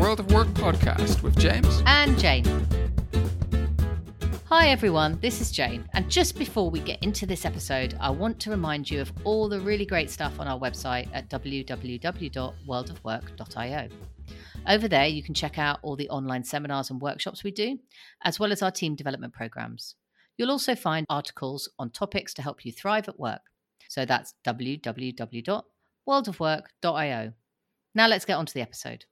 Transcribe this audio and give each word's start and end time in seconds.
World 0.00 0.18
of 0.18 0.32
Work 0.32 0.48
podcast 0.48 1.22
with 1.22 1.38
James 1.38 1.82
and 1.84 2.18
Jane. 2.18 2.42
Hi 4.46 4.68
everyone, 4.68 5.18
this 5.20 5.42
is 5.42 5.52
Jane, 5.52 5.86
and 5.92 6.10
just 6.10 6.38
before 6.38 6.70
we 6.70 6.80
get 6.80 7.02
into 7.02 7.26
this 7.26 7.44
episode, 7.44 7.98
I 8.00 8.08
want 8.08 8.40
to 8.40 8.48
remind 8.48 8.90
you 8.90 9.02
of 9.02 9.12
all 9.24 9.46
the 9.46 9.60
really 9.60 9.84
great 9.84 10.10
stuff 10.10 10.40
on 10.40 10.48
our 10.48 10.58
website 10.58 11.06
at 11.12 11.28
www.worldofwork.io. 11.28 13.88
Over 14.66 14.88
there, 14.88 15.06
you 15.06 15.22
can 15.22 15.34
check 15.34 15.58
out 15.58 15.80
all 15.82 15.96
the 15.96 16.08
online 16.08 16.44
seminars 16.44 16.88
and 16.88 16.98
workshops 16.98 17.44
we 17.44 17.50
do, 17.50 17.78
as 18.24 18.40
well 18.40 18.52
as 18.52 18.62
our 18.62 18.70
team 18.70 18.94
development 18.94 19.34
programs. 19.34 19.96
You'll 20.38 20.50
also 20.50 20.74
find 20.74 21.04
articles 21.10 21.68
on 21.78 21.90
topics 21.90 22.32
to 22.34 22.42
help 22.42 22.64
you 22.64 22.72
thrive 22.72 23.06
at 23.06 23.20
work. 23.20 23.42
So 23.90 24.06
that's 24.06 24.32
www.worldofwork.io. 24.46 27.32
Now 27.94 28.08
let's 28.08 28.24
get 28.24 28.38
on 28.38 28.46
to 28.46 28.54
the 28.54 28.62
episode. 28.62 29.04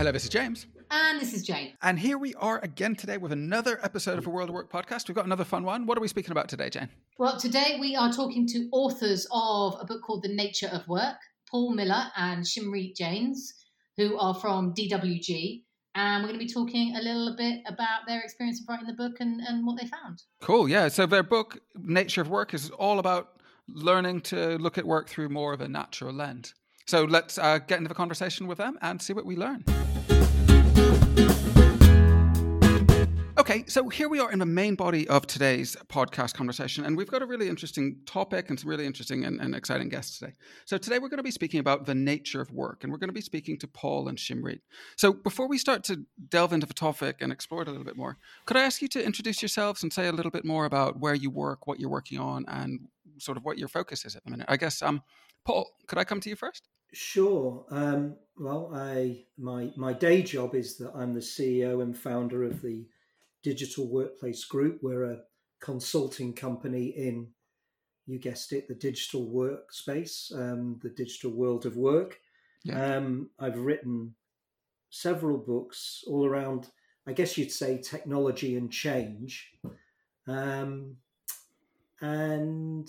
Hello, 0.00 0.12
this 0.12 0.24
is 0.24 0.30
James. 0.30 0.66
And 0.90 1.20
this 1.20 1.34
is 1.34 1.42
Jane. 1.42 1.74
And 1.82 1.98
here 1.98 2.16
we 2.16 2.34
are 2.36 2.58
again 2.60 2.96
today 2.96 3.18
with 3.18 3.32
another 3.32 3.78
episode 3.82 4.16
of 4.16 4.26
a 4.26 4.30
World 4.30 4.48
of 4.48 4.54
Work 4.54 4.72
podcast. 4.72 5.08
We've 5.08 5.14
got 5.14 5.26
another 5.26 5.44
fun 5.44 5.62
one. 5.62 5.84
What 5.84 5.98
are 5.98 6.00
we 6.00 6.08
speaking 6.08 6.30
about 6.30 6.48
today, 6.48 6.70
Jane? 6.70 6.88
Well, 7.18 7.38
today 7.38 7.76
we 7.78 7.94
are 7.96 8.10
talking 8.10 8.46
to 8.46 8.70
authors 8.72 9.26
of 9.30 9.76
a 9.78 9.84
book 9.84 10.00
called 10.00 10.22
The 10.22 10.34
Nature 10.34 10.70
of 10.72 10.88
Work, 10.88 11.18
Paul 11.50 11.74
Miller 11.74 12.04
and 12.16 12.46
Shimrit 12.46 12.96
Janes, 12.96 13.52
who 13.98 14.16
are 14.16 14.32
from 14.32 14.72
DWG. 14.72 15.64
And 15.94 16.22
we're 16.22 16.28
going 16.28 16.40
to 16.40 16.46
be 16.46 16.50
talking 16.50 16.96
a 16.96 17.02
little 17.02 17.36
bit 17.36 17.60
about 17.68 18.06
their 18.08 18.22
experience 18.22 18.58
of 18.62 18.68
writing 18.70 18.86
the 18.86 18.94
book 18.94 19.20
and, 19.20 19.42
and 19.42 19.66
what 19.66 19.78
they 19.78 19.86
found. 19.86 20.22
Cool. 20.40 20.66
Yeah. 20.66 20.88
So 20.88 21.04
their 21.04 21.22
book, 21.22 21.58
Nature 21.78 22.22
of 22.22 22.30
Work, 22.30 22.54
is 22.54 22.70
all 22.70 23.00
about 23.00 23.42
learning 23.68 24.22
to 24.22 24.56
look 24.56 24.78
at 24.78 24.86
work 24.86 25.10
through 25.10 25.28
more 25.28 25.52
of 25.52 25.60
a 25.60 25.68
natural 25.68 26.14
lens. 26.14 26.54
So 26.86 27.04
let's 27.04 27.36
uh, 27.36 27.58
get 27.58 27.76
into 27.76 27.88
the 27.88 27.94
conversation 27.94 28.46
with 28.46 28.56
them 28.56 28.78
and 28.80 29.00
see 29.02 29.12
what 29.12 29.26
we 29.26 29.36
learn. 29.36 29.62
Okay, 33.50 33.64
so 33.66 33.88
here 33.88 34.08
we 34.08 34.20
are 34.20 34.30
in 34.30 34.38
the 34.38 34.46
main 34.46 34.76
body 34.76 35.08
of 35.08 35.26
today's 35.26 35.74
podcast 35.88 36.34
conversation, 36.34 36.84
and 36.84 36.96
we've 36.96 37.10
got 37.10 37.20
a 37.20 37.26
really 37.26 37.48
interesting 37.48 37.96
topic 38.06 38.48
and 38.48 38.60
some 38.60 38.70
really 38.70 38.86
interesting 38.86 39.24
and, 39.24 39.40
and, 39.40 39.56
exciting 39.56 39.88
guests 39.88 40.20
today. 40.20 40.34
So, 40.66 40.78
today 40.78 41.00
we're 41.00 41.08
going 41.08 41.18
to 41.18 41.24
be 41.24 41.32
speaking 41.32 41.58
about 41.58 41.84
the 41.84 41.94
nature 41.96 42.40
of 42.40 42.52
work, 42.52 42.84
and 42.84 42.92
we're 42.92 42.98
going 42.98 43.08
to 43.08 43.12
be 43.12 43.20
speaking 43.20 43.58
to 43.58 43.66
Paul 43.66 44.06
and 44.06 44.16
Shimrit. 44.16 44.60
So, 44.94 45.12
before 45.12 45.48
we 45.48 45.58
start 45.58 45.82
to 45.84 46.04
delve 46.28 46.52
into 46.52 46.66
the 46.66 46.74
topic 46.74 47.16
and 47.20 47.32
explore 47.32 47.62
it 47.62 47.66
a 47.66 47.72
little 47.72 47.84
bit 47.84 47.96
more, 47.96 48.18
could 48.46 48.56
I 48.56 48.62
ask 48.62 48.82
you 48.82 48.88
to 48.88 49.04
introduce 49.04 49.42
yourselves 49.42 49.82
and 49.82 49.92
say 49.92 50.06
a 50.06 50.12
little 50.12 50.30
bit 50.30 50.44
more 50.44 50.64
about 50.64 51.00
where 51.00 51.14
you 51.14 51.28
work, 51.28 51.66
what 51.66 51.80
you're 51.80 51.90
working 51.90 52.20
on, 52.20 52.44
and 52.46 52.86
sort 53.20 53.36
of 53.36 53.44
what 53.44 53.58
your 53.58 53.68
focus 53.68 54.04
is 54.04 54.16
at 54.16 54.24
the 54.24 54.30
minute? 54.30 54.46
I 54.48 54.56
guess, 54.56 54.82
um, 54.82 55.02
Paul, 55.44 55.70
could 55.86 55.98
I 55.98 56.04
come 56.04 56.20
to 56.20 56.28
you 56.28 56.36
first? 56.36 56.68
Sure. 56.92 57.64
Um, 57.70 58.16
well, 58.36 58.72
I 58.74 59.24
my 59.38 59.70
my 59.76 59.92
day 59.92 60.22
job 60.22 60.54
is 60.54 60.76
that 60.78 60.92
I'm 60.94 61.14
the 61.14 61.20
CEO 61.20 61.82
and 61.82 61.96
founder 61.96 62.42
of 62.42 62.60
the 62.62 62.86
Digital 63.42 63.86
Workplace 63.86 64.44
Group. 64.44 64.80
We're 64.82 65.04
a 65.04 65.20
consulting 65.60 66.32
company 66.32 66.86
in, 66.86 67.28
you 68.06 68.18
guessed 68.18 68.52
it, 68.52 68.66
the 68.66 68.74
digital 68.74 69.26
workspace, 69.26 70.34
um, 70.34 70.80
the 70.82 70.90
digital 70.90 71.30
world 71.30 71.66
of 71.66 71.76
work. 71.76 72.18
Yeah. 72.64 72.96
Um, 72.96 73.30
I've 73.38 73.58
written 73.58 74.14
several 74.90 75.38
books 75.38 76.02
all 76.06 76.26
around, 76.26 76.68
I 77.06 77.12
guess 77.12 77.38
you'd 77.38 77.52
say, 77.52 77.80
technology 77.80 78.56
and 78.56 78.70
change. 78.70 79.52
Um, 80.26 80.96
and 82.00 82.88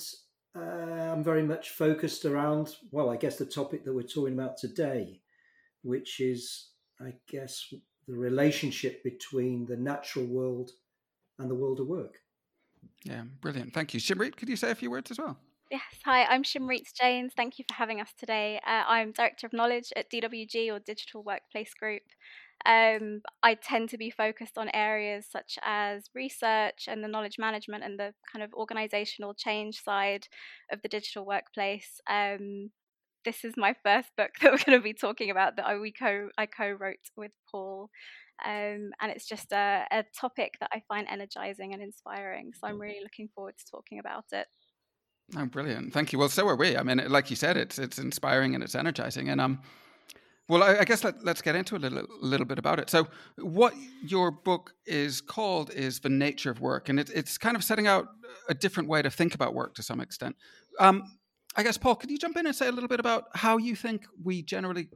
uh, 0.56 0.60
I'm 0.60 1.24
very 1.24 1.44
much 1.44 1.70
focused 1.70 2.26
around, 2.26 2.76
well, 2.92 3.10
I 3.10 3.18
guess 3.18 3.38
the 3.38 3.46
topic 3.46 3.86
that 3.86 3.94
we're 3.94 4.04
talking 4.04 4.34
about 4.34 4.58
today, 4.58 5.22
which 5.84 6.20
is, 6.20 6.70
I 7.00 7.14
guess, 7.30 7.74
the 8.08 8.16
relationship 8.16 9.04
between 9.04 9.66
the 9.66 9.78
natural 9.78 10.26
world 10.26 10.72
and 11.40 11.50
the 11.50 11.56
world 11.56 11.80
of 11.80 11.88
work. 11.88 12.18
Yeah, 13.04 13.24
brilliant. 13.42 13.74
Thank 13.74 13.94
you. 13.94 14.00
Shimrit, 14.00 14.36
could 14.36 14.50
you 14.50 14.56
say 14.56 14.72
a 14.72 14.76
few 14.76 14.92
words 14.92 15.12
as 15.12 15.18
well? 15.18 15.38
Yes, 15.72 15.82
hi, 16.04 16.26
I'm 16.26 16.44
Shimrit 16.44 16.84
Janes. 17.00 17.32
Thank 17.34 17.58
you 17.58 17.64
for 17.66 17.76
having 17.76 18.02
us 18.02 18.10
today. 18.20 18.60
Uh, 18.68 18.84
I'm 18.88 19.14
Director 19.14 19.48
of 19.48 19.54
Knowledge 19.54 19.94
at 19.96 20.12
DWG 20.12 20.70
or 20.70 20.80
Digital 20.80 21.24
Workplace 21.24 21.74
Group. 21.74 22.02
Um, 22.66 23.22
I 23.42 23.56
tend 23.56 23.90
to 23.90 23.98
be 23.98 24.12
focused 24.12 24.58
on 24.58 24.70
areas 24.74 25.26
such 25.30 25.58
as 25.64 26.10
research 26.14 26.88
and 26.88 27.04
the 27.04 27.08
knowledge 27.08 27.38
management 27.40 27.84
and 27.84 28.00
the 28.00 28.14
kind 28.32 28.44
of 28.44 28.54
organizational 28.54 29.34
change 29.34 29.82
side 29.84 30.28
of 30.72 30.82
the 30.82 30.90
digital 30.90 31.26
workplace. 31.26 32.00
Um, 32.10 32.72
this 33.26 33.44
is 33.44 33.54
my 33.58 33.76
first 33.84 34.10
book 34.18 34.32
that 34.42 34.52
we're 34.52 34.64
going 34.66 34.80
to 34.80 34.84
be 34.84 34.94
talking 34.94 35.30
about 35.32 35.56
that 35.56 35.66
I 35.66 35.78
we 35.78 35.92
co 35.92 36.30
I 36.38 36.46
co-wrote 36.46 37.10
with 37.16 37.32
Paul. 37.52 37.90
Um, 38.44 38.92
and 39.00 39.12
it's 39.12 39.28
just 39.28 39.52
a, 39.52 39.86
a 39.92 40.04
topic 40.20 40.56
that 40.60 40.72
I 40.74 40.82
find 40.88 41.08
energizing 41.08 41.74
and 41.74 41.82
inspiring. 41.82 42.54
So 42.60 42.68
I'm 42.68 42.82
really 42.82 43.00
looking 43.04 43.30
forward 43.36 43.54
to 43.58 43.66
talking 43.70 44.00
about 44.00 44.26
it. 44.32 44.48
Oh, 45.38 45.46
brilliant! 45.46 45.94
Thank 45.94 46.12
you. 46.12 46.20
Well, 46.20 46.28
so 46.30 46.48
are 46.48 46.56
we. 46.56 46.76
I 46.76 46.84
mean, 46.84 47.02
like 47.08 47.30
you 47.30 47.36
said, 47.36 47.56
it's 47.56 47.78
it's 47.78 48.00
inspiring 48.00 48.56
and 48.56 48.64
it's 48.64 48.76
energizing. 48.76 49.30
And 49.30 49.40
um, 49.40 49.62
well, 50.52 50.64
I, 50.64 50.80
I 50.80 50.84
guess 50.84 51.02
let, 51.06 51.26
us 51.26 51.42
get 51.42 51.56
into 51.56 51.78
a 51.78 51.80
little 51.80 52.06
little 52.20 52.46
bit 52.46 52.60
about 52.60 52.78
it. 52.78 52.90
So, 52.90 53.08
what 53.38 53.74
your 54.04 54.32
book 54.32 54.74
is 54.86 55.22
called 55.22 55.72
is 55.72 56.02
the 56.02 56.10
nature 56.10 56.52
of 56.52 56.60
work, 56.60 56.90
and 56.90 57.00
it, 57.00 57.10
it's 57.16 57.38
kind 57.38 57.56
of 57.56 57.64
setting 57.64 57.88
out 57.88 58.10
a 58.50 58.54
different 58.54 58.90
way 58.90 59.02
to 59.02 59.10
think 59.10 59.34
about 59.34 59.54
work 59.54 59.76
to 59.76 59.84
some 59.84 60.02
extent. 60.02 60.36
Um, 60.78 61.04
I 61.56 61.64
guess, 61.64 61.78
Paul, 61.78 61.96
could 61.96 62.12
you 62.12 62.18
jump 62.18 62.36
in 62.36 62.46
and 62.46 62.54
say 62.54 62.68
a 62.68 62.72
little 62.72 62.90
bit 62.90 63.00
about 63.00 63.28
how 63.34 63.58
you 63.58 63.78
think 63.78 64.06
we 64.22 64.42
generally 64.42 64.90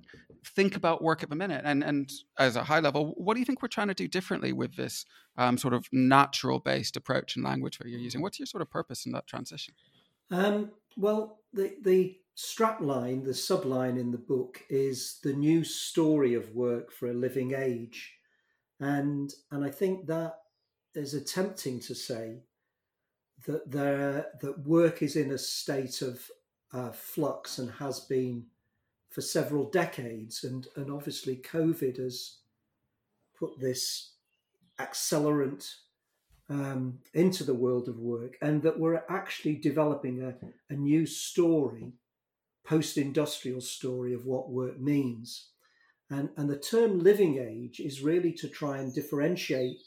think 0.45 0.75
about 0.75 1.01
work 1.01 1.23
at 1.23 1.29
the 1.29 1.35
minute? 1.37 1.61
And, 1.63 1.83
and 1.83 2.11
as 2.37 2.57
a 2.57 2.63
high 2.63 2.81
level, 2.81 3.13
what 3.15 3.35
do 3.35 3.39
you 3.39 3.45
think 3.45 3.61
we're 3.61 3.69
trying 3.69 3.87
to 3.87 3.93
do 3.93 4.09
differently 4.09 4.51
with 4.51 4.75
this 4.75 5.05
um, 5.37 5.57
sort 5.57 5.73
of 5.73 5.87
natural 5.93 6.59
based 6.59 6.97
approach 6.97 7.37
and 7.37 7.45
language 7.45 7.77
that 7.77 7.87
you're 7.87 7.99
using? 7.99 8.21
What's 8.21 8.39
your 8.39 8.45
sort 8.45 8.61
of 8.61 8.69
purpose 8.69 9.05
in 9.05 9.13
that 9.13 9.25
transition? 9.25 9.73
Um, 10.31 10.71
well, 10.97 11.39
the, 11.53 11.75
the 11.81 12.17
strap 12.35 12.81
line, 12.81 13.23
the 13.23 13.31
subline 13.31 13.97
in 13.99 14.11
the 14.11 14.17
book 14.17 14.61
is 14.69 15.19
the 15.23 15.33
new 15.33 15.63
story 15.63 16.33
of 16.33 16.53
work 16.53 16.91
for 16.91 17.07
a 17.07 17.13
living 17.13 17.53
age. 17.53 18.13
And, 18.79 19.33
and 19.51 19.63
I 19.63 19.69
think 19.69 20.07
that 20.07 20.35
is 20.93 21.13
attempting 21.13 21.79
to 21.81 21.95
say 21.95 22.43
that 23.45 23.69
there 23.69 24.27
that 24.41 24.65
work 24.65 25.01
is 25.01 25.15
in 25.15 25.31
a 25.31 25.37
state 25.37 26.01
of 26.01 26.29
uh, 26.73 26.91
flux 26.91 27.57
and 27.57 27.71
has 27.71 28.01
been 28.01 28.45
for 29.09 29.21
several 29.21 29.69
decades. 29.69 30.43
And, 30.43 30.67
and 30.75 30.91
obviously, 30.91 31.37
COVID 31.37 31.97
has 31.97 32.37
put 33.37 33.59
this 33.59 34.11
accelerant 34.79 35.73
um, 36.49 36.99
into 37.13 37.43
the 37.43 37.53
world 37.53 37.87
of 37.87 37.99
work, 37.99 38.37
and 38.41 38.61
that 38.63 38.79
we're 38.79 39.03
actually 39.09 39.55
developing 39.55 40.21
a, 40.21 40.35
a 40.73 40.75
new 40.75 41.05
story, 41.05 41.93
post 42.65 42.97
industrial 42.97 43.61
story 43.61 44.13
of 44.13 44.25
what 44.25 44.49
work 44.49 44.79
means. 44.79 45.49
And, 46.09 46.29
and 46.37 46.49
the 46.49 46.57
term 46.57 46.99
living 46.99 47.37
age 47.37 47.79
is 47.79 48.01
really 48.01 48.31
to 48.33 48.47
try 48.47 48.77
and 48.77 48.93
differentiate 48.93 49.77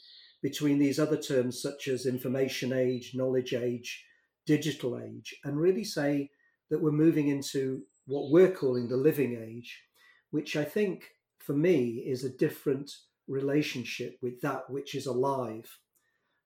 between 0.41 0.79
these 0.79 0.99
other 0.99 1.17
terms 1.17 1.61
such 1.61 1.87
as 1.87 2.05
information 2.05 2.73
age, 2.73 3.11
knowledge 3.13 3.53
age, 3.53 4.05
digital 4.45 4.99
age, 4.99 5.35
and 5.43 5.59
really 5.59 5.83
say 5.83 6.29
that 6.69 6.81
we're 6.81 6.91
moving 6.91 7.27
into 7.27 7.83
what 8.05 8.31
we're 8.31 8.51
calling 8.51 8.87
the 8.87 8.97
living 8.97 9.37
age, 9.41 9.83
which 10.31 10.55
I 10.55 10.63
think 10.63 11.05
for 11.37 11.53
me 11.53 12.03
is 12.05 12.23
a 12.23 12.37
different 12.37 12.91
relationship 13.27 14.17
with 14.21 14.41
that 14.41 14.69
which 14.69 14.95
is 14.95 15.05
alive, 15.05 15.69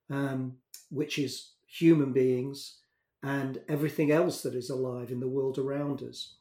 um, 0.09 0.57
which 0.89 1.17
is 1.17 1.53
human 1.67 2.13
beings 2.13 2.79
and 3.24 3.62
everything 3.70 4.12
else 4.12 4.44
that 4.44 4.54
is 4.54 4.70
alive 4.70 5.10
in 5.10 5.22
the 5.22 5.28
world 5.28 5.58
around 5.58 6.04
us. 6.04 6.36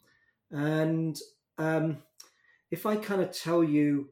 And 0.50 1.16
um, 1.56 1.98
if 2.70 2.84
I 2.84 2.96
kind 2.96 3.22
of 3.22 3.30
tell 3.30 3.62
you 3.62 4.08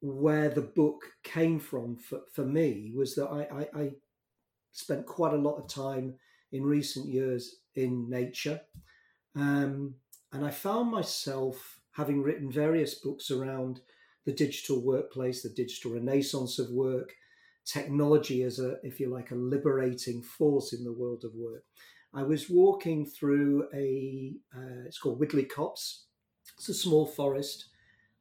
where 0.00 0.48
the 0.48 0.62
book 0.62 1.02
came 1.22 1.60
from 1.60 1.96
for, 1.96 2.22
for 2.32 2.44
me, 2.44 2.92
was 2.96 3.14
that 3.14 3.28
I, 3.28 3.60
I, 3.60 3.82
I 3.82 3.90
spent 4.72 5.06
quite 5.06 5.34
a 5.34 5.36
lot 5.36 5.56
of 5.56 5.68
time 5.68 6.14
in 6.50 6.64
recent 6.64 7.06
years 7.06 7.56
in 7.74 8.08
nature. 8.08 8.60
Um, 9.36 9.94
and 10.32 10.44
I 10.44 10.50
found 10.50 10.90
myself 10.90 11.78
having 11.92 12.22
written 12.22 12.50
various 12.50 12.94
books 12.94 13.30
around 13.30 13.80
the 14.24 14.32
digital 14.32 14.80
workplace, 14.80 15.42
the 15.42 15.50
digital 15.50 15.92
renaissance 15.92 16.58
of 16.58 16.70
work, 16.70 17.14
technology 17.64 18.42
as 18.42 18.58
a, 18.58 18.76
if 18.82 19.00
you 19.00 19.08
like, 19.08 19.30
a 19.30 19.36
liberating 19.36 20.22
force 20.22 20.72
in 20.72 20.84
the 20.84 20.92
world 20.92 21.24
of 21.24 21.34
work. 21.34 21.64
I 22.14 22.22
was 22.22 22.50
walking 22.50 23.06
through 23.06 23.68
a, 23.74 24.34
uh, 24.54 24.84
it's 24.86 24.98
called 24.98 25.18
Widdley 25.18 25.44
Copse. 25.44 26.04
It's 26.58 26.68
a 26.68 26.74
small 26.74 27.06
forest. 27.06 27.66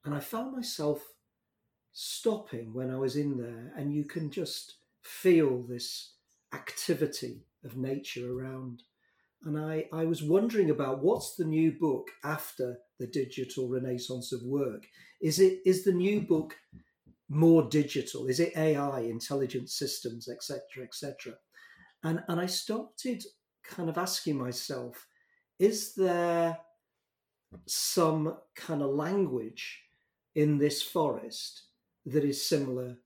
And 0.05 0.15
I 0.15 0.19
found 0.19 0.53
myself 0.53 1.01
stopping 1.91 2.73
when 2.73 2.89
I 2.89 2.97
was 2.97 3.15
in 3.15 3.37
there, 3.37 3.73
and 3.75 3.93
you 3.93 4.05
can 4.05 4.31
just 4.31 4.75
feel 5.01 5.63
this 5.63 6.13
activity 6.53 7.45
of 7.63 7.75
nature 7.75 8.31
around 8.31 8.83
and 9.43 9.57
I, 9.57 9.85
I 9.91 10.05
was 10.05 10.21
wondering 10.21 10.69
about 10.69 11.03
what's 11.03 11.35
the 11.35 11.45
new 11.45 11.71
book 11.71 12.09
after 12.23 12.77
the 12.99 13.07
digital 13.07 13.67
renaissance 13.67 14.31
of 14.31 14.43
work. 14.43 14.85
Is 15.21 15.39
it 15.39 15.59
is 15.65 15.83
the 15.83 15.93
new 15.93 16.21
book 16.21 16.55
more 17.31 17.63
digital? 17.63 18.27
Is 18.27 18.39
it 18.39 18.57
AI, 18.57 19.01
intelligent 19.01 19.69
systems, 19.69 20.27
etc., 20.27 20.83
etc.? 20.83 21.33
And 22.03 22.23
and 22.27 22.39
I 22.39 22.45
started 22.45 23.23
kind 23.63 23.89
of 23.89 23.97
asking 23.97 24.37
myself, 24.37 25.07
is 25.59 25.93
there 25.95 26.57
some 27.67 28.37
kind 28.55 28.81
of 28.81 28.91
language 28.91 29.83
in 30.35 30.57
this 30.57 30.81
forest 30.81 31.63
that 32.05 32.23
is 32.23 32.47
similar 32.47 32.97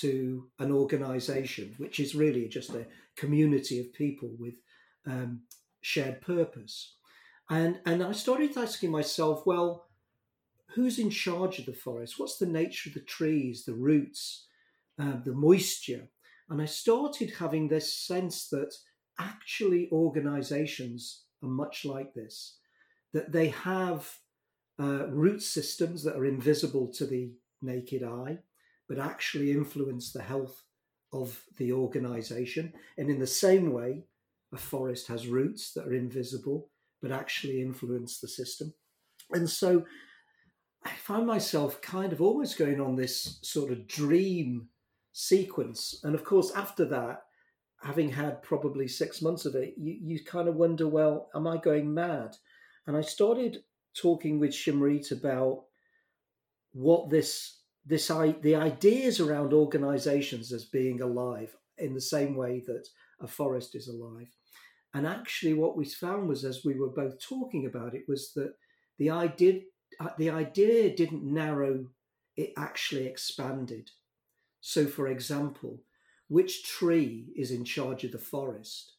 to 0.00 0.48
an 0.58 0.72
organization, 0.72 1.74
which 1.78 2.00
is 2.00 2.14
really 2.14 2.48
just 2.48 2.70
a 2.70 2.86
community 3.16 3.80
of 3.80 3.92
people 3.92 4.30
with 4.38 4.54
um, 5.06 5.42
shared 5.80 6.20
purpose. 6.20 6.96
And, 7.50 7.80
and 7.84 8.02
I 8.02 8.12
started 8.12 8.56
asking 8.56 8.90
myself, 8.90 9.42
well, 9.44 9.86
who's 10.74 10.98
in 10.98 11.10
charge 11.10 11.58
of 11.58 11.66
the 11.66 11.72
forest? 11.72 12.18
What's 12.18 12.38
the 12.38 12.46
nature 12.46 12.90
of 12.90 12.94
the 12.94 13.00
trees, 13.00 13.64
the 13.64 13.74
roots, 13.74 14.46
uh, 14.98 15.16
the 15.24 15.32
moisture? 15.32 16.08
And 16.48 16.60
I 16.60 16.66
started 16.66 17.32
having 17.38 17.68
this 17.68 17.92
sense 17.92 18.48
that 18.48 18.74
actually 19.18 19.88
organizations 19.92 21.24
are 21.42 21.48
much 21.48 21.84
like 21.84 22.14
this, 22.14 22.58
that 23.12 23.32
they 23.32 23.48
have 23.48 24.18
uh, 24.80 25.06
root 25.08 25.42
systems 25.42 26.02
that 26.04 26.16
are 26.16 26.24
invisible 26.24 26.88
to 26.88 27.06
the 27.06 27.32
naked 27.60 28.02
eye, 28.02 28.38
but 28.88 28.98
actually 28.98 29.52
influence 29.52 30.12
the 30.12 30.22
health 30.22 30.64
of 31.12 31.42
the 31.58 31.72
organization. 31.72 32.72
And 32.96 33.10
in 33.10 33.18
the 33.18 33.26
same 33.26 33.72
way, 33.72 34.04
a 34.52 34.58
forest 34.58 35.08
has 35.08 35.26
roots 35.26 35.72
that 35.72 35.86
are 35.86 35.94
invisible, 35.94 36.70
but 37.00 37.12
actually 37.12 37.60
influence 37.60 38.18
the 38.18 38.28
system. 38.28 38.74
And 39.30 39.48
so 39.48 39.84
I 40.84 40.90
find 40.90 41.26
myself 41.26 41.80
kind 41.80 42.12
of 42.12 42.20
almost 42.20 42.58
going 42.58 42.80
on 42.80 42.96
this 42.96 43.38
sort 43.42 43.70
of 43.70 43.86
dream 43.86 44.68
sequence. 45.12 46.00
And 46.02 46.14
of 46.14 46.24
course, 46.24 46.50
after 46.52 46.84
that, 46.86 47.22
having 47.82 48.10
had 48.10 48.42
probably 48.42 48.88
six 48.88 49.22
months 49.22 49.44
of 49.44 49.54
it, 49.54 49.74
you, 49.76 49.96
you 50.00 50.24
kind 50.24 50.48
of 50.48 50.56
wonder, 50.56 50.88
well, 50.88 51.28
am 51.34 51.46
I 51.46 51.56
going 51.56 51.92
mad? 51.92 52.36
And 52.86 52.96
I 52.96 53.00
started 53.00 53.62
talking 53.94 54.38
with 54.38 54.50
Shimrit 54.50 55.12
about 55.12 55.64
what 56.72 57.10
this 57.10 57.58
this 57.84 58.10
I, 58.10 58.32
the 58.42 58.54
ideas 58.54 59.18
around 59.18 59.52
organizations 59.52 60.52
as 60.52 60.64
being 60.64 61.00
alive 61.00 61.56
in 61.78 61.94
the 61.94 62.00
same 62.00 62.36
way 62.36 62.62
that 62.66 62.88
a 63.20 63.26
forest 63.26 63.74
is 63.74 63.88
alive 63.88 64.28
and 64.94 65.06
actually 65.06 65.54
what 65.54 65.76
we 65.76 65.84
found 65.84 66.28
was 66.28 66.44
as 66.44 66.64
we 66.64 66.78
were 66.78 66.88
both 66.88 67.20
talking 67.20 67.66
about 67.66 67.94
it 67.94 68.02
was 68.08 68.32
that 68.34 68.54
the 68.98 69.10
idea 69.10 69.60
Uh, 70.00 70.08
the 70.18 70.30
idea 70.30 70.94
didn't 70.94 71.24
narrow 71.24 71.86
it 72.36 72.52
actually 72.56 73.06
expanded 73.06 73.90
so 74.60 74.86
for 74.86 75.08
example 75.08 75.80
which 76.28 76.64
tree 76.64 77.26
is 77.36 77.50
in 77.50 77.64
charge 77.64 78.04
of 78.04 78.12
the 78.12 78.18
forest 78.18 78.94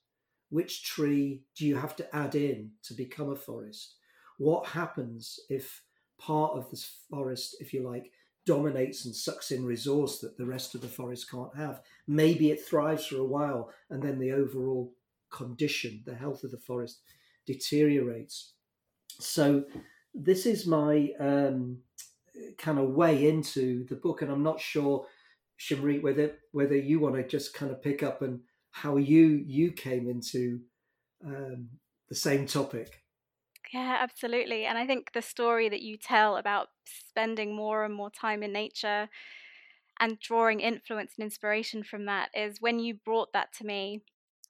which 0.49 0.83
tree 0.83 1.41
do 1.57 1.65
you 1.65 1.75
have 1.75 1.95
to 1.95 2.15
add 2.15 2.35
in 2.35 2.71
to 2.83 2.93
become 2.93 3.31
a 3.31 3.35
forest 3.35 3.95
what 4.37 4.67
happens 4.67 5.39
if 5.49 5.83
part 6.19 6.55
of 6.55 6.69
this 6.69 6.89
forest 7.09 7.55
if 7.59 7.73
you 7.73 7.87
like 7.87 8.11
dominates 8.45 9.05
and 9.05 9.15
sucks 9.15 9.51
in 9.51 9.65
resource 9.65 10.19
that 10.19 10.37
the 10.37 10.45
rest 10.45 10.75
of 10.75 10.81
the 10.81 10.87
forest 10.87 11.29
can't 11.29 11.55
have. 11.55 11.81
Maybe 12.07 12.51
it 12.51 12.65
thrives 12.65 13.05
for 13.05 13.17
a 13.17 13.25
while 13.25 13.71
and 13.89 14.01
then 14.01 14.19
the 14.19 14.31
overall 14.31 14.93
condition, 15.31 16.03
the 16.05 16.15
health 16.15 16.43
of 16.43 16.51
the 16.51 16.57
forest 16.57 16.99
deteriorates. 17.45 18.53
So, 19.19 19.65
this 20.13 20.45
is 20.45 20.67
my 20.67 21.09
um, 21.19 21.79
kind 22.57 22.79
of 22.79 22.89
way 22.89 23.27
into 23.27 23.85
the 23.85 23.95
book, 23.95 24.21
and 24.21 24.31
I'm 24.31 24.43
not 24.43 24.59
sure, 24.59 25.05
Shimrit, 25.59 26.01
whether 26.01 26.37
whether 26.51 26.75
you 26.77 26.99
want 26.99 27.15
to 27.15 27.27
just 27.27 27.53
kind 27.53 27.71
of 27.71 27.81
pick 27.81 28.03
up 28.03 28.21
and 28.21 28.41
how 28.71 28.97
you 28.97 29.43
you 29.45 29.71
came 29.71 30.09
into 30.09 30.59
um, 31.25 31.69
the 32.09 32.15
same 32.15 32.45
topic. 32.45 33.03
Yeah, 33.73 33.97
absolutely. 33.99 34.65
And 34.65 34.77
I 34.77 34.85
think 34.85 35.13
the 35.13 35.21
story 35.21 35.67
that 35.69 35.81
you 35.81 35.97
tell 35.97 36.37
about 36.37 36.67
spending 36.85 37.55
more 37.55 37.85
and 37.85 37.93
more 37.93 38.11
time 38.11 38.43
in 38.43 38.53
nature 38.53 39.09
and 39.99 40.19
drawing 40.19 40.59
influence 40.59 41.13
and 41.17 41.23
inspiration 41.23 41.83
from 41.83 42.05
that 42.05 42.29
is 42.35 42.61
when 42.61 42.79
you 42.79 42.93
brought 42.93 43.33
that 43.33 43.53
to 43.57 43.65
me. 43.65 44.01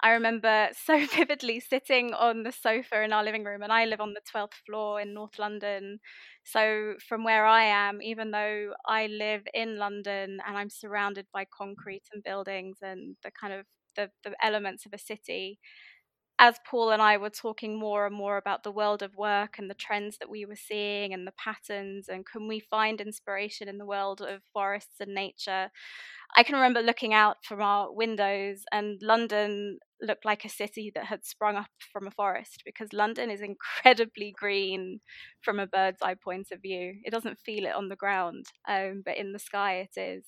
I 0.04 0.12
remember 0.12 0.70
so 0.86 1.06
vividly 1.16 1.62
sitting 1.62 2.14
on 2.14 2.44
the 2.44 2.52
sofa 2.52 3.04
in 3.04 3.14
our 3.14 3.24
living 3.24 3.46
room, 3.46 3.64
and 3.64 3.72
I 3.74 3.86
live 3.86 4.02
on 4.02 4.14
the 4.14 4.22
12th 4.30 4.56
floor 4.68 5.02
in 5.02 5.14
North 5.14 5.40
London. 5.40 6.00
So, 6.44 6.96
from 7.08 7.24
where 7.24 7.46
I 7.46 7.64
am, 7.64 8.02
even 8.02 8.32
though 8.32 8.74
I 8.86 9.08
live 9.08 9.44
in 9.54 9.78
London 9.78 10.40
and 10.46 10.58
I'm 10.58 10.70
surrounded 10.70 11.28
by 11.34 11.46
concrete 11.46 12.04
and 12.14 12.24
buildings 12.24 12.80
and 12.84 13.16
the 13.24 13.32
kind 13.32 13.54
of 13.54 13.66
the, 13.96 14.12
the 14.24 14.36
elements 14.46 14.86
of 14.86 14.94
a 14.94 15.00
city, 15.00 15.60
as 16.40 16.60
Paul 16.68 16.90
and 16.92 17.02
I 17.02 17.18
were 17.18 17.30
talking 17.30 17.80
more 17.80 18.06
and 18.08 18.16
more 18.16 18.38
about 18.38 18.64
the 18.64 18.72
world 18.72 19.04
of 19.04 19.16
work 19.16 19.60
and 19.60 19.70
the 19.70 19.76
trends 19.76 20.18
that 20.20 20.30
we 20.30 20.46
were 20.46 20.56
seeing 20.58 21.14
and 21.14 21.28
the 21.28 21.34
patterns, 21.34 22.10
and 22.10 22.26
can 22.26 22.48
we 22.48 22.60
find 22.60 23.00
inspiration 23.00 23.70
in 23.70 23.78
the 23.78 23.86
world 23.86 24.22
of 24.22 24.42
forests 24.52 25.00
and 25.00 25.14
nature? 25.14 25.70
I 26.36 26.44
can 26.44 26.56
remember 26.56 26.82
looking 26.82 27.14
out 27.14 27.38
from 27.46 27.62
our 27.62 27.94
windows, 27.94 28.66
and 28.72 29.02
London 29.02 29.80
looked 30.04 30.26
like 30.26 30.46
a 30.46 30.50
city 30.50 30.92
that 30.96 31.06
had 31.06 31.26
sprung 31.26 31.56
up 31.56 31.68
from 31.92 32.08
a 32.08 32.12
forest 32.12 32.64
because 32.66 32.94
London 32.94 33.30
is 33.32 33.42
incredibly 33.42 34.34
green 34.38 35.00
from 35.42 35.60
a 35.60 35.68
bird's 35.68 36.02
eye 36.02 36.16
point 36.16 36.48
of 36.52 36.62
view. 36.62 36.96
It 37.04 37.12
doesn't 37.12 37.40
feel 37.40 37.66
it 37.66 37.76
on 37.76 37.90
the 37.90 37.96
ground, 37.96 38.46
um, 38.68 39.02
but 39.06 39.18
in 39.18 39.34
the 39.34 39.40
sky 39.40 39.76
it 39.94 40.00
is 40.00 40.26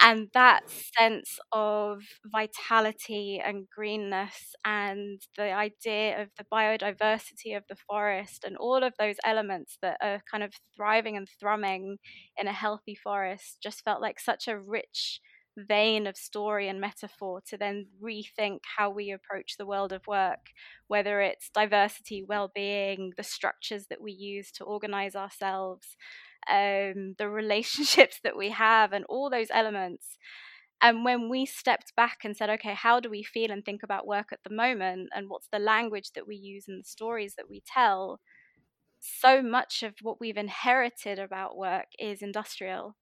and 0.00 0.28
that 0.32 0.62
sense 0.96 1.38
of 1.52 2.00
vitality 2.26 3.42
and 3.44 3.66
greenness 3.74 4.54
and 4.64 5.20
the 5.36 5.50
idea 5.52 6.22
of 6.22 6.28
the 6.38 6.44
biodiversity 6.52 7.56
of 7.56 7.64
the 7.68 7.76
forest 7.88 8.44
and 8.44 8.56
all 8.56 8.84
of 8.84 8.94
those 8.98 9.16
elements 9.24 9.76
that 9.82 9.96
are 10.00 10.22
kind 10.30 10.44
of 10.44 10.52
thriving 10.76 11.16
and 11.16 11.28
thrumming 11.40 11.96
in 12.36 12.46
a 12.46 12.52
healthy 12.52 12.94
forest 12.94 13.58
just 13.60 13.82
felt 13.84 14.00
like 14.00 14.20
such 14.20 14.46
a 14.46 14.58
rich 14.58 15.20
vein 15.58 16.06
of 16.06 16.16
story 16.16 16.68
and 16.68 16.80
metaphor 16.80 17.40
to 17.48 17.56
then 17.56 17.86
rethink 18.02 18.60
how 18.76 18.90
we 18.90 19.10
approach 19.10 19.56
the 19.56 19.66
world 19.66 19.92
of 19.92 20.06
work, 20.06 20.50
whether 20.86 21.20
it's 21.20 21.50
diversity, 21.50 22.22
well 22.22 22.50
being, 22.54 23.12
the 23.16 23.22
structures 23.22 23.86
that 23.88 24.00
we 24.00 24.12
use 24.12 24.50
to 24.52 24.64
organize 24.64 25.14
ourselves, 25.16 25.96
um, 26.50 27.14
the 27.18 27.28
relationships 27.30 28.20
that 28.24 28.36
we 28.36 28.50
have, 28.50 28.92
and 28.92 29.04
all 29.08 29.30
those 29.30 29.48
elements. 29.52 30.18
And 30.80 31.04
when 31.04 31.28
we 31.28 31.44
stepped 31.44 31.94
back 31.96 32.18
and 32.24 32.36
said, 32.36 32.50
okay, 32.50 32.74
how 32.74 33.00
do 33.00 33.10
we 33.10 33.24
feel 33.24 33.50
and 33.50 33.64
think 33.64 33.82
about 33.82 34.06
work 34.06 34.28
at 34.32 34.40
the 34.44 34.54
moment? 34.54 35.08
And 35.14 35.28
what's 35.28 35.48
the 35.50 35.58
language 35.58 36.12
that 36.14 36.26
we 36.28 36.36
use 36.36 36.66
and 36.68 36.80
the 36.80 36.88
stories 36.88 37.34
that 37.36 37.50
we 37.50 37.62
tell? 37.66 38.20
So 39.00 39.42
much 39.42 39.82
of 39.82 39.94
what 40.02 40.20
we've 40.20 40.36
inherited 40.36 41.18
about 41.18 41.56
work 41.56 41.86
is 41.98 42.22
industrial 42.22 42.96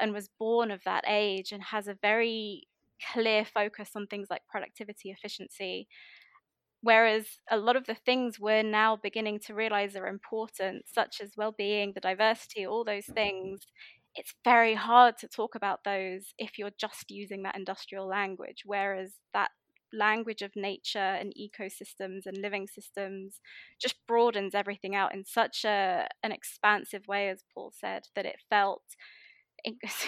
and 0.00 0.12
was 0.12 0.28
born 0.38 0.70
of 0.70 0.82
that 0.84 1.04
age 1.06 1.52
and 1.52 1.62
has 1.62 1.88
a 1.88 1.96
very 2.00 2.66
clear 3.12 3.44
focus 3.44 3.90
on 3.96 4.06
things 4.06 4.28
like 4.30 4.42
productivity, 4.50 5.10
efficiency. 5.10 5.88
Whereas 6.82 7.26
a 7.50 7.58
lot 7.58 7.76
of 7.76 7.86
the 7.86 7.94
things 7.94 8.40
we're 8.40 8.62
now 8.62 8.96
beginning 8.96 9.40
to 9.46 9.54
realize 9.54 9.96
are 9.96 10.06
important, 10.06 10.84
such 10.88 11.20
as 11.20 11.32
well 11.36 11.52
being, 11.52 11.92
the 11.92 12.00
diversity, 12.00 12.66
all 12.66 12.84
those 12.84 13.06
things, 13.06 13.60
it's 14.14 14.34
very 14.44 14.74
hard 14.74 15.16
to 15.18 15.28
talk 15.28 15.54
about 15.54 15.84
those 15.84 16.34
if 16.38 16.58
you're 16.58 16.70
just 16.78 17.10
using 17.10 17.42
that 17.42 17.56
industrial 17.56 18.06
language. 18.06 18.62
Whereas 18.64 19.12
that 19.34 19.50
language 19.92 20.42
of 20.42 20.52
nature 20.56 20.98
and 20.98 21.32
ecosystems 21.38 22.26
and 22.26 22.38
living 22.38 22.66
systems 22.66 23.40
just 23.80 23.96
broadens 24.06 24.54
everything 24.54 24.94
out 24.94 25.14
in 25.14 25.24
such 25.24 25.64
a 25.64 26.08
an 26.22 26.32
expansive 26.32 27.06
way, 27.08 27.28
as 27.28 27.44
Paul 27.52 27.72
said, 27.78 28.04
that 28.14 28.26
it 28.26 28.36
felt 28.48 28.82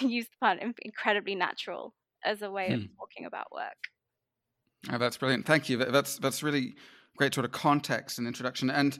use 0.01 0.25
the 0.25 0.37
pun 0.39 0.59
incredibly 0.81 1.35
natural 1.35 1.93
as 2.25 2.41
a 2.41 2.49
way 2.49 2.67
hmm. 2.67 2.73
of 2.73 2.81
talking 2.97 3.25
about 3.25 3.51
work. 3.51 3.77
Oh, 4.91 4.97
that's 4.97 5.17
brilliant. 5.17 5.45
Thank 5.45 5.69
you. 5.69 5.77
That's 5.77 6.17
that's 6.17 6.43
really 6.43 6.75
great 7.17 7.33
sort 7.33 7.45
of 7.45 7.51
context 7.51 8.17
and 8.17 8.27
introduction. 8.27 8.69
And 8.69 8.97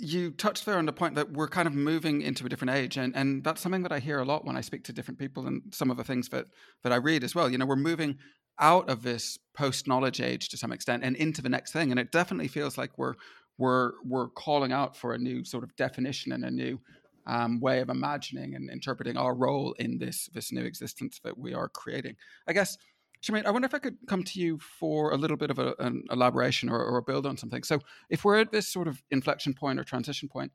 you 0.00 0.30
touched 0.30 0.64
there 0.64 0.78
on 0.78 0.86
the 0.86 0.92
point 0.92 1.14
that 1.16 1.32
we're 1.32 1.48
kind 1.48 1.68
of 1.68 1.74
moving 1.74 2.22
into 2.22 2.46
a 2.46 2.48
different 2.48 2.72
age, 2.72 2.96
and, 2.96 3.14
and 3.14 3.44
that's 3.44 3.60
something 3.60 3.82
that 3.82 3.92
I 3.92 3.98
hear 3.98 4.18
a 4.18 4.24
lot 4.24 4.44
when 4.44 4.56
I 4.56 4.60
speak 4.60 4.84
to 4.84 4.92
different 4.92 5.20
people, 5.20 5.46
and 5.46 5.62
some 5.72 5.90
of 5.90 5.96
the 5.96 6.04
things 6.04 6.28
that 6.30 6.46
that 6.82 6.92
I 6.92 6.96
read 6.96 7.22
as 7.22 7.34
well. 7.34 7.50
You 7.50 7.58
know, 7.58 7.66
we're 7.66 7.76
moving 7.76 8.18
out 8.60 8.88
of 8.88 9.02
this 9.02 9.38
post 9.56 9.86
knowledge 9.88 10.20
age 10.20 10.48
to 10.48 10.56
some 10.56 10.72
extent 10.72 11.02
and 11.04 11.16
into 11.16 11.42
the 11.42 11.48
next 11.48 11.72
thing, 11.72 11.90
and 11.90 12.00
it 12.00 12.12
definitely 12.12 12.48
feels 12.48 12.78
like 12.78 12.96
we're 12.96 13.14
we're 13.58 13.92
we're 14.04 14.28
calling 14.28 14.72
out 14.72 14.96
for 14.96 15.12
a 15.12 15.18
new 15.18 15.44
sort 15.44 15.64
of 15.64 15.76
definition 15.76 16.32
and 16.32 16.44
a 16.44 16.50
new 16.50 16.80
um, 17.26 17.60
way 17.60 17.80
of 17.80 17.88
imagining 17.88 18.54
and 18.54 18.70
interpreting 18.70 19.16
our 19.16 19.34
role 19.34 19.74
in 19.78 19.98
this 19.98 20.28
this 20.32 20.52
new 20.52 20.64
existence 20.64 21.20
that 21.24 21.38
we 21.38 21.54
are 21.54 21.68
creating. 21.68 22.16
I 22.46 22.52
guess 22.52 22.76
Shimrit, 23.24 23.46
I 23.46 23.50
wonder 23.50 23.66
if 23.66 23.74
I 23.74 23.78
could 23.78 23.96
come 24.06 24.22
to 24.22 24.40
you 24.40 24.58
for 24.58 25.12
a 25.12 25.16
little 25.16 25.38
bit 25.38 25.50
of 25.50 25.58
a, 25.58 25.74
an 25.78 26.04
elaboration 26.10 26.68
or, 26.68 26.84
or 26.84 26.98
a 26.98 27.02
build 27.02 27.24
on 27.24 27.38
something. 27.38 27.62
So, 27.62 27.80
if 28.10 28.24
we're 28.24 28.38
at 28.38 28.52
this 28.52 28.68
sort 28.68 28.86
of 28.86 29.02
inflection 29.10 29.54
point 29.54 29.80
or 29.80 29.84
transition 29.84 30.28
point, 30.28 30.52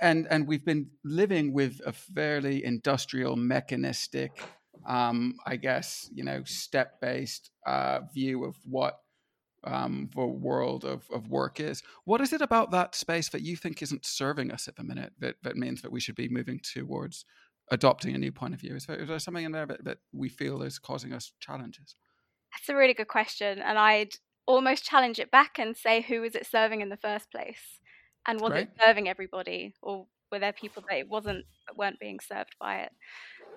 and 0.00 0.26
and 0.30 0.46
we've 0.46 0.64
been 0.64 0.88
living 1.04 1.52
with 1.52 1.80
a 1.84 1.92
fairly 1.92 2.64
industrial, 2.64 3.36
mechanistic, 3.36 4.42
um, 4.86 5.34
I 5.46 5.56
guess 5.56 6.08
you 6.14 6.24
know, 6.24 6.44
step 6.44 7.00
based 7.00 7.50
uh, 7.66 8.00
view 8.14 8.44
of 8.44 8.56
what 8.64 9.00
um, 9.64 10.10
the 10.14 10.26
world 10.26 10.84
of, 10.84 11.08
of 11.12 11.28
work 11.28 11.60
is. 11.60 11.82
What 12.04 12.20
is 12.20 12.32
it 12.32 12.40
about 12.40 12.70
that 12.70 12.94
space 12.94 13.28
that 13.30 13.42
you 13.42 13.56
think 13.56 13.82
isn't 13.82 14.06
serving 14.06 14.50
us 14.50 14.68
at 14.68 14.76
the 14.76 14.84
minute 14.84 15.12
that, 15.18 15.36
that 15.42 15.56
means 15.56 15.82
that 15.82 15.92
we 15.92 16.00
should 16.00 16.14
be 16.14 16.28
moving 16.28 16.60
towards 16.62 17.24
adopting 17.70 18.14
a 18.14 18.18
new 18.18 18.32
point 18.32 18.54
of 18.54 18.60
view? 18.60 18.76
Is 18.76 18.86
there, 18.86 18.96
is 18.96 19.08
there 19.08 19.18
something 19.18 19.44
in 19.44 19.52
there 19.52 19.66
that, 19.66 19.84
that 19.84 19.98
we 20.12 20.28
feel 20.28 20.62
is 20.62 20.78
causing 20.78 21.12
us 21.12 21.32
challenges? 21.40 21.94
That's 22.52 22.68
a 22.68 22.76
really 22.76 22.94
good 22.94 23.08
question. 23.08 23.58
And 23.58 23.78
I'd 23.78 24.14
almost 24.46 24.84
challenge 24.84 25.18
it 25.18 25.30
back 25.30 25.58
and 25.58 25.76
say, 25.76 26.00
who 26.00 26.22
was 26.22 26.34
it 26.34 26.46
serving 26.46 26.80
in 26.80 26.88
the 26.88 26.96
first 26.96 27.30
place? 27.30 27.80
And 28.26 28.40
was 28.40 28.52
it 28.54 28.70
serving 28.80 29.08
everybody? 29.08 29.74
Or 29.82 30.06
were 30.30 30.38
there 30.38 30.52
people 30.52 30.82
that 30.88 30.98
it 30.98 31.08
wasn't, 31.08 31.44
that 31.66 31.76
weren't 31.76 32.00
being 32.00 32.18
served 32.20 32.56
by 32.60 32.80
it? 32.80 32.92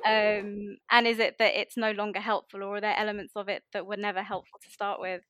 Um, 0.04 0.78
and 0.90 1.06
is 1.06 1.20
it 1.20 1.38
that 1.40 1.60
it's 1.60 1.78
no 1.78 1.92
longer 1.92 2.20
helpful, 2.20 2.64
or 2.64 2.78
are 2.78 2.82
there 2.82 2.98
elements 2.98 3.34
of 3.36 3.50
it 3.50 3.64
that 3.74 3.86
were 3.86 3.98
never 3.98 4.24
helpful 4.24 4.60
to 4.64 4.70
start 4.70 5.00
with? 5.00 5.22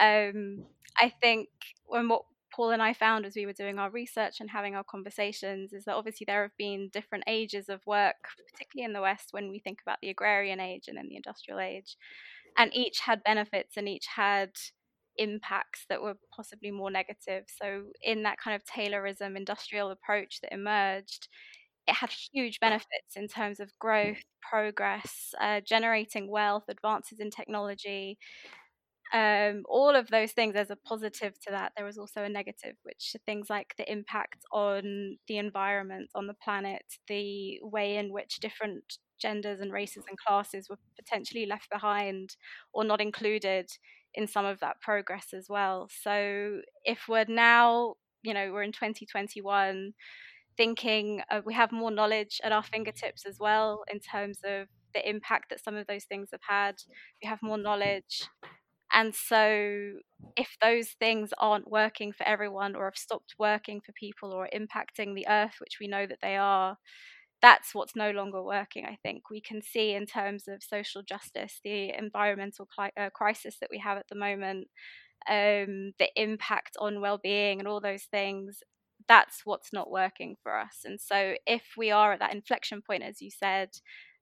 Um, 0.00 0.66
I 0.98 1.12
think 1.20 1.48
when 1.86 2.08
what 2.08 2.22
Paul 2.54 2.70
and 2.70 2.82
I 2.82 2.92
found 2.92 3.24
as 3.24 3.34
we 3.34 3.46
were 3.46 3.52
doing 3.54 3.78
our 3.78 3.90
research 3.90 4.40
and 4.40 4.50
having 4.50 4.74
our 4.74 4.84
conversations 4.84 5.72
is 5.72 5.84
that 5.84 5.94
obviously 5.94 6.24
there 6.26 6.42
have 6.42 6.56
been 6.58 6.90
different 6.92 7.24
ages 7.26 7.68
of 7.68 7.80
work, 7.86 8.16
particularly 8.52 8.84
in 8.86 8.92
the 8.92 9.00
West, 9.00 9.28
when 9.32 9.48
we 9.50 9.58
think 9.58 9.78
about 9.82 9.98
the 10.02 10.10
agrarian 10.10 10.60
age 10.60 10.84
and 10.88 10.98
then 10.98 11.08
the 11.08 11.16
industrial 11.16 11.60
age. 11.60 11.96
And 12.58 12.74
each 12.74 13.00
had 13.00 13.24
benefits 13.24 13.76
and 13.76 13.88
each 13.88 14.06
had 14.06 14.50
impacts 15.16 15.84
that 15.88 16.02
were 16.02 16.16
possibly 16.34 16.70
more 16.70 16.90
negative. 16.90 17.44
So, 17.48 17.84
in 18.02 18.22
that 18.24 18.38
kind 18.38 18.54
of 18.54 18.64
Taylorism 18.64 19.36
industrial 19.36 19.90
approach 19.90 20.40
that 20.42 20.52
emerged, 20.52 21.28
it 21.88 21.94
had 21.94 22.10
huge 22.32 22.60
benefits 22.60 23.16
in 23.16 23.28
terms 23.28 23.60
of 23.60 23.72
growth, 23.78 24.22
progress, 24.48 25.34
uh, 25.40 25.60
generating 25.60 26.30
wealth, 26.30 26.64
advances 26.68 27.20
in 27.20 27.30
technology, 27.30 28.18
um, 29.12 29.64
all 29.68 29.94
of 29.94 30.08
those 30.08 30.32
things 30.32 30.54
there's 30.54 30.70
a 30.70 30.76
positive 30.76 31.38
to 31.40 31.50
that. 31.50 31.72
There 31.76 31.84
was 31.84 31.98
also 31.98 32.22
a 32.22 32.28
negative 32.28 32.76
which 32.82 33.12
are 33.14 33.20
things 33.26 33.50
like 33.50 33.74
the 33.76 33.90
impact 33.90 34.44
on 34.52 35.18
the 35.28 35.36
environment 35.36 36.10
on 36.14 36.26
the 36.26 36.34
planet 36.34 36.82
the 37.08 37.58
way 37.62 37.96
in 37.96 38.12
which 38.12 38.40
different 38.40 38.98
genders 39.20 39.60
and 39.60 39.72
races 39.72 40.04
and 40.08 40.18
classes 40.18 40.68
were 40.68 40.78
potentially 40.96 41.46
left 41.46 41.68
behind 41.70 42.36
or 42.72 42.84
not 42.84 43.00
included 43.00 43.68
in 44.14 44.26
some 44.26 44.46
of 44.46 44.60
that 44.60 44.80
progress 44.80 45.28
as 45.34 45.46
well. 45.48 45.88
So 46.02 46.60
if 46.84 47.06
we're 47.08 47.26
now 47.28 47.94
you 48.22 48.32
know 48.32 48.50
we're 48.52 48.62
in 48.62 48.72
2021 48.72 49.92
thinking 50.56 51.22
uh, 51.30 51.40
we 51.44 51.54
have 51.54 51.72
more 51.72 51.90
knowledge 51.90 52.40
at 52.44 52.52
our 52.52 52.62
fingertips 52.62 53.26
as 53.26 53.38
well 53.38 53.84
in 53.90 54.00
terms 54.00 54.38
of 54.44 54.68
the 54.94 55.08
impact 55.08 55.50
that 55.50 55.62
some 55.62 55.76
of 55.76 55.86
those 55.86 56.04
things 56.04 56.28
have 56.32 56.40
had. 56.46 56.76
We 57.22 57.28
have 57.28 57.42
more 57.42 57.58
knowledge 57.58 58.28
and 58.92 59.14
so, 59.14 59.94
if 60.36 60.56
those 60.62 60.90
things 60.90 61.32
aren't 61.38 61.70
working 61.70 62.12
for 62.12 62.26
everyone 62.26 62.74
or 62.76 62.84
have 62.84 62.96
stopped 62.96 63.34
working 63.38 63.80
for 63.80 63.92
people 63.92 64.32
or 64.32 64.48
impacting 64.54 65.14
the 65.14 65.26
earth, 65.28 65.54
which 65.60 65.78
we 65.80 65.88
know 65.88 66.06
that 66.06 66.18
they 66.22 66.36
are, 66.36 66.76
that's 67.42 67.74
what's 67.74 67.96
no 67.96 68.10
longer 68.12 68.42
working. 68.42 68.86
I 68.86 68.98
think 69.02 69.30
we 69.30 69.40
can 69.40 69.62
see 69.62 69.92
in 69.94 70.06
terms 70.06 70.48
of 70.48 70.62
social 70.62 71.02
justice, 71.02 71.60
the 71.64 71.92
environmental 71.98 72.66
cli- 72.66 72.92
uh, 72.96 73.10
crisis 73.10 73.58
that 73.60 73.70
we 73.70 73.78
have 73.78 73.98
at 73.98 74.08
the 74.08 74.14
moment, 74.16 74.68
um, 75.28 75.92
the 75.98 76.08
impact 76.16 76.76
on 76.80 77.00
well 77.00 77.18
being, 77.18 77.58
and 77.60 77.68
all 77.68 77.80
those 77.80 78.04
things. 78.04 78.62
That's 79.08 79.42
what's 79.44 79.72
not 79.72 79.90
working 79.90 80.36
for 80.42 80.56
us. 80.58 80.80
And 80.84 81.00
so, 81.00 81.34
if 81.46 81.62
we 81.76 81.90
are 81.90 82.12
at 82.14 82.20
that 82.20 82.34
inflection 82.34 82.82
point, 82.82 83.02
as 83.04 83.20
you 83.22 83.30
said, 83.30 83.70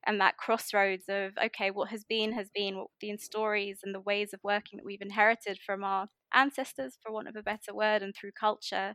and 0.06 0.20
that 0.20 0.36
crossroads 0.36 1.04
of 1.08 1.32
okay 1.44 1.70
what 1.70 1.90
has 1.90 2.04
been 2.04 2.32
has 2.32 2.48
been 2.54 2.76
what 2.76 2.88
the 3.00 3.16
stories 3.16 3.80
and 3.84 3.94
the 3.94 4.00
ways 4.00 4.32
of 4.32 4.40
working 4.42 4.76
that 4.78 4.86
we've 4.86 5.02
inherited 5.02 5.58
from 5.64 5.84
our 5.84 6.06
ancestors 6.34 6.98
for 7.02 7.12
want 7.12 7.28
of 7.28 7.36
a 7.36 7.42
better 7.42 7.74
word 7.74 8.02
and 8.02 8.14
through 8.14 8.32
culture 8.32 8.94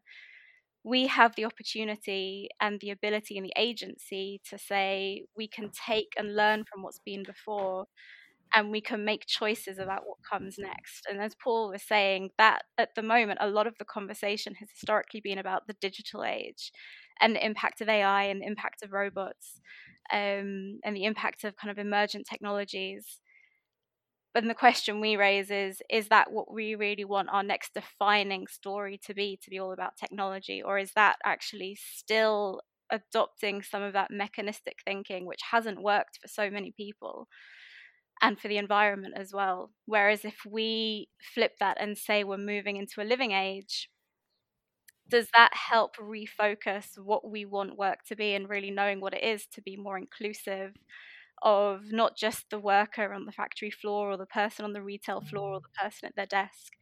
we 0.83 1.07
have 1.07 1.35
the 1.35 1.45
opportunity 1.45 2.47
and 2.61 2.79
the 2.79 2.91
ability 2.91 3.37
and 3.37 3.45
the 3.45 3.53
agency 3.57 4.39
to 4.47 4.57
say 4.57 5.25
we 5.35 5.47
can 5.47 5.69
take 5.87 6.13
and 6.17 6.35
learn 6.35 6.63
from 6.71 6.83
what's 6.83 6.99
been 7.05 7.23
before 7.23 7.85
and 8.53 8.71
we 8.71 8.81
can 8.81 9.03
make 9.03 9.25
choices 9.25 9.79
about 9.79 10.03
what 10.05 10.17
comes 10.29 10.57
next. 10.57 11.05
And 11.09 11.21
as 11.21 11.35
Paul 11.35 11.69
was 11.71 11.83
saying, 11.83 12.29
that 12.37 12.63
at 12.77 12.95
the 12.95 13.01
moment, 13.01 13.39
a 13.41 13.49
lot 13.49 13.67
of 13.67 13.75
the 13.79 13.85
conversation 13.85 14.55
has 14.55 14.69
historically 14.71 15.19
been 15.19 15.39
about 15.39 15.67
the 15.67 15.75
digital 15.81 16.23
age 16.23 16.71
and 17.21 17.35
the 17.35 17.45
impact 17.45 17.81
of 17.81 17.89
AI 17.89 18.23
and 18.23 18.41
the 18.41 18.45
impact 18.45 18.83
of 18.83 18.91
robots 18.91 19.59
um, 20.11 20.79
and 20.83 20.95
the 20.95 21.05
impact 21.05 21.43
of 21.43 21.55
kind 21.55 21.71
of 21.71 21.77
emergent 21.77 22.27
technologies. 22.29 23.19
But 24.33 24.43
the 24.43 24.53
question 24.53 24.99
we 24.99 25.15
raise 25.15 25.49
is 25.49 25.81
is 25.89 26.09
that 26.09 26.31
what 26.31 26.53
we 26.53 26.75
really 26.75 27.05
want 27.05 27.29
our 27.31 27.43
next 27.43 27.73
defining 27.73 28.47
story 28.47 28.99
to 29.05 29.13
be, 29.13 29.39
to 29.43 29.49
be 29.49 29.59
all 29.59 29.71
about 29.71 29.97
technology? 29.97 30.61
Or 30.61 30.77
is 30.77 30.91
that 30.95 31.17
actually 31.25 31.77
still 31.81 32.61
adopting 32.91 33.63
some 33.63 33.81
of 33.81 33.93
that 33.93 34.11
mechanistic 34.11 34.77
thinking, 34.85 35.25
which 35.25 35.39
hasn't 35.51 35.81
worked 35.81 36.19
for 36.21 36.27
so 36.27 36.49
many 36.49 36.73
people? 36.75 37.27
and 38.21 38.39
for 38.39 38.47
the 38.47 38.57
environment 38.57 39.13
as 39.17 39.33
well. 39.33 39.71
Whereas 39.85 40.23
if 40.23 40.37
we 40.49 41.09
flip 41.33 41.53
that 41.59 41.77
and 41.79 41.97
say 41.97 42.23
we're 42.23 42.37
moving 42.37 42.77
into 42.77 43.01
a 43.01 43.03
living 43.03 43.31
age, 43.31 43.89
does 45.09 45.27
that 45.33 45.51
help 45.53 45.95
refocus 45.97 46.97
what 46.97 47.29
we 47.29 47.45
want 47.45 47.77
work 47.77 47.99
to 48.07 48.15
be 48.15 48.33
and 48.33 48.49
really 48.49 48.71
knowing 48.71 48.99
what 48.99 49.13
it 49.13 49.23
is 49.23 49.45
to 49.47 49.61
be 49.61 49.77
more 49.77 49.97
inclusive 49.97 50.73
of 51.41 51.91
not 51.91 52.15
just 52.17 52.49
the 52.49 52.59
worker 52.59 53.13
on 53.13 53.25
the 53.25 53.31
factory 53.31 53.69
floor 53.69 54.11
or 54.11 54.17
the 54.17 54.25
person 54.25 54.65
on 54.65 54.73
the 54.73 54.81
retail 54.81 55.21
floor 55.21 55.53
or 55.53 55.57
mm-hmm. 55.59 55.67
the 55.73 55.83
person 55.83 56.07
at 56.07 56.15
their 56.15 56.25
desk 56.25 56.73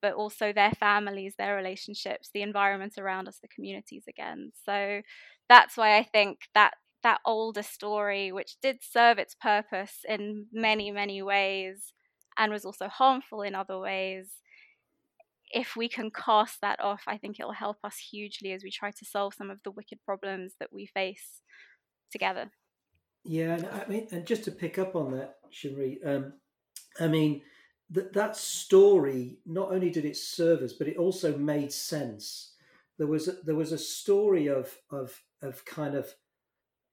but 0.00 0.14
also 0.14 0.52
their 0.52 0.72
families 0.72 1.34
their 1.38 1.56
relationships 1.56 2.30
the 2.32 2.42
environment 2.42 2.94
around 2.98 3.28
us 3.28 3.38
the 3.40 3.48
communities 3.48 4.04
again. 4.08 4.50
So 4.64 5.02
that's 5.48 5.76
why 5.76 5.96
i 5.96 6.02
think 6.02 6.40
that 6.54 6.74
that 7.02 7.20
older 7.24 7.62
story 7.62 8.32
which 8.32 8.56
did 8.60 8.78
serve 8.82 9.18
its 9.18 9.34
purpose 9.34 9.98
in 10.08 10.46
many 10.52 10.90
many 10.90 11.22
ways 11.22 11.92
and 12.36 12.52
was 12.52 12.64
also 12.64 12.88
harmful 12.88 13.42
in 13.42 13.54
other 13.54 13.78
ways 13.78 14.30
if 15.52 15.76
we 15.76 15.88
can 15.88 16.10
cast 16.10 16.60
that 16.60 16.80
off, 16.80 17.02
I 17.06 17.16
think 17.16 17.38
it'll 17.38 17.52
help 17.52 17.78
us 17.84 17.96
hugely 17.96 18.52
as 18.52 18.62
we 18.62 18.70
try 18.70 18.90
to 18.90 19.04
solve 19.04 19.34
some 19.34 19.50
of 19.50 19.62
the 19.62 19.70
wicked 19.70 19.98
problems 20.04 20.54
that 20.60 20.72
we 20.72 20.86
face 20.86 21.42
together. 22.10 22.50
Yeah, 23.24 23.54
and 23.54 23.66
I 23.66 23.84
mean, 23.88 24.08
and 24.10 24.26
just 24.26 24.44
to 24.44 24.50
pick 24.50 24.78
up 24.78 24.94
on 24.94 25.12
that, 25.12 25.36
Shimri, 25.50 25.98
um, 26.04 26.34
I 27.00 27.08
mean, 27.08 27.42
that 27.90 28.12
that 28.12 28.36
story 28.36 29.38
not 29.46 29.72
only 29.72 29.90
did 29.90 30.04
it 30.04 30.16
serve 30.16 30.62
us, 30.62 30.72
but 30.72 30.88
it 30.88 30.96
also 30.96 31.36
made 31.36 31.72
sense. 31.72 32.52
There 32.98 33.06
was 33.06 33.28
a, 33.28 33.32
there 33.44 33.54
was 33.54 33.72
a 33.72 33.78
story 33.78 34.48
of 34.48 34.74
of 34.90 35.20
of 35.42 35.64
kind 35.64 35.94
of 35.94 36.14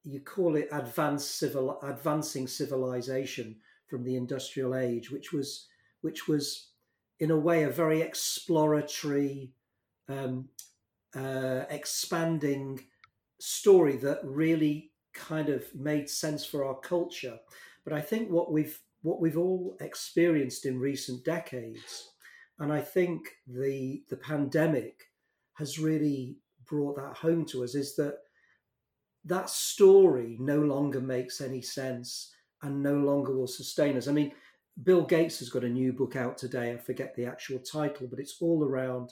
you 0.04 0.20
call 0.20 0.56
it 0.56 0.70
advanced 0.72 1.38
civil 1.38 1.80
advancing 1.82 2.48
civilization 2.48 3.58
from 3.88 4.04
the 4.04 4.16
industrial 4.16 4.76
age, 4.76 5.12
which 5.12 5.34
was 5.34 5.68
which 6.02 6.28
was 6.28 6.70
in 7.20 7.32
a 7.32 7.38
way, 7.38 7.64
a 7.64 7.70
very 7.70 8.02
exploratory, 8.02 9.52
um, 10.10 10.50
uh, 11.16 11.64
expanding 11.70 12.80
story 13.40 13.98
that 13.98 14.20
really 14.24 14.92
kind 15.14 15.50
of 15.50 15.64
made 15.74 16.10
sense 16.10 16.46
for 16.46 16.66
our 16.66 16.80
culture. 16.80 17.38
But 17.84 17.94
I 17.94 18.02
think 18.02 18.30
what 18.30 18.52
we've 18.52 18.80
what 19.02 19.22
we've 19.22 19.38
all 19.38 19.78
experienced 19.82 20.66
in 20.66 20.80
recent 20.80 21.24
decades, 21.24 22.10
and 22.60 22.74
I 22.74 22.82
think 22.82 23.30
the 23.48 24.04
the 24.10 24.18
pandemic 24.18 25.04
has 25.54 25.80
really 25.80 26.38
brought 26.66 26.98
that 26.98 27.16
home 27.16 27.46
to 27.46 27.64
us, 27.64 27.76
is 27.76 27.96
that 27.96 28.18
that 29.24 29.50
story 29.50 30.38
no 30.40 30.60
longer 30.60 31.02
makes 31.02 31.42
any 31.42 31.62
sense 31.62 32.34
and 32.62 32.82
no 32.82 32.96
longer 32.96 33.36
will 33.36 33.48
sustain 33.48 33.98
us. 33.98 34.08
I 34.08 34.12
mean, 34.12 34.32
Bill 34.84 35.04
Gates 35.04 35.40
has 35.40 35.50
got 35.50 35.64
a 35.64 35.70
new 35.70 35.94
book 35.94 36.16
out 36.16 36.38
today. 36.38 36.74
I 36.74 36.78
forget 36.78 37.16
the 37.16 37.26
actual 37.26 37.60
title, 37.60 38.08
but 38.08 38.20
it's 38.20 38.38
all 38.42 38.64
around 38.64 39.12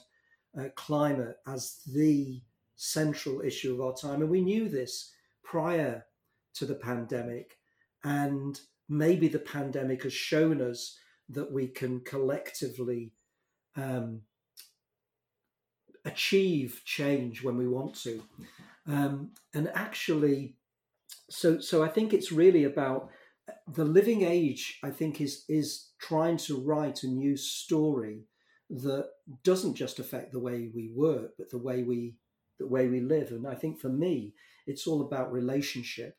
uh, 0.58 0.68
climate 0.76 1.36
as 1.46 1.80
the 1.92 2.42
central 2.76 3.40
issue 3.40 3.72
of 3.74 3.80
our 3.80 3.94
time. 3.94 4.20
And 4.20 4.30
we 4.30 4.42
knew 4.42 4.68
this 4.68 5.12
prior 5.42 6.04
to 6.54 6.66
the 6.66 6.74
pandemic. 6.74 7.58
And 8.02 8.60
maybe 8.88 9.28
the 9.28 9.38
pandemic 9.38 10.02
has 10.02 10.12
shown 10.12 10.60
us 10.60 10.98
that 11.30 11.50
we 11.50 11.68
can 11.68 12.00
collectively 12.00 13.12
um, 13.76 14.20
achieve 16.04 16.82
change 16.84 17.42
when 17.42 17.56
we 17.56 17.66
want 17.66 17.94
to. 18.02 18.22
Um, 18.86 19.30
and 19.54 19.70
actually, 19.74 20.56
so 21.30 21.58
so 21.58 21.82
I 21.82 21.88
think 21.88 22.12
it's 22.12 22.30
really 22.30 22.64
about 22.64 23.08
the 23.68 23.84
living 23.84 24.22
age, 24.22 24.78
I 24.82 24.90
think, 24.90 25.20
is 25.20 25.44
is 25.48 25.90
trying 25.98 26.36
to 26.38 26.60
write 26.60 27.02
a 27.02 27.08
new 27.08 27.36
story 27.36 28.26
that 28.70 29.08
doesn't 29.42 29.74
just 29.74 29.98
affect 29.98 30.32
the 30.32 30.40
way 30.40 30.70
we 30.74 30.90
work, 30.94 31.32
but 31.38 31.50
the 31.50 31.58
way 31.58 31.82
we 31.82 32.16
the 32.58 32.66
way 32.66 32.88
we 32.88 33.00
live. 33.00 33.30
And 33.30 33.46
I 33.46 33.54
think 33.54 33.80
for 33.80 33.88
me, 33.88 34.34
it's 34.66 34.86
all 34.86 35.02
about 35.02 35.32
relationship, 35.32 36.16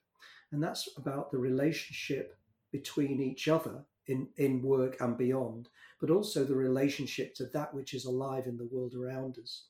and 0.51 0.61
that's 0.61 0.87
about 0.97 1.31
the 1.31 1.37
relationship 1.37 2.37
between 2.71 3.21
each 3.21 3.47
other 3.47 3.85
in 4.07 4.29
in 4.37 4.61
work 4.61 4.97
and 4.99 5.17
beyond, 5.17 5.69
but 5.99 6.11
also 6.11 6.43
the 6.43 6.55
relationship 6.55 7.33
to 7.35 7.45
that 7.47 7.73
which 7.73 7.93
is 7.93 8.05
alive 8.05 8.45
in 8.45 8.57
the 8.57 8.69
world 8.71 8.93
around 8.95 9.37
us. 9.41 9.65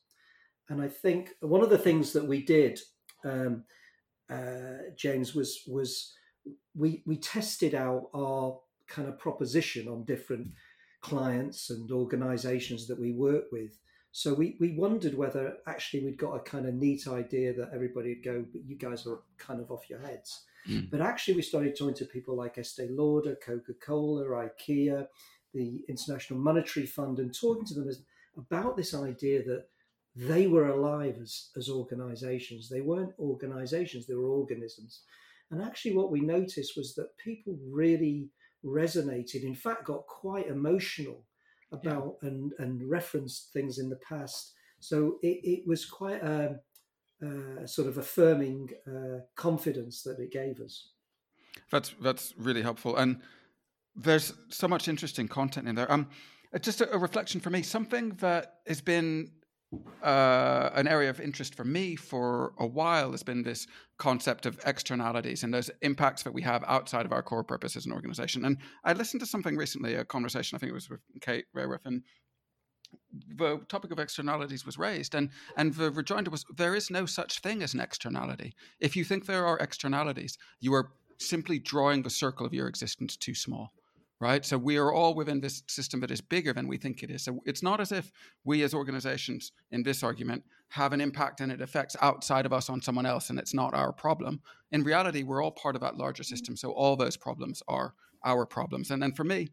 And 0.68 0.82
I 0.82 0.88
think 0.88 1.30
one 1.40 1.62
of 1.62 1.70
the 1.70 1.78
things 1.78 2.12
that 2.12 2.26
we 2.26 2.42
did, 2.42 2.80
um, 3.24 3.64
uh, 4.28 4.90
James, 4.96 5.34
was 5.34 5.62
was 5.66 6.12
we 6.74 7.02
we 7.06 7.16
tested 7.16 7.74
out 7.74 8.08
our 8.14 8.58
kind 8.88 9.08
of 9.08 9.18
proposition 9.18 9.88
on 9.88 10.04
different 10.04 10.52
clients 11.00 11.70
and 11.70 11.90
organizations 11.90 12.86
that 12.86 12.98
we 12.98 13.12
work 13.12 13.44
with. 13.52 13.78
So 14.12 14.32
we, 14.32 14.56
we 14.58 14.72
wondered 14.72 15.14
whether 15.14 15.58
actually 15.66 16.04
we'd 16.04 16.16
got 16.16 16.34
a 16.34 16.40
kind 16.40 16.66
of 16.66 16.74
neat 16.74 17.06
idea 17.06 17.52
that 17.52 17.70
everybody 17.74 18.14
would 18.14 18.24
go, 18.24 18.44
but 18.50 18.64
you 18.64 18.76
guys 18.76 19.06
are 19.06 19.18
kind 19.36 19.60
of 19.60 19.70
off 19.70 19.90
your 19.90 19.98
heads. 20.00 20.44
Mm. 20.68 20.90
But 20.90 21.00
actually, 21.00 21.34
we 21.34 21.42
started 21.42 21.76
talking 21.76 21.94
to 21.96 22.06
people 22.06 22.34
like 22.34 22.58
Estee 22.58 22.88
Lauder, 22.90 23.36
Coca 23.36 23.74
Cola, 23.74 24.24
IKEA, 24.24 25.06
the 25.52 25.84
International 25.88 26.40
Monetary 26.40 26.86
Fund, 26.86 27.18
and 27.18 27.38
talking 27.38 27.66
to 27.66 27.74
them 27.74 27.90
about 28.36 28.76
this 28.76 28.94
idea 28.94 29.42
that 29.44 29.66
they 30.16 30.46
were 30.46 30.68
alive 30.68 31.18
as, 31.20 31.50
as 31.56 31.68
organizations. 31.68 32.68
They 32.68 32.80
weren't 32.80 33.12
organizations, 33.18 34.06
they 34.06 34.14
were 34.14 34.28
organisms. 34.28 35.02
And 35.50 35.62
actually, 35.62 35.94
what 35.94 36.10
we 36.10 36.20
noticed 36.20 36.76
was 36.76 36.94
that 36.94 37.16
people 37.18 37.58
really 37.68 38.30
resonated, 38.64 39.44
in 39.44 39.54
fact, 39.54 39.84
got 39.84 40.06
quite 40.06 40.48
emotional 40.48 41.24
about 41.72 42.16
yeah. 42.22 42.28
and, 42.28 42.52
and 42.58 42.88
referenced 42.88 43.52
things 43.52 43.78
in 43.78 43.88
the 43.88 44.00
past. 44.08 44.54
So 44.80 45.18
it, 45.22 45.40
it 45.42 45.66
was 45.66 45.84
quite 45.84 46.22
a, 46.22 46.60
a 47.22 47.66
sort 47.66 47.88
of 47.88 47.98
affirming 47.98 48.70
uh, 48.86 49.20
confidence 49.36 50.02
that 50.02 50.18
it 50.18 50.32
gave 50.32 50.60
us. 50.60 50.90
That's 51.70 51.94
that's 52.02 52.34
really 52.36 52.62
helpful, 52.62 52.96
and 52.96 53.20
there's 53.94 54.34
so 54.50 54.68
much 54.68 54.88
interesting 54.88 55.26
content 55.26 55.66
in 55.66 55.74
there. 55.74 55.90
Um, 55.90 56.08
just 56.60 56.80
a, 56.82 56.92
a 56.92 56.98
reflection 56.98 57.40
for 57.40 57.50
me, 57.50 57.62
something 57.62 58.10
that 58.20 58.56
has 58.66 58.82
been 58.82 59.30
uh, 60.02 60.70
an 60.74 60.86
area 60.86 61.10
of 61.10 61.20
interest 61.20 61.54
for 61.54 61.64
me 61.64 61.96
for 61.96 62.52
a 62.58 62.66
while 62.66 63.10
has 63.10 63.22
been 63.22 63.42
this 63.42 63.66
concept 63.98 64.46
of 64.46 64.60
externalities 64.64 65.42
and 65.42 65.52
those 65.52 65.70
impacts 65.82 66.22
that 66.22 66.32
we 66.32 66.42
have 66.42 66.62
outside 66.66 67.04
of 67.04 67.12
our 67.12 67.22
core 67.22 67.42
purpose 67.42 67.76
as 67.76 67.86
an 67.86 67.92
organization. 67.92 68.44
And 68.44 68.58
I 68.84 68.92
listened 68.92 69.20
to 69.20 69.26
something 69.26 69.56
recently, 69.56 69.94
a 69.94 70.04
conversation, 70.04 70.56
I 70.56 70.58
think 70.58 70.70
it 70.70 70.74
was 70.74 70.88
with 70.88 71.00
Kate 71.20 71.46
Raworth, 71.54 71.84
and 71.84 72.02
the 73.36 73.58
topic 73.68 73.90
of 73.90 73.98
externalities 73.98 74.64
was 74.64 74.78
raised 74.78 75.14
and 75.14 75.30
and 75.56 75.74
the 75.74 75.90
rejoinder 75.90 76.30
was 76.30 76.44
there 76.56 76.74
is 76.74 76.90
no 76.90 77.04
such 77.06 77.40
thing 77.40 77.62
as 77.62 77.74
an 77.74 77.80
externality 77.80 78.54
if 78.78 78.94
you 78.94 79.04
think 79.04 79.26
there 79.26 79.46
are 79.46 79.58
externalities 79.58 80.38
you 80.60 80.72
are 80.72 80.92
simply 81.18 81.58
drawing 81.58 82.02
the 82.02 82.10
circle 82.10 82.46
of 82.46 82.54
your 82.54 82.68
existence 82.68 83.16
too 83.16 83.34
small 83.34 83.72
right? 84.20 84.44
So 84.44 84.56
we 84.56 84.78
are 84.78 84.92
all 84.92 85.14
within 85.14 85.40
this 85.40 85.62
system 85.68 86.00
that 86.00 86.10
is 86.10 86.20
bigger 86.20 86.52
than 86.52 86.68
we 86.68 86.78
think 86.78 87.02
it 87.02 87.10
is. 87.10 87.24
So 87.24 87.40
it's 87.44 87.62
not 87.62 87.80
as 87.80 87.92
if 87.92 88.10
we 88.44 88.62
as 88.62 88.72
organizations 88.72 89.52
in 89.70 89.82
this 89.82 90.02
argument 90.02 90.44
have 90.70 90.92
an 90.92 91.00
impact 91.00 91.40
and 91.40 91.52
it 91.52 91.60
affects 91.60 91.96
outside 92.00 92.46
of 92.46 92.52
us 92.52 92.70
on 92.70 92.80
someone 92.80 93.06
else 93.06 93.30
and 93.30 93.38
it's 93.38 93.54
not 93.54 93.74
our 93.74 93.92
problem. 93.92 94.40
In 94.72 94.84
reality, 94.84 95.22
we're 95.22 95.42
all 95.42 95.50
part 95.50 95.74
of 95.74 95.82
that 95.82 95.96
larger 95.96 96.22
mm-hmm. 96.22 96.34
system. 96.34 96.56
So 96.56 96.70
all 96.70 96.96
those 96.96 97.16
problems 97.16 97.62
are 97.68 97.94
our 98.24 98.46
problems. 98.46 98.90
And 98.90 99.02
then 99.02 99.12
for 99.12 99.24
me, 99.24 99.48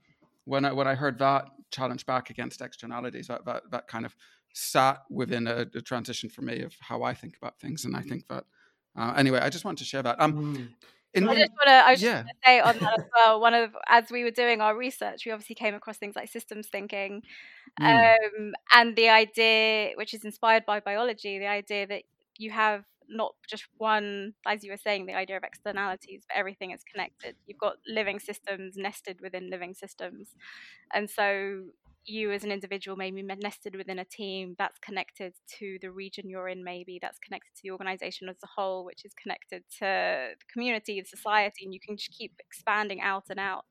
when 0.45 0.65
I, 0.65 0.71
when 0.71 0.87
I 0.87 0.95
heard 0.95 1.19
that 1.19 1.49
challenge 1.71 2.05
back 2.05 2.29
against 2.29 2.61
externalities, 2.61 3.27
that, 3.27 3.45
that, 3.45 3.63
that 3.71 3.87
kind 3.87 4.05
of 4.05 4.15
sat 4.53 4.99
within 5.09 5.47
a, 5.47 5.65
a, 5.75 5.81
transition 5.81 6.29
for 6.29 6.41
me 6.41 6.61
of 6.61 6.75
how 6.79 7.03
I 7.03 7.13
think 7.13 7.35
about 7.37 7.59
things. 7.59 7.85
And 7.85 7.95
I 7.95 8.01
think 8.01 8.27
that, 8.27 8.45
uh, 8.95 9.13
anyway, 9.17 9.39
I 9.39 9.49
just 9.49 9.65
want 9.65 9.79
to 9.79 9.83
share 9.83 10.03
that. 10.03 10.21
Um, 10.21 10.55
mm. 10.55 10.67
In 11.13 11.29
I 11.29 11.35
just 11.35 11.51
want 11.51 11.67
to. 11.67 11.71
I 11.71 11.91
was 11.91 12.01
yeah. 12.01 12.23
just 12.23 12.33
say 12.43 12.59
on 12.59 12.77
that 12.79 12.99
as 12.99 13.05
well. 13.15 13.39
One 13.39 13.53
of 13.53 13.75
as 13.87 14.09
we 14.09 14.23
were 14.23 14.31
doing 14.31 14.61
our 14.61 14.75
research, 14.75 15.25
we 15.25 15.31
obviously 15.31 15.55
came 15.55 15.75
across 15.75 15.97
things 15.97 16.15
like 16.15 16.29
systems 16.29 16.67
thinking, 16.67 17.21
mm. 17.79 18.15
um, 18.15 18.53
and 18.73 18.95
the 18.95 19.09
idea, 19.09 19.91
which 19.95 20.13
is 20.13 20.25
inspired 20.25 20.65
by 20.65 20.79
biology, 20.79 21.37
the 21.37 21.47
idea 21.47 21.85
that 21.87 22.03
you 22.37 22.49
have 22.49 22.83
not 23.07 23.35
just 23.47 23.65
one, 23.77 24.33
as 24.47 24.63
you 24.63 24.71
were 24.71 24.77
saying, 24.77 25.05
the 25.05 25.13
idea 25.13 25.37
of 25.37 25.43
externalities, 25.43 26.23
but 26.27 26.35
everything 26.35 26.71
is 26.71 26.81
connected. 26.91 27.35
You've 27.45 27.59
got 27.59 27.75
living 27.87 28.19
systems 28.19 28.75
nested 28.75 29.21
within 29.21 29.51
living 29.51 29.75
systems, 29.75 30.29
and 30.93 31.07
so 31.09 31.65
you 32.05 32.31
as 32.31 32.43
an 32.43 32.51
individual 32.51 32.97
maybe 32.97 33.21
nested 33.21 33.75
within 33.75 33.99
a 33.99 34.05
team 34.05 34.55
that's 34.57 34.79
connected 34.79 35.33
to 35.59 35.77
the 35.81 35.91
region 35.91 36.29
you're 36.29 36.49
in 36.49 36.63
maybe 36.63 36.99
that's 37.01 37.19
connected 37.19 37.49
to 37.55 37.61
the 37.63 37.71
organization 37.71 38.27
as 38.29 38.35
a 38.43 38.47
whole 38.47 38.83
which 38.85 39.05
is 39.05 39.13
connected 39.21 39.63
to 39.79 39.79
the 39.79 40.35
community 40.51 40.99
the 41.01 41.07
society 41.07 41.65
and 41.65 41.73
you 41.73 41.79
can 41.79 41.97
just 41.97 42.11
keep 42.11 42.33
expanding 42.39 43.01
out 43.01 43.25
and 43.29 43.39
out. 43.39 43.65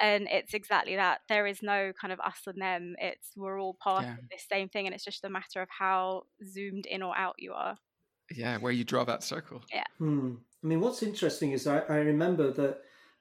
And 0.00 0.28
it's 0.30 0.54
exactly 0.54 0.96
that. 0.96 1.20
There 1.28 1.46
is 1.46 1.62
no 1.62 1.92
kind 2.00 2.12
of 2.12 2.20
us 2.20 2.40
and 2.46 2.60
them. 2.60 2.94
It's 2.98 3.28
we're 3.36 3.60
all 3.60 3.76
part 3.82 4.04
yeah. 4.04 4.12
of 4.12 4.18
the 4.30 4.38
same 4.50 4.68
thing 4.68 4.86
and 4.86 4.94
it's 4.94 5.04
just 5.04 5.24
a 5.24 5.28
matter 5.28 5.60
of 5.60 5.68
how 5.68 6.22
zoomed 6.46 6.86
in 6.86 7.02
or 7.02 7.16
out 7.16 7.36
you 7.38 7.52
are. 7.52 7.76
Yeah 8.34 8.58
where 8.58 8.72
you 8.72 8.84
draw 8.84 9.04
that 9.04 9.22
circle. 9.22 9.62
Yeah. 9.72 9.84
Hmm. 9.98 10.34
i 10.62 10.66
mean 10.66 10.80
what's 10.80 11.02
interesting 11.02 11.52
is 11.52 11.66
i, 11.66 11.78
I 11.80 11.96
remember 11.96 12.52
that 12.52 12.78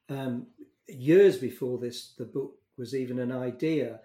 um, 0.09 0.47
years 0.87 1.37
before 1.37 1.77
this 1.79 2.13
the 2.17 2.25
book 2.25 2.51
was 2.77 2.93
even 2.93 3.19
an 3.19 3.31
idea 3.31 3.99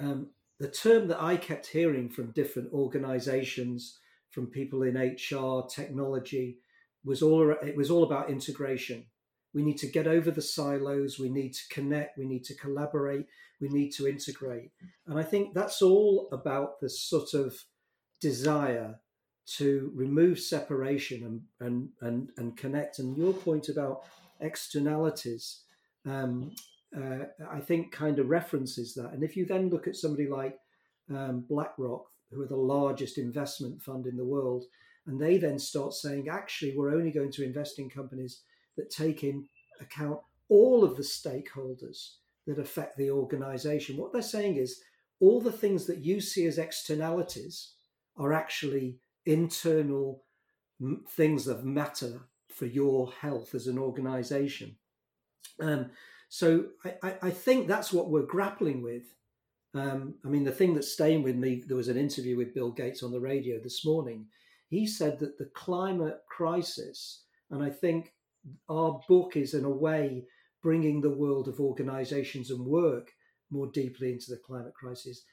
um, 0.00 0.30
the 0.58 0.68
term 0.68 1.08
that 1.08 1.22
I 1.22 1.36
kept 1.36 1.66
hearing 1.66 2.08
from 2.08 2.32
different 2.32 2.72
organizations, 2.72 3.98
from 4.30 4.46
people 4.46 4.82
in 4.82 4.96
HR, 4.96 5.66
technology, 5.68 6.58
was 7.04 7.22
all 7.22 7.50
it 7.62 7.76
was 7.76 7.90
all 7.90 8.04
about 8.04 8.30
integration. 8.30 9.06
We 9.52 9.62
need 9.62 9.78
to 9.78 9.86
get 9.86 10.06
over 10.06 10.30
the 10.30 10.42
silos. 10.42 11.18
We 11.18 11.28
need 11.28 11.54
to 11.54 11.62
connect. 11.70 12.18
We 12.18 12.26
need 12.26 12.44
to 12.44 12.54
collaborate. 12.54 13.26
We 13.60 13.68
need 13.68 13.90
to 13.92 14.06
integrate. 14.06 14.70
And 15.06 15.18
I 15.18 15.22
think 15.22 15.54
that's 15.54 15.82
all 15.82 16.28
about 16.30 16.80
the 16.80 16.88
sort 16.88 17.34
of 17.34 17.56
desire 18.20 19.00
to 19.56 19.90
remove 19.94 20.38
separation 20.38 21.24
and 21.24 21.66
and 21.66 21.88
and, 22.00 22.30
and 22.36 22.56
connect. 22.56 22.98
And 22.98 23.16
your 23.16 23.32
point 23.32 23.68
about 23.68 24.02
externalities, 24.40 25.62
um, 26.06 26.52
uh, 26.96 27.24
I 27.50 27.60
think 27.60 27.92
kind 27.92 28.18
of 28.18 28.28
references 28.28 28.94
that. 28.94 29.12
And 29.12 29.22
if 29.22 29.36
you 29.36 29.46
then 29.46 29.70
look 29.70 29.86
at 29.86 29.96
somebody 29.96 30.28
like 30.28 30.58
um, 31.10 31.44
BlackRock, 31.48 32.06
who 32.30 32.42
are 32.42 32.46
the 32.46 32.56
largest 32.56 33.18
investment 33.18 33.82
fund 33.82 34.06
in 34.06 34.16
the 34.16 34.24
world, 34.24 34.64
and 35.06 35.20
they 35.20 35.38
then 35.38 35.58
start 35.58 35.94
saying, 35.94 36.28
actually, 36.28 36.76
we're 36.76 36.94
only 36.94 37.10
going 37.10 37.32
to 37.32 37.44
invest 37.44 37.78
in 37.78 37.90
companies 37.90 38.42
that 38.76 38.90
take 38.90 39.24
in 39.24 39.46
account 39.80 40.20
all 40.48 40.84
of 40.84 40.96
the 40.96 41.02
stakeholders 41.02 42.14
that 42.46 42.58
affect 42.58 42.96
the 42.96 43.10
organization. 43.10 43.96
What 43.96 44.12
they're 44.12 44.22
saying 44.22 44.56
is 44.56 44.80
all 45.20 45.40
the 45.40 45.52
things 45.52 45.86
that 45.86 46.04
you 46.04 46.20
see 46.20 46.46
as 46.46 46.58
externalities 46.58 47.72
are 48.16 48.32
actually 48.32 48.98
internal 49.26 50.24
things 51.08 51.44
that 51.44 51.64
matter 51.64 52.22
for 52.48 52.66
your 52.66 53.12
health 53.12 53.54
as 53.54 53.66
an 53.66 53.78
organization. 53.78 54.76
Um, 55.60 55.90
so 56.30 56.66
I, 57.02 57.16
I 57.22 57.30
think 57.30 57.66
that's 57.66 57.92
what 57.92 58.08
we're 58.08 58.22
grappling 58.22 58.82
with. 58.82 59.02
Um, 59.74 60.14
I 60.24 60.28
mean, 60.28 60.44
the 60.44 60.52
thing 60.52 60.74
that's 60.74 60.92
staying 60.92 61.24
with 61.24 61.34
me, 61.34 61.64
there 61.66 61.76
was 61.76 61.88
an 61.88 61.96
interview 61.96 62.36
with 62.36 62.54
Bill 62.54 62.70
Gates 62.70 63.02
on 63.02 63.10
the 63.10 63.20
radio 63.20 63.58
this 63.60 63.84
morning. 63.84 64.26
He 64.68 64.86
said 64.86 65.18
that 65.18 65.38
the 65.38 65.50
climate 65.56 66.20
crisis, 66.28 67.24
and 67.50 67.64
I 67.64 67.68
think 67.68 68.12
our 68.68 69.00
book 69.08 69.36
is 69.36 69.54
in 69.54 69.64
a 69.64 69.70
way 69.70 70.24
bringing 70.62 71.00
the 71.00 71.10
world 71.10 71.48
of 71.48 71.58
organizations 71.58 72.50
and 72.50 72.64
work 72.64 73.10
more 73.50 73.66
deeply 73.66 74.12
into 74.12 74.30
the 74.30 74.40
climate 74.46 74.74
crisis. 74.74 75.24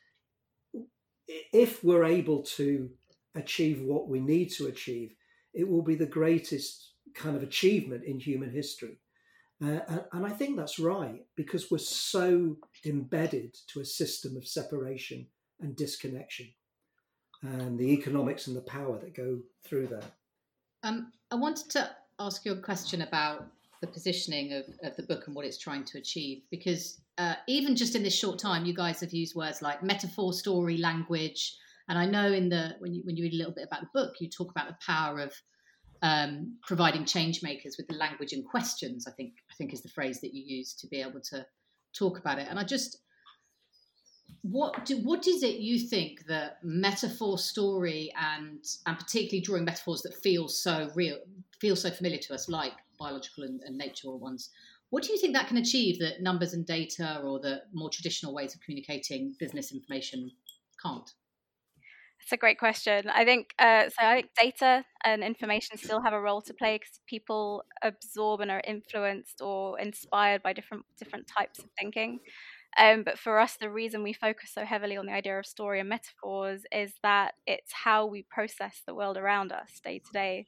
If 1.28 1.84
we're 1.84 2.06
able 2.06 2.42
to 2.58 2.90
achieve 3.36 3.84
what 3.84 4.10
we 4.10 4.20
need 4.20 4.52
to 4.54 4.66
achieve, 4.66 5.14
it 5.54 5.68
will 5.68 5.84
be 5.84 5.96
the 5.96 6.08
greatest 6.08 6.94
kind 7.14 7.36
of 7.36 7.44
achievement 7.44 8.04
in 8.04 8.20
human 8.20 8.50
history. 8.50 8.98
Uh, 9.64 9.80
and 10.14 10.26
I 10.26 10.30
think 10.30 10.56
that's 10.56 10.78
right 10.78 11.26
because 11.36 11.72
we're 11.72 11.80
so 11.80 12.58
embedded 12.86 13.58
to 13.70 13.80
a 13.80 13.86
system 13.86 14.38
of 14.38 14.48
separation 14.48 15.28
and 15.60 15.76
disconnection 15.76 16.50
and 17.42 17.78
the 17.78 17.92
economics 17.92 18.48
and 18.48 18.56
the 18.56 18.62
power 18.62 19.00
that 19.00 19.16
go 19.16 19.40
through 19.64 19.88
that. 19.88 20.12
Um, 20.84 21.12
I 21.32 21.36
wanted 21.36 21.70
to 21.72 21.90
ask 22.20 22.46
you 22.46 22.52
a 22.52 22.62
question 22.62 23.02
about 23.02 23.48
the 23.82 23.88
positioning 23.88 24.54
of, 24.54 24.66
of 24.84 24.96
the 24.96 25.04
book 25.04 25.28
and 25.28 25.36
what 25.36 25.46
it's 25.46 25.58
trying 25.58 25.84
to 25.86 25.98
achieve 25.98 26.44
because 26.50 27.00
uh, 27.18 27.36
even 27.48 27.76
just 27.76 27.96
in 27.96 28.04
this 28.04 28.16
short 28.16 28.40
time, 28.40 28.66
you 28.66 28.74
guys 28.74 29.00
have 29.02 29.14
used 29.14 29.36
words 29.36 29.62
like 29.62 29.82
metaphor, 29.84 30.34
story, 30.34 30.78
language. 30.78 31.56
And 31.90 31.98
I 31.98 32.06
know 32.06 32.32
in 32.32 32.50
the 32.50 32.76
when 32.80 32.94
you 32.94 33.02
when 33.06 33.18
you 33.18 33.24
read 33.24 33.34
a 33.34 33.38
little 33.38 33.54
bit 33.54 33.66
about 33.66 33.82
the 33.82 33.90
book, 33.94 34.16
you 34.20 34.30
talk 34.30 34.52
about 34.52 34.68
the 34.68 34.78
power 34.86 35.20
of 35.20 35.34
um, 36.02 36.58
providing 36.66 37.06
change 37.06 37.44
makers 37.44 37.76
with 37.78 37.88
the 37.88 37.96
language 37.96 38.34
and 38.34 38.46
questions. 38.46 39.08
I 39.08 39.12
think 39.12 39.34
I 39.52 39.54
think 39.56 39.74
is 39.74 39.82
the 39.82 39.90
phrase 39.90 40.22
that 40.22 40.34
you 40.34 40.44
use 40.46 40.74
to 40.76 40.88
be 40.88 41.02
able 41.02 41.22
to 41.32 41.46
talk 41.94 42.20
about 42.20 42.40
it. 42.40 42.48
And 42.50 42.60
I 42.60 42.64
just 42.64 43.00
what 44.42 44.86
do, 44.86 44.98
what 44.98 45.28
is 45.28 45.44
it 45.44 45.60
you 45.60 45.80
think 45.80 46.26
that 46.28 46.58
metaphor 46.64 47.38
story 47.38 48.14
and 48.18 48.64
and 48.86 48.98
particularly 48.98 49.42
drawing 49.42 49.66
metaphors 49.66 50.02
that 50.02 50.14
feel 50.16 50.48
so 50.48 50.90
real 50.96 51.18
feel 51.60 51.76
so 51.76 51.90
familiar 51.90 52.20
to 52.20 52.34
us 52.34 52.48
like 52.48 52.74
biological 53.00 53.44
and, 53.44 53.62
and 53.64 53.78
natural 53.78 54.20
ones 54.20 54.50
what 54.90 55.04
do 55.04 55.12
you 55.12 55.20
think 55.20 55.34
that 55.34 55.48
can 55.48 55.58
achieve 55.58 56.00
that 56.00 56.22
numbers 56.22 56.54
and 56.54 56.66
data 56.66 57.22
or 57.24 57.40
the 57.40 57.62
more 57.74 57.90
traditional 57.90 58.34
ways 58.34 58.54
of 58.54 58.62
communicating 58.62 59.36
business 59.40 59.74
information 59.74 60.32
can't 60.82 61.12
it's 62.22 62.32
a 62.32 62.38
great 62.38 62.60
question. 62.60 63.10
I 63.10 63.24
think 63.26 63.54
uh, 63.60 63.84
so. 63.90 64.06
I 64.06 64.16
think 64.16 64.30
data 64.40 64.84
and 65.06 65.24
information 65.24 65.78
still 65.78 66.02
have 66.02 66.14
a 66.14 66.20
role 66.20 66.42
to 66.42 66.54
play 66.54 66.76
because 66.76 67.00
people 67.08 67.64
absorb 67.84 68.42
and 68.42 68.52
are 68.52 68.62
influenced 68.68 69.42
or 69.42 69.80
inspired 69.80 70.44
by 70.44 70.54
different 70.54 70.84
different 70.98 71.28
types 71.28 71.60
of 71.60 71.66
thinking. 71.80 72.20
Um, 72.78 73.04
but 73.04 73.18
for 73.18 73.40
us, 73.40 73.58
the 73.60 73.70
reason 73.70 74.04
we 74.04 74.14
focus 74.14 74.52
so 74.54 74.64
heavily 74.66 74.98
on 74.98 75.08
the 75.08 75.14
idea 75.14 75.40
of 75.40 75.46
story 75.46 75.80
and 75.80 75.90
metaphors 75.90 76.64
is 76.72 76.94
that 77.04 77.34
it's 77.48 77.72
how 77.74 78.06
we 78.06 78.24
process 78.24 78.82
the 78.86 78.94
world 78.94 79.18
around 79.18 79.52
us 79.52 79.80
day 79.84 80.00
to 80.00 80.12
day. 80.14 80.48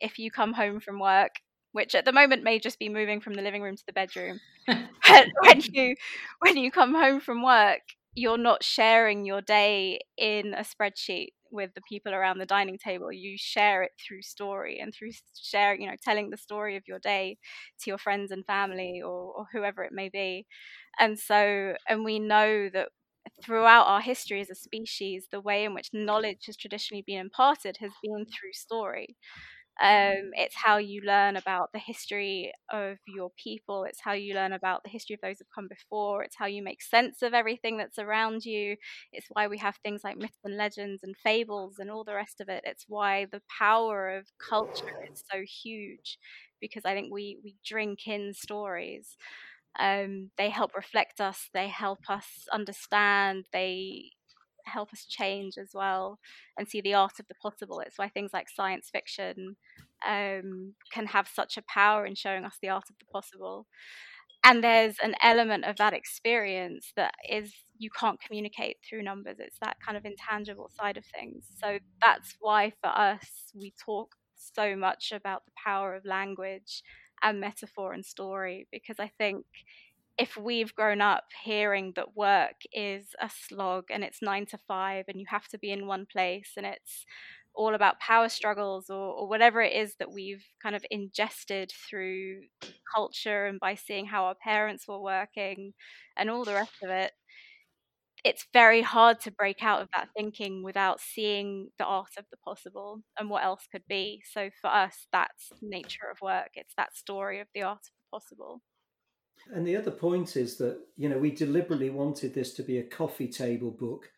If 0.00 0.18
you 0.18 0.30
come 0.30 0.52
home 0.52 0.80
from 0.80 0.98
work, 1.00 1.36
which 1.72 1.94
at 1.94 2.04
the 2.04 2.12
moment 2.12 2.42
may 2.42 2.58
just 2.58 2.78
be 2.78 2.88
moving 2.88 3.20
from 3.20 3.34
the 3.34 3.42
living 3.42 3.62
room 3.62 3.76
to 3.76 3.86
the 3.86 3.92
bedroom, 3.92 4.40
when 4.68 5.60
you 5.72 5.94
when 6.40 6.56
you 6.56 6.70
come 6.70 6.94
home 6.94 7.20
from 7.20 7.42
work, 7.42 7.80
you're 8.14 8.38
not 8.38 8.64
sharing 8.64 9.24
your 9.24 9.40
day 9.40 10.00
in 10.16 10.54
a 10.54 10.62
spreadsheet 10.64 11.28
with 11.52 11.72
the 11.74 11.80
people 11.88 12.12
around 12.14 12.38
the 12.38 12.46
dining 12.46 12.78
table. 12.78 13.12
You 13.12 13.36
share 13.38 13.82
it 13.82 13.92
through 14.06 14.22
story 14.22 14.78
and 14.80 14.94
through 14.94 15.10
sharing 15.40 15.82
you 15.82 15.88
know 15.90 15.96
telling 16.02 16.30
the 16.30 16.36
story 16.36 16.76
of 16.76 16.84
your 16.86 16.98
day 16.98 17.38
to 17.80 17.90
your 17.90 17.98
friends 17.98 18.30
and 18.30 18.44
family 18.46 19.00
or, 19.04 19.32
or 19.34 19.46
whoever 19.52 19.82
it 19.84 19.92
may 19.92 20.08
be. 20.08 20.46
And 20.98 21.18
so 21.18 21.74
and 21.88 22.04
we 22.04 22.18
know 22.18 22.68
that 22.70 22.88
throughout 23.44 23.86
our 23.86 24.00
history 24.00 24.40
as 24.40 24.50
a 24.50 24.54
species 24.54 25.28
the 25.30 25.40
way 25.40 25.64
in 25.64 25.74
which 25.74 25.90
knowledge 25.92 26.46
has 26.46 26.56
traditionally 26.56 27.02
been 27.06 27.18
imparted 27.20 27.76
has 27.78 27.90
been 28.02 28.24
through 28.26 28.52
story 28.52 29.16
um, 29.80 30.30
it's 30.34 30.54
how 30.56 30.76
you 30.78 31.02
learn 31.04 31.36
about 31.36 31.70
the 31.72 31.78
history 31.78 32.52
of 32.70 32.98
your 33.06 33.30
people. 33.42 33.84
It's 33.84 34.00
how 34.02 34.12
you 34.12 34.34
learn 34.34 34.52
about 34.52 34.82
the 34.84 34.90
history 34.90 35.14
of 35.14 35.20
those 35.22 35.38
who've 35.38 35.54
come 35.54 35.68
before. 35.68 36.22
It's 36.22 36.36
how 36.38 36.46
you 36.46 36.62
make 36.62 36.82
sense 36.82 37.22
of 37.22 37.32
everything 37.34 37.78
that's 37.78 37.98
around 37.98 38.44
you. 38.44 38.76
It's 39.12 39.26
why 39.30 39.46
we 39.48 39.58
have 39.58 39.76
things 39.76 40.02
like 40.04 40.18
myths 40.18 40.38
and 40.44 40.56
legends 40.56 41.02
and 41.02 41.16
fables 41.24 41.78
and 41.78 41.90
all 41.90 42.04
the 42.04 42.14
rest 42.14 42.40
of 42.40 42.48
it. 42.48 42.62
It's 42.66 42.84
why 42.88 43.26
the 43.32 43.42
power 43.58 44.10
of 44.16 44.26
culture 44.50 45.04
is 45.12 45.22
so 45.32 45.42
huge 45.64 46.18
because 46.60 46.84
I 46.84 46.94
think 46.94 47.12
we, 47.12 47.38
we 47.42 47.56
drink 47.64 48.06
in 48.06 48.34
stories. 48.34 49.16
Um, 49.78 50.30
they 50.36 50.50
help 50.50 50.74
reflect 50.74 51.20
us, 51.20 51.48
they 51.54 51.68
help 51.68 52.00
us 52.08 52.26
understand, 52.52 53.46
they 53.52 54.10
help 54.64 54.92
us 54.92 55.04
change 55.06 55.58
as 55.58 55.70
well 55.74 56.18
and 56.58 56.68
see 56.68 56.80
the 56.80 56.94
art 56.94 57.18
of 57.18 57.28
the 57.28 57.34
possible. 57.34 57.80
It's 57.80 57.98
why 57.98 58.08
things 58.08 58.32
like 58.32 58.48
science 58.48 58.90
fiction 58.90 59.56
um, 60.06 60.74
can 60.92 61.06
have 61.06 61.28
such 61.28 61.56
a 61.56 61.62
power 61.62 62.06
in 62.06 62.14
showing 62.14 62.44
us 62.44 62.56
the 62.60 62.68
art 62.68 62.90
of 62.90 62.96
the 62.98 63.06
possible. 63.06 63.66
And 64.42 64.64
there's 64.64 64.96
an 65.02 65.14
element 65.22 65.64
of 65.64 65.76
that 65.76 65.92
experience 65.92 66.92
that 66.96 67.14
is 67.28 67.52
you 67.78 67.90
can't 67.90 68.20
communicate 68.20 68.78
through 68.82 69.02
numbers. 69.02 69.36
It's 69.38 69.58
that 69.60 69.76
kind 69.84 69.96
of 69.96 70.04
intangible 70.04 70.70
side 70.78 70.96
of 70.96 71.04
things. 71.04 71.46
So 71.60 71.78
that's 72.00 72.36
why 72.40 72.72
for 72.80 72.88
us 72.88 73.52
we 73.54 73.72
talk 73.82 74.14
so 74.34 74.76
much 74.76 75.12
about 75.12 75.44
the 75.44 75.52
power 75.62 75.94
of 75.94 76.04
language 76.04 76.82
and 77.22 77.40
metaphor 77.40 77.92
and 77.92 78.04
story 78.04 78.66
because 78.72 78.98
I 78.98 79.08
think 79.18 79.44
if 80.20 80.36
we've 80.36 80.74
grown 80.74 81.00
up 81.00 81.24
hearing 81.42 81.94
that 81.96 82.14
work 82.14 82.56
is 82.74 83.06
a 83.22 83.30
slog 83.30 83.84
and 83.90 84.04
it's 84.04 84.20
nine 84.20 84.44
to 84.44 84.58
five 84.68 85.06
and 85.08 85.18
you 85.18 85.24
have 85.26 85.48
to 85.48 85.58
be 85.58 85.70
in 85.70 85.86
one 85.86 86.06
place 86.12 86.50
and 86.58 86.66
it's 86.66 87.06
all 87.54 87.74
about 87.74 87.98
power 88.00 88.28
struggles 88.28 88.90
or, 88.90 89.14
or, 89.14 89.26
whatever 89.26 89.62
it 89.62 89.72
is 89.72 89.94
that 89.98 90.12
we've 90.12 90.44
kind 90.62 90.76
of 90.76 90.84
ingested 90.90 91.72
through 91.88 92.42
culture 92.94 93.46
and 93.46 93.58
by 93.58 93.74
seeing 93.74 94.04
how 94.04 94.24
our 94.24 94.34
parents 94.34 94.86
were 94.86 95.00
working 95.00 95.72
and 96.18 96.28
all 96.28 96.44
the 96.44 96.52
rest 96.52 96.76
of 96.82 96.90
it, 96.90 97.12
it's 98.22 98.46
very 98.52 98.82
hard 98.82 99.20
to 99.20 99.30
break 99.32 99.62
out 99.62 99.80
of 99.80 99.88
that 99.94 100.08
thinking 100.14 100.62
without 100.62 101.00
seeing 101.00 101.70
the 101.78 101.84
art 101.84 102.12
of 102.18 102.26
the 102.30 102.36
possible 102.36 103.00
and 103.18 103.30
what 103.30 103.42
else 103.42 103.66
could 103.72 103.84
be. 103.88 104.22
So 104.30 104.50
for 104.60 104.68
us, 104.68 105.06
that's 105.12 105.50
nature 105.62 106.10
of 106.10 106.18
work. 106.20 106.50
It's 106.54 106.74
that 106.76 106.94
story 106.94 107.40
of 107.40 107.48
the 107.54 107.62
art 107.62 107.78
of 107.78 107.92
the 107.96 108.18
possible. 108.18 108.60
And 109.52 109.66
the 109.66 109.76
other 109.76 109.90
point 109.90 110.36
is 110.36 110.56
that, 110.58 110.78
you 110.96 111.08
know, 111.08 111.18
we 111.18 111.30
deliberately 111.30 111.90
wanted 111.90 112.34
this 112.34 112.54
to 112.54 112.62
be 112.62 112.78
a 112.78 112.82
coffee 112.82 113.28
table 113.28 113.70
book 113.70 114.10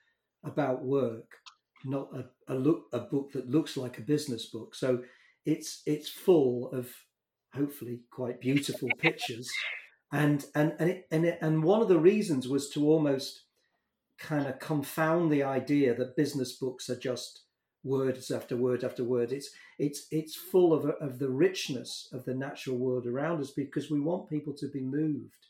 about 0.44 0.84
work, 0.84 1.38
not 1.84 2.08
a, 2.14 2.52
a 2.52 2.54
look 2.54 2.86
a 2.92 3.00
book 3.00 3.32
that 3.32 3.48
looks 3.48 3.76
like 3.76 3.98
a 3.98 4.02
business 4.02 4.46
book. 4.46 4.74
So 4.74 5.02
it's 5.44 5.82
it's 5.86 6.08
full 6.08 6.70
of 6.72 6.90
hopefully 7.54 8.00
quite 8.10 8.40
beautiful 8.40 8.88
pictures. 8.98 9.50
And 10.12 10.44
and 10.54 10.74
and 10.78 10.90
it, 10.90 11.06
and 11.10 11.24
it, 11.24 11.38
and 11.40 11.62
one 11.62 11.80
of 11.80 11.88
the 11.88 11.98
reasons 11.98 12.48
was 12.48 12.68
to 12.70 12.86
almost 12.86 13.44
kind 14.18 14.46
of 14.46 14.58
confound 14.58 15.32
the 15.32 15.42
idea 15.42 15.94
that 15.94 16.16
business 16.16 16.52
books 16.58 16.88
are 16.90 16.98
just 16.98 17.42
words 17.84 18.30
after 18.30 18.56
word 18.56 18.84
after 18.84 19.04
word. 19.04 19.32
It's 19.32 19.50
it's 19.78 20.06
it's 20.10 20.34
full 20.34 20.72
of 20.72 20.86
of 21.00 21.18
the 21.18 21.28
richness 21.28 22.08
of 22.12 22.24
the 22.24 22.34
natural 22.34 22.76
world 22.76 23.06
around 23.06 23.40
us 23.40 23.50
because 23.50 23.90
we 23.90 24.00
want 24.00 24.28
people 24.28 24.52
to 24.54 24.68
be 24.68 24.80
moved. 24.80 25.46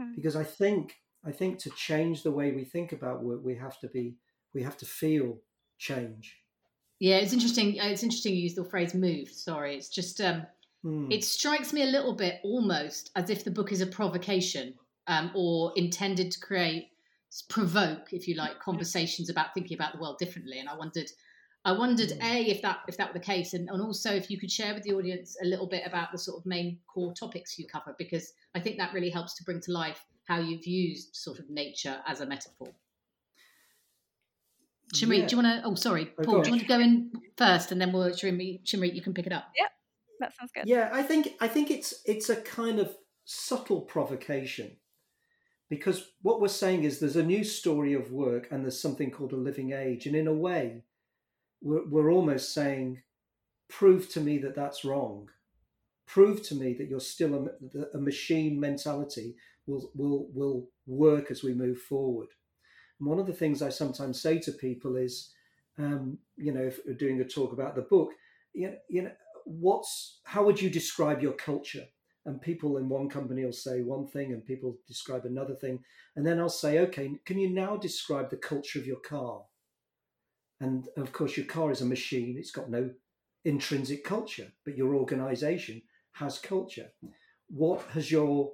Mm. 0.00 0.14
Because 0.14 0.36
I 0.36 0.44
think 0.44 0.96
I 1.24 1.32
think 1.32 1.58
to 1.60 1.70
change 1.70 2.22
the 2.22 2.30
way 2.30 2.52
we 2.52 2.64
think 2.64 2.92
about 2.92 3.22
work, 3.22 3.40
we 3.44 3.56
have 3.56 3.78
to 3.80 3.88
be 3.88 4.16
we 4.54 4.62
have 4.62 4.76
to 4.78 4.86
feel 4.86 5.38
change. 5.78 6.36
Yeah, 7.00 7.16
it's 7.16 7.32
interesting. 7.32 7.80
Uh, 7.80 7.86
it's 7.86 8.02
interesting 8.02 8.34
you 8.34 8.42
use 8.42 8.54
the 8.54 8.64
phrase 8.64 8.94
"moved." 8.94 9.34
Sorry, 9.34 9.76
it's 9.76 9.88
just 9.88 10.20
um, 10.20 10.46
mm. 10.84 11.12
it 11.12 11.24
strikes 11.24 11.72
me 11.72 11.82
a 11.82 11.86
little 11.86 12.14
bit 12.14 12.40
almost 12.42 13.10
as 13.14 13.30
if 13.30 13.44
the 13.44 13.50
book 13.50 13.72
is 13.72 13.80
a 13.80 13.86
provocation 13.86 14.74
um, 15.06 15.30
or 15.34 15.72
intended 15.76 16.32
to 16.32 16.40
create 16.40 16.88
provoke, 17.48 18.12
if 18.12 18.26
you 18.26 18.34
like, 18.34 18.58
conversations 18.58 19.28
about 19.28 19.52
thinking 19.54 19.76
about 19.76 19.92
the 19.92 20.00
world 20.00 20.18
differently. 20.18 20.58
And 20.58 20.68
I 20.68 20.74
wondered 20.74 21.10
I 21.68 21.72
wondered 21.72 22.08
mm. 22.08 22.24
a 22.24 22.50
if 22.50 22.62
that 22.62 22.78
if 22.88 22.96
that 22.96 23.08
were 23.08 23.18
the 23.18 23.24
case, 23.24 23.52
and, 23.52 23.68
and 23.68 23.82
also 23.82 24.10
if 24.10 24.30
you 24.30 24.38
could 24.38 24.50
share 24.50 24.72
with 24.72 24.84
the 24.84 24.94
audience 24.94 25.36
a 25.42 25.46
little 25.46 25.66
bit 25.66 25.82
about 25.84 26.10
the 26.12 26.18
sort 26.18 26.38
of 26.38 26.46
main 26.46 26.78
core 26.86 27.12
topics 27.12 27.58
you 27.58 27.66
cover, 27.66 27.94
because 27.98 28.32
I 28.54 28.60
think 28.60 28.78
that 28.78 28.94
really 28.94 29.10
helps 29.10 29.36
to 29.36 29.44
bring 29.44 29.60
to 29.60 29.72
life 29.72 30.02
how 30.24 30.38
you've 30.38 30.66
used 30.66 31.14
sort 31.14 31.38
of 31.38 31.50
nature 31.50 31.98
as 32.06 32.22
a 32.22 32.26
metaphor. 32.26 32.68
Shimrit, 34.94 35.18
yeah. 35.18 35.26
do 35.26 35.36
you 35.36 35.42
want 35.42 35.62
to? 35.62 35.68
Oh, 35.68 35.74
sorry, 35.74 36.10
oh, 36.18 36.22
Paul. 36.22 36.40
do 36.40 36.48
you 36.48 36.52
want 36.52 36.62
to 36.62 36.68
go 36.68 36.80
in 36.80 37.10
first, 37.36 37.70
and 37.70 37.78
then 37.78 37.92
we'll 37.92 38.08
Shimrit, 38.12 38.64
Shimrit, 38.64 38.94
you 38.94 39.02
can 39.02 39.12
pick 39.12 39.26
it 39.26 39.32
up. 39.34 39.44
Yeah, 39.54 39.66
that 40.20 40.34
sounds 40.34 40.50
good. 40.54 40.64
Yeah, 40.66 40.88
I 40.90 41.02
think 41.02 41.34
I 41.38 41.48
think 41.48 41.70
it's 41.70 42.00
it's 42.06 42.30
a 42.30 42.36
kind 42.36 42.78
of 42.78 42.96
subtle 43.26 43.82
provocation 43.82 44.78
because 45.68 46.12
what 46.22 46.40
we're 46.40 46.48
saying 46.48 46.84
is 46.84 46.98
there's 46.98 47.16
a 47.16 47.22
new 47.22 47.44
story 47.44 47.92
of 47.92 48.10
work 48.10 48.48
and 48.50 48.64
there's 48.64 48.80
something 48.80 49.10
called 49.10 49.34
a 49.34 49.36
living 49.36 49.72
age, 49.74 50.06
and 50.06 50.16
in 50.16 50.26
a 50.26 50.32
way, 50.32 50.84
we're, 51.60 51.86
we're 51.88 52.12
almost 52.12 52.54
saying, 52.54 53.02
prove 53.68 54.08
to 54.10 54.20
me 54.20 54.38
that 54.38 54.54
that's 54.54 54.84
wrong. 54.84 55.28
Prove 56.06 56.42
to 56.48 56.54
me 56.54 56.72
that 56.74 56.88
you're 56.88 57.00
still 57.00 57.48
a, 57.74 57.96
a 57.96 58.00
machine 58.00 58.58
mentality 58.58 59.36
will, 59.66 59.90
will, 59.94 60.28
will 60.32 60.68
work 60.86 61.30
as 61.30 61.42
we 61.42 61.52
move 61.52 61.78
forward. 61.78 62.28
And 62.98 63.08
one 63.08 63.18
of 63.18 63.26
the 63.26 63.32
things 63.32 63.62
I 63.62 63.68
sometimes 63.68 64.20
say 64.20 64.38
to 64.40 64.52
people 64.52 64.96
is, 64.96 65.32
um, 65.78 66.18
you 66.36 66.52
know, 66.52 66.62
if 66.62 66.80
we're 66.86 66.94
doing 66.94 67.20
a 67.20 67.24
talk 67.24 67.52
about 67.52 67.76
the 67.76 67.82
book, 67.82 68.10
you 68.52 68.68
know, 68.68 68.76
you 68.88 69.02
know, 69.02 69.12
what's 69.44 70.20
how 70.24 70.44
would 70.44 70.60
you 70.60 70.70
describe 70.70 71.22
your 71.22 71.32
culture? 71.32 71.84
And 72.26 72.42
people 72.42 72.76
in 72.76 72.88
one 72.88 73.08
company 73.08 73.44
will 73.44 73.52
say 73.52 73.80
one 73.80 74.06
thing, 74.06 74.32
and 74.32 74.44
people 74.44 74.76
describe 74.86 75.24
another 75.24 75.54
thing, 75.54 75.78
and 76.16 76.26
then 76.26 76.38
I'll 76.38 76.48
say, 76.48 76.80
okay, 76.80 77.10
can 77.24 77.38
you 77.38 77.48
now 77.48 77.76
describe 77.76 78.28
the 78.28 78.36
culture 78.36 78.78
of 78.78 78.86
your 78.86 79.00
car? 79.00 79.42
And 80.60 80.88
of 80.96 81.12
course, 81.12 81.36
your 81.36 81.46
car 81.46 81.70
is 81.70 81.80
a 81.80 81.86
machine, 81.86 82.36
it's 82.38 82.50
got 82.50 82.70
no 82.70 82.90
intrinsic 83.44 84.04
culture, 84.04 84.52
but 84.64 84.76
your 84.76 84.94
organization 84.94 85.82
has 86.12 86.38
culture. 86.38 86.88
What 87.48 87.82
has 87.92 88.10
your 88.10 88.52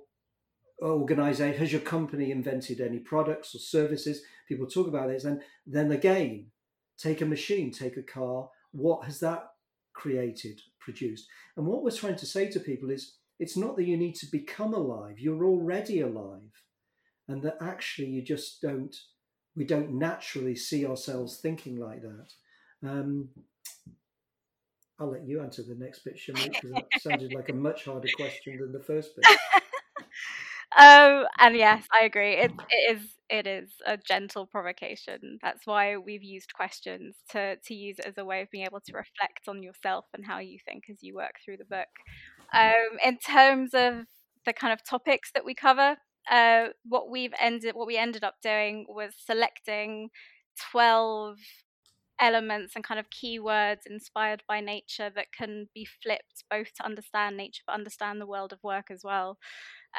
organization, 0.82 1.58
has 1.58 1.72
your 1.72 1.80
company 1.80 2.30
invented 2.30 2.80
any 2.80 2.98
products 2.98 3.54
or 3.54 3.58
services? 3.58 4.22
People 4.48 4.66
talk 4.66 4.86
about 4.86 5.08
this. 5.08 5.24
And 5.24 5.40
then 5.66 5.92
again, 5.92 6.50
take 6.98 7.20
a 7.20 7.26
machine, 7.26 7.70
take 7.70 7.96
a 7.96 8.02
car. 8.02 8.50
What 8.72 9.04
has 9.04 9.20
that 9.20 9.48
created, 9.94 10.60
produced? 10.80 11.26
And 11.56 11.66
what 11.66 11.82
we're 11.82 11.90
trying 11.90 12.16
to 12.16 12.26
say 12.26 12.50
to 12.50 12.60
people 12.60 12.90
is 12.90 13.14
it's 13.38 13.56
not 13.56 13.76
that 13.76 13.84
you 13.84 13.96
need 13.96 14.14
to 14.16 14.26
become 14.30 14.74
alive, 14.74 15.18
you're 15.18 15.44
already 15.44 16.00
alive. 16.00 16.62
And 17.26 17.42
that 17.42 17.56
actually 17.60 18.08
you 18.08 18.22
just 18.22 18.60
don't 18.60 18.94
we 19.56 19.64
don't 19.64 19.92
naturally 19.92 20.56
see 20.56 20.86
ourselves 20.86 21.38
thinking 21.38 21.78
like 21.78 22.02
that. 22.02 22.88
Um, 22.88 23.28
I'll 24.98 25.10
let 25.10 25.26
you 25.26 25.40
answer 25.42 25.62
the 25.62 25.74
next 25.74 26.04
bit, 26.04 26.18
Shimmy, 26.18 26.48
because 26.48 26.70
that 26.70 26.86
sounded 27.00 27.32
like 27.32 27.48
a 27.48 27.52
much 27.54 27.84
harder 27.84 28.08
question 28.16 28.58
than 28.60 28.72
the 28.72 28.80
first 28.80 29.10
bit. 29.16 29.24
um, 30.78 31.26
and 31.38 31.56
yes, 31.56 31.86
I 31.92 32.04
agree. 32.04 32.34
It, 32.34 32.52
it 32.70 32.96
is 32.96 33.10
it 33.30 33.46
is 33.46 33.70
a 33.86 33.96
gentle 33.96 34.46
provocation. 34.46 35.38
That's 35.42 35.66
why 35.66 35.96
we've 35.96 36.22
used 36.22 36.52
questions 36.54 37.16
to 37.30 37.56
to 37.56 37.74
use 37.74 37.98
it 37.98 38.06
as 38.06 38.18
a 38.18 38.24
way 38.24 38.42
of 38.42 38.50
being 38.50 38.66
able 38.66 38.80
to 38.80 38.92
reflect 38.92 39.48
on 39.48 39.62
yourself 39.62 40.04
and 40.14 40.24
how 40.24 40.38
you 40.38 40.58
think 40.64 40.84
as 40.90 40.98
you 41.00 41.14
work 41.14 41.34
through 41.44 41.56
the 41.56 41.64
book. 41.64 41.88
Um, 42.52 42.98
in 43.04 43.18
terms 43.18 43.70
of 43.74 44.04
the 44.46 44.52
kind 44.52 44.72
of 44.72 44.84
topics 44.84 45.32
that 45.32 45.44
we 45.44 45.54
cover, 45.54 45.96
uh, 46.30 46.68
what 46.84 47.10
we've 47.10 47.34
ended 47.40 47.74
what 47.74 47.86
we 47.86 47.96
ended 47.96 48.24
up 48.24 48.36
doing 48.42 48.86
was 48.88 49.12
selecting 49.16 50.10
twelve 50.70 51.38
elements 52.20 52.74
and 52.76 52.84
kind 52.84 53.00
of 53.00 53.06
keywords 53.10 53.86
inspired 53.90 54.42
by 54.46 54.60
nature 54.60 55.10
that 55.14 55.32
can 55.36 55.68
be 55.74 55.84
flipped 55.84 56.44
both 56.48 56.72
to 56.72 56.84
understand 56.84 57.36
nature 57.36 57.62
but 57.66 57.72
understand 57.74 58.20
the 58.20 58.26
world 58.26 58.52
of 58.52 58.62
work 58.62 58.86
as 58.90 59.02
well. 59.02 59.36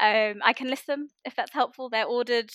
Um, 0.00 0.36
I 0.42 0.52
can 0.54 0.68
list 0.68 0.86
them 0.86 1.08
if 1.24 1.34
that's 1.36 1.52
helpful. 1.52 1.88
They're 1.90 2.06
ordered 2.06 2.50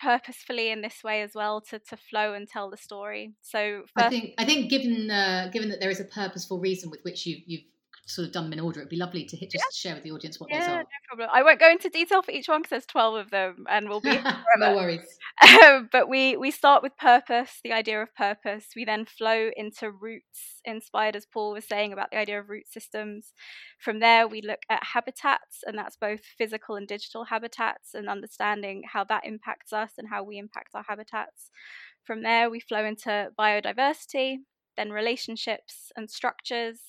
purposefully 0.00 0.70
in 0.70 0.80
this 0.80 1.04
way 1.04 1.22
as 1.22 1.32
well 1.34 1.60
to, 1.60 1.78
to 1.78 1.96
flow 1.96 2.32
and 2.32 2.48
tell 2.48 2.70
the 2.70 2.76
story. 2.76 3.34
So 3.42 3.82
first... 3.94 4.06
I 4.06 4.10
think 4.10 4.34
I 4.38 4.44
think 4.44 4.70
given 4.70 5.10
uh, 5.10 5.50
given 5.52 5.68
that 5.68 5.80
there 5.80 5.90
is 5.90 6.00
a 6.00 6.04
purposeful 6.04 6.58
reason 6.58 6.90
with 6.90 7.00
which 7.02 7.26
you 7.26 7.36
you've 7.46 7.64
sort 8.06 8.26
of 8.26 8.32
done 8.32 8.44
them 8.44 8.54
in 8.54 8.60
order, 8.60 8.80
it'd 8.80 8.90
be 8.90 8.96
lovely 8.96 9.24
to 9.24 9.36
hit, 9.36 9.50
just 9.50 9.64
yeah. 9.64 9.90
share 9.90 9.94
with 9.94 10.04
the 10.04 10.10
audience 10.10 10.40
what 10.40 10.50
yeah, 10.50 10.60
those 10.60 10.68
are. 10.68 10.78
No 10.78 10.84
problem. 11.08 11.28
I 11.32 11.42
won't 11.42 11.60
go 11.60 11.70
into 11.70 11.88
detail 11.88 12.22
for 12.22 12.32
each 12.32 12.48
one 12.48 12.60
because 12.60 12.70
there's 12.70 12.86
12 12.86 13.14
of 13.14 13.30
them 13.30 13.64
and 13.68 13.88
we'll 13.88 14.00
be 14.00 14.18
no 14.58 14.74
worries. 14.74 15.06
Um, 15.64 15.88
but 15.90 16.08
we, 16.08 16.36
we 16.36 16.50
start 16.50 16.82
with 16.82 16.96
purpose, 16.96 17.60
the 17.62 17.72
idea 17.72 18.02
of 18.02 18.14
purpose. 18.14 18.68
We 18.74 18.84
then 18.84 19.04
flow 19.06 19.50
into 19.56 19.90
roots, 19.90 20.60
inspired 20.64 21.16
as 21.16 21.26
Paul 21.26 21.52
was 21.52 21.66
saying 21.66 21.92
about 21.92 22.10
the 22.10 22.18
idea 22.18 22.40
of 22.40 22.50
root 22.50 22.68
systems. 22.68 23.32
From 23.78 24.00
there, 24.00 24.26
we 24.26 24.42
look 24.42 24.60
at 24.68 24.84
habitats, 24.84 25.62
and 25.64 25.78
that's 25.78 25.96
both 25.96 26.20
physical 26.36 26.76
and 26.76 26.86
digital 26.86 27.24
habitats, 27.24 27.94
and 27.94 28.08
understanding 28.08 28.82
how 28.92 29.04
that 29.04 29.24
impacts 29.24 29.72
us 29.72 29.92
and 29.96 30.08
how 30.08 30.22
we 30.22 30.38
impact 30.38 30.70
our 30.74 30.84
habitats. 30.86 31.50
From 32.04 32.22
there, 32.22 32.50
we 32.50 32.60
flow 32.60 32.84
into 32.84 33.30
biodiversity, 33.38 34.38
then 34.76 34.90
relationships 34.90 35.92
and 35.96 36.10
structures, 36.10 36.80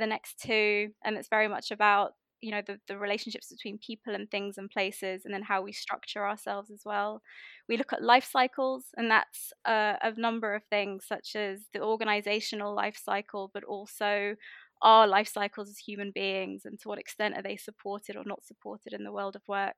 the 0.00 0.06
next 0.06 0.40
two, 0.40 0.90
and 1.04 1.16
it's 1.16 1.28
very 1.28 1.48
much 1.48 1.70
about 1.70 2.12
you 2.42 2.50
know 2.50 2.60
the, 2.66 2.78
the 2.88 2.98
relationships 2.98 3.48
between 3.48 3.78
people 3.78 4.14
and 4.14 4.30
things 4.30 4.58
and 4.58 4.68
places 4.68 5.24
and 5.24 5.32
then 5.32 5.42
how 5.42 5.62
we 5.62 5.72
structure 5.72 6.26
ourselves 6.26 6.70
as 6.70 6.82
well. 6.84 7.22
We 7.68 7.76
look 7.76 7.92
at 7.92 8.02
life 8.02 8.28
cycles 8.30 8.86
and 8.96 9.10
that's 9.10 9.52
a 9.64 10.12
number 10.16 10.54
of 10.54 10.64
things 10.64 11.04
such 11.06 11.36
as 11.36 11.60
the 11.72 11.80
organizational 11.80 12.74
life 12.74 13.00
cycle 13.02 13.50
but 13.54 13.64
also 13.64 14.34
our 14.82 15.06
life 15.06 15.28
cycles 15.28 15.70
as 15.70 15.78
human 15.78 16.10
beings 16.12 16.62
and 16.64 16.78
to 16.80 16.88
what 16.88 16.98
extent 16.98 17.36
are 17.36 17.42
they 17.42 17.56
supported 17.56 18.16
or 18.16 18.24
not 18.26 18.44
supported 18.44 18.92
in 18.92 19.04
the 19.04 19.12
world 19.12 19.36
of 19.36 19.42
work. 19.46 19.76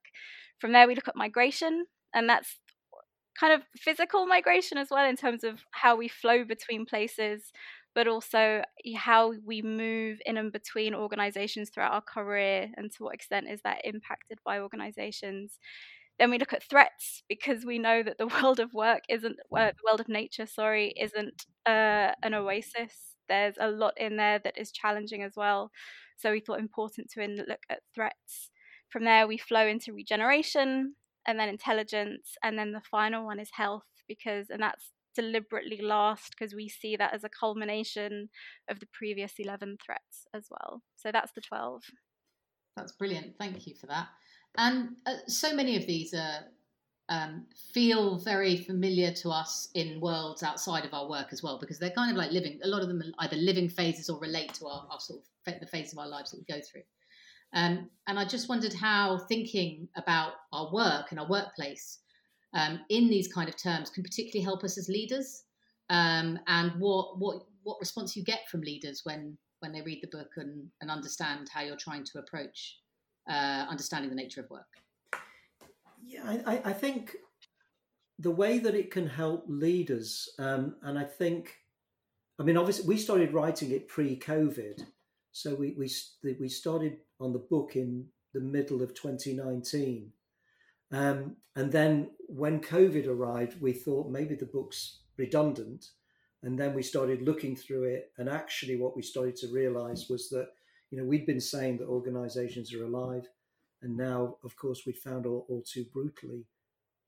From 0.59 0.73
there 0.73 0.89
we 0.89 0.95
look 0.95 1.09
at 1.09 1.17
migration 1.17 1.85
and 2.15 2.29
that's 2.29 2.59
kind 3.39 3.53
of 3.53 3.63
physical 3.77 4.27
migration 4.27 4.79
as 4.79 4.89
well 4.91 5.07
in 5.07 5.17
terms 5.17 5.45
of 5.45 5.61
how 5.73 5.97
we 5.97 6.09
flow 6.09 6.45
between 6.45 6.87
places 6.87 7.53
but 7.95 8.09
also 8.09 8.63
how 8.97 9.35
we 9.45 9.63
move 9.63 10.19
in 10.27 10.37
and 10.37 10.53
between 10.53 10.95
organizations 10.95 11.71
throughout 11.71 11.93
our 11.93 12.01
career 12.03 12.71
and 12.77 12.91
to 12.93 13.05
what 13.05 13.15
extent 13.15 13.47
is 13.49 13.61
that 13.63 13.81
impacted 13.85 14.39
by 14.45 14.59
organizations. 14.59 15.59
Then 16.19 16.31
we 16.31 16.39
look 16.39 16.53
at 16.53 16.63
threats 16.63 17.23
because 17.29 17.65
we 17.65 17.79
know 17.79 18.03
that 18.03 18.19
the 18.19 18.27
world 18.43 18.61
of 18.61 18.73
work 18.75 19.03
isn't 19.09 19.37
uh, 19.57 19.67
the 19.73 19.85
world 19.87 20.01
of 20.01 20.09
nature 20.09 20.47
sorry 20.47 20.95
isn't 21.01 21.47
uh, 21.67 22.13
an 22.23 22.35
oasis. 22.35 23.17
There's 23.29 23.57
a 23.59 23.69
lot 23.71 23.95
in 23.97 24.17
there 24.17 24.39
that 24.41 24.59
is 24.59 24.71
challenging 24.73 25.23
as 25.23 25.33
well. 25.37 25.71
So 26.17 26.33
we 26.33 26.41
thought 26.41 26.61
important 26.61 27.11
to 27.13 27.27
look 27.27 27.65
at 27.71 27.81
threats. 27.95 28.51
From 28.91 29.05
there 29.05 29.27
we 29.27 29.39
flow 29.39 29.67
into 29.67 29.93
regeneration 29.93 30.95
and 31.27 31.39
then 31.39 31.49
intelligence 31.49 32.37
and 32.43 32.59
then 32.59 32.73
the 32.73 32.83
final 32.91 33.25
one 33.25 33.41
is 33.41 33.51
health 33.53 33.85
because 34.09 34.51
and 34.51 34.63
that's 34.63 34.93
deliberately 35.15 35.81
last 35.81 36.35
because 36.37 36.55
we 36.55 36.69
see 36.69 36.97
that 36.97 37.15
as 37.15 37.25
a 37.25 37.29
culmination 37.29 38.29
of 38.69 38.81
the 38.81 38.87
previous 38.93 39.35
11 39.39 39.79
threats 39.85 40.27
as 40.35 40.47
well. 40.51 40.83
So 40.97 41.11
that's 41.13 41.33
the 41.33 41.41
12. 41.41 41.83
That's 42.77 42.93
brilliant. 42.93 43.37
Thank 43.39 43.67
you 43.67 43.75
for 43.81 43.87
that. 43.87 44.09
And 44.57 44.91
uh, 45.07 45.17
so 45.27 45.55
many 45.55 45.77
of 45.77 45.87
these 45.87 46.15
are, 46.15 46.45
um, 47.11 47.45
feel 47.73 48.19
very 48.19 48.57
familiar 48.57 49.13
to 49.13 49.29
us 49.29 49.69
in 49.75 50.01
worlds 50.01 50.43
outside 50.43 50.87
of 50.87 50.95
our 50.95 51.09
work 51.09 51.29
as 51.33 51.43
well, 51.43 51.59
because 51.61 51.79
they're 51.79 51.91
kind 51.91 52.11
of 52.11 52.17
like 52.17 52.31
living, 52.31 52.59
a 52.63 52.69
lot 52.69 52.83
of 52.83 52.89
them 52.89 53.03
are 53.03 53.25
either 53.27 53.37
living 53.37 53.69
phases 53.69 54.09
or 54.09 54.19
relate 54.21 54.55
to 54.55 54.67
our, 54.67 54.87
our 54.91 54.99
sort 54.99 55.21
of 55.21 55.61
the 55.61 55.67
phase 55.67 55.93
of 55.93 55.99
our 55.99 56.09
lives 56.09 56.31
that 56.31 56.39
we 56.39 56.55
go 56.55 56.61
through. 56.61 56.83
Um, 57.53 57.91
and 58.09 58.19
I 58.19 58.25
just 58.25 58.49
wondered 58.49 58.73
how 58.73 59.19
thinking 59.29 59.89
about 59.97 60.33
our 60.53 60.73
work 60.73 61.11
and 61.11 61.21
our 61.21 61.29
workplace 61.29 61.99
um, 62.55 62.81
in 62.89 63.09
these 63.09 63.29
kind 63.33 63.49
of 63.49 63.57
terms 63.57 63.91
can 63.91 64.03
particularly 64.03 64.45
help 64.45 64.65
us 64.65 64.79
as 64.79 64.89
leaders 64.89 65.45
um, 65.91 66.39
and 66.47 66.73
what 66.79 67.19
what 67.19 67.43
what 67.63 67.79
response 67.81 68.17
you 68.17 68.25
get 68.25 68.49
from 68.49 68.61
leaders 68.61 69.03
when 69.05 69.37
when 69.61 69.73
they 69.73 69.83
read 69.83 70.01
the 70.03 70.17
book 70.17 70.31
and, 70.37 70.69
and 70.81 70.91
understand 70.91 71.49
how 71.53 71.63
you're 71.63 71.77
trying 71.77 72.05
to 72.05 72.19
approach 72.19 72.79
uh, 73.31 73.65
understanding 73.71 74.11
the 74.11 74.17
nature 74.17 74.41
of 74.41 74.51
work. 74.51 74.67
Yeah 76.05 76.43
I, 76.47 76.61
I 76.65 76.73
think 76.73 77.17
the 78.19 78.31
way 78.31 78.59
that 78.59 78.75
it 78.75 78.91
can 78.91 79.09
help 79.09 79.45
leaders 79.49 80.29
um, 80.39 80.77
and 80.83 80.97
i 80.97 81.03
think 81.03 81.57
i 82.39 82.45
mean 82.45 82.57
obviously 82.57 82.87
we 82.87 82.97
started 82.97 83.33
writing 83.33 83.71
it 83.73 83.89
pre-covid. 83.89 84.87
So 85.33 85.57
we, 85.57 85.75
we 85.77 85.91
we 86.39 86.49
started 86.49 86.99
on 87.19 87.33
the 87.33 87.41
book 87.41 87.75
in 87.75 88.07
the 88.35 88.41
middle 88.41 88.83
of 88.83 88.95
2019 88.95 90.13
um, 90.93 91.37
and 91.57 91.71
then 91.71 92.11
when 92.29 92.61
COVID 92.61 93.07
arrived, 93.07 93.61
we 93.61 93.73
thought 93.73 94.11
maybe 94.11 94.35
the 94.35 94.47
book's 94.47 94.99
redundant. 95.17 95.91
And 96.43 96.59
then 96.59 96.75
we 96.75 96.83
started 96.83 97.23
looking 97.23 97.57
through 97.57 97.85
it. 97.85 98.13
And 98.19 98.29
actually, 98.29 98.77
what 98.77 98.97
we 98.97 99.03
started 99.03 99.37
to 99.37 99.53
realize 99.53 100.09
was 100.11 100.29
that, 100.31 100.49
you 100.91 100.99
know, 100.99 101.05
we'd 101.05 101.27
been 101.27 101.41
saying 101.41 101.79
that 101.79 101.89
organizations 101.89 102.75
are 102.75 102.85
alive. 102.85 103.27
And 103.83 103.97
now, 103.97 104.37
of 104.45 104.57
course, 104.57 104.83
we 104.87 104.93
found 104.93 105.27
all, 105.27 105.47
all 105.49 105.63
too 105.63 105.87
brutally 105.93 106.45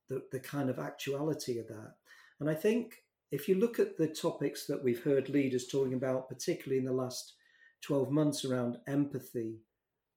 the, 0.08 0.22
the 0.32 0.40
kind 0.40 0.70
of 0.70 0.78
actuality 0.78 1.58
of 1.58 1.68
that. 1.68 1.94
And 2.40 2.48
I 2.48 2.54
think 2.54 3.02
if 3.30 3.48
you 3.48 3.56
look 3.56 3.78
at 3.78 3.96
the 3.96 4.08
topics 4.08 4.66
that 4.66 4.82
we've 4.82 5.02
heard 5.02 5.28
leaders 5.28 5.66
talking 5.66 5.94
about, 5.94 6.28
particularly 6.28 6.78
in 6.78 6.84
the 6.84 6.92
last 6.92 7.34
12 7.82 8.10
months 8.10 8.44
around 8.44 8.78
empathy, 8.86 9.60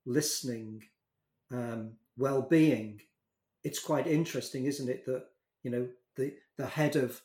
listening, 0.05 0.83
um, 1.51 1.93
well 2.17 2.41
being, 2.41 3.01
it's 3.63 3.79
quite 3.79 4.07
interesting, 4.07 4.65
isn't 4.65 4.89
it, 4.89 5.05
that 5.05 5.25
you 5.63 5.71
know 5.71 5.87
the 6.15 6.33
the 6.57 6.67
head 6.67 6.95
of 6.95 7.21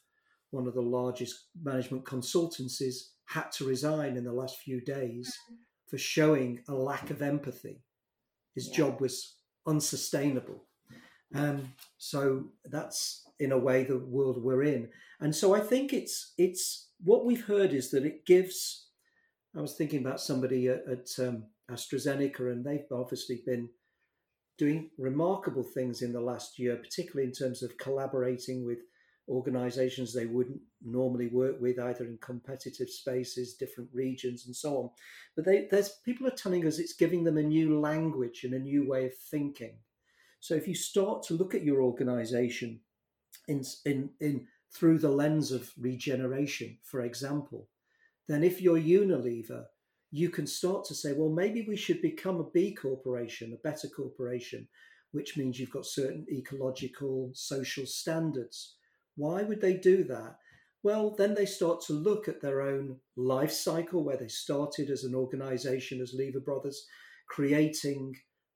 one 0.50 0.66
of 0.66 0.74
the 0.74 0.82
largest 0.82 1.48
management 1.60 2.04
consultancies 2.04 3.08
had 3.26 3.50
to 3.52 3.64
resign 3.66 4.16
in 4.16 4.24
the 4.24 4.32
last 4.32 4.58
few 4.58 4.80
days 4.80 5.36
mm-hmm. 5.44 5.54
for 5.88 5.98
showing 5.98 6.60
a 6.68 6.74
lack 6.74 7.10
of 7.10 7.22
empathy. 7.22 7.82
His 8.54 8.68
yeah. 8.68 8.76
job 8.76 9.00
was 9.00 9.36
unsustainable. 9.66 10.64
Um, 11.34 11.72
so 11.98 12.44
that's 12.64 13.26
in 13.40 13.50
a 13.50 13.58
way 13.58 13.82
the 13.82 13.98
world 13.98 14.42
we're 14.42 14.62
in. 14.62 14.88
And 15.20 15.34
so 15.34 15.54
I 15.54 15.60
think 15.60 15.92
it's 15.92 16.32
it's 16.38 16.90
what 17.02 17.24
we've 17.24 17.44
heard 17.44 17.72
is 17.72 17.90
that 17.90 18.04
it 18.04 18.26
gives. 18.26 18.88
I 19.56 19.60
was 19.60 19.74
thinking 19.74 20.00
about 20.00 20.20
somebody 20.20 20.68
at, 20.68 20.82
at 20.88 21.08
um, 21.18 21.44
AstraZeneca, 21.70 22.52
and 22.52 22.64
they've 22.64 22.86
obviously 22.92 23.42
been 23.46 23.68
doing 24.56 24.90
remarkable 24.98 25.62
things 25.64 26.02
in 26.02 26.12
the 26.12 26.20
last 26.20 26.58
year, 26.58 26.76
particularly 26.76 27.28
in 27.28 27.34
terms 27.34 27.62
of 27.62 27.76
collaborating 27.78 28.64
with 28.64 28.78
organizations 29.28 30.12
they 30.12 30.26
wouldn't 30.26 30.60
normally 30.84 31.28
work 31.28 31.60
with, 31.60 31.78
either 31.78 32.04
in 32.04 32.18
competitive 32.20 32.88
spaces, 32.88 33.54
different 33.54 33.88
regions, 33.92 34.46
and 34.46 34.54
so 34.54 34.76
on. 34.76 34.90
But 35.34 35.44
they, 35.46 35.66
there's 35.70 36.00
people 36.04 36.26
are 36.26 36.30
telling 36.30 36.66
us 36.66 36.78
it's 36.78 36.94
giving 36.94 37.24
them 37.24 37.38
a 37.38 37.42
new 37.42 37.80
language 37.80 38.44
and 38.44 38.54
a 38.54 38.58
new 38.58 38.88
way 38.88 39.06
of 39.06 39.16
thinking. 39.16 39.78
So 40.40 40.54
if 40.54 40.68
you 40.68 40.74
start 40.74 41.22
to 41.24 41.34
look 41.34 41.54
at 41.54 41.64
your 41.64 41.82
organization 41.82 42.80
in, 43.48 43.64
in, 43.86 44.10
in 44.20 44.46
through 44.72 44.98
the 44.98 45.10
lens 45.10 45.52
of 45.52 45.72
regeneration, 45.78 46.78
for 46.82 47.00
example, 47.00 47.68
then 48.28 48.44
if 48.44 48.60
you're 48.60 48.78
Unilever, 48.78 49.64
you 50.14 50.30
can 50.30 50.46
start 50.46 50.84
to 50.84 50.94
say, 50.94 51.12
well, 51.12 51.28
maybe 51.28 51.64
we 51.66 51.76
should 51.76 52.00
become 52.00 52.38
a 52.38 52.48
B 52.50 52.72
corporation, 52.72 53.52
a 53.52 53.68
better 53.68 53.88
corporation, 53.88 54.68
which 55.10 55.36
means 55.36 55.58
you've 55.58 55.72
got 55.72 55.86
certain 55.86 56.24
ecological, 56.30 57.32
social 57.34 57.84
standards. 57.84 58.76
Why 59.16 59.42
would 59.42 59.60
they 59.60 59.74
do 59.74 60.04
that? 60.04 60.36
Well, 60.84 61.16
then 61.18 61.34
they 61.34 61.46
start 61.46 61.80
to 61.86 61.94
look 61.94 62.28
at 62.28 62.40
their 62.40 62.62
own 62.62 63.00
life 63.16 63.50
cycle, 63.50 64.04
where 64.04 64.16
they 64.16 64.28
started 64.28 64.88
as 64.88 65.02
an 65.02 65.16
organization, 65.16 66.00
as 66.00 66.14
Lever 66.14 66.38
Brothers, 66.38 66.86
creating 67.28 68.14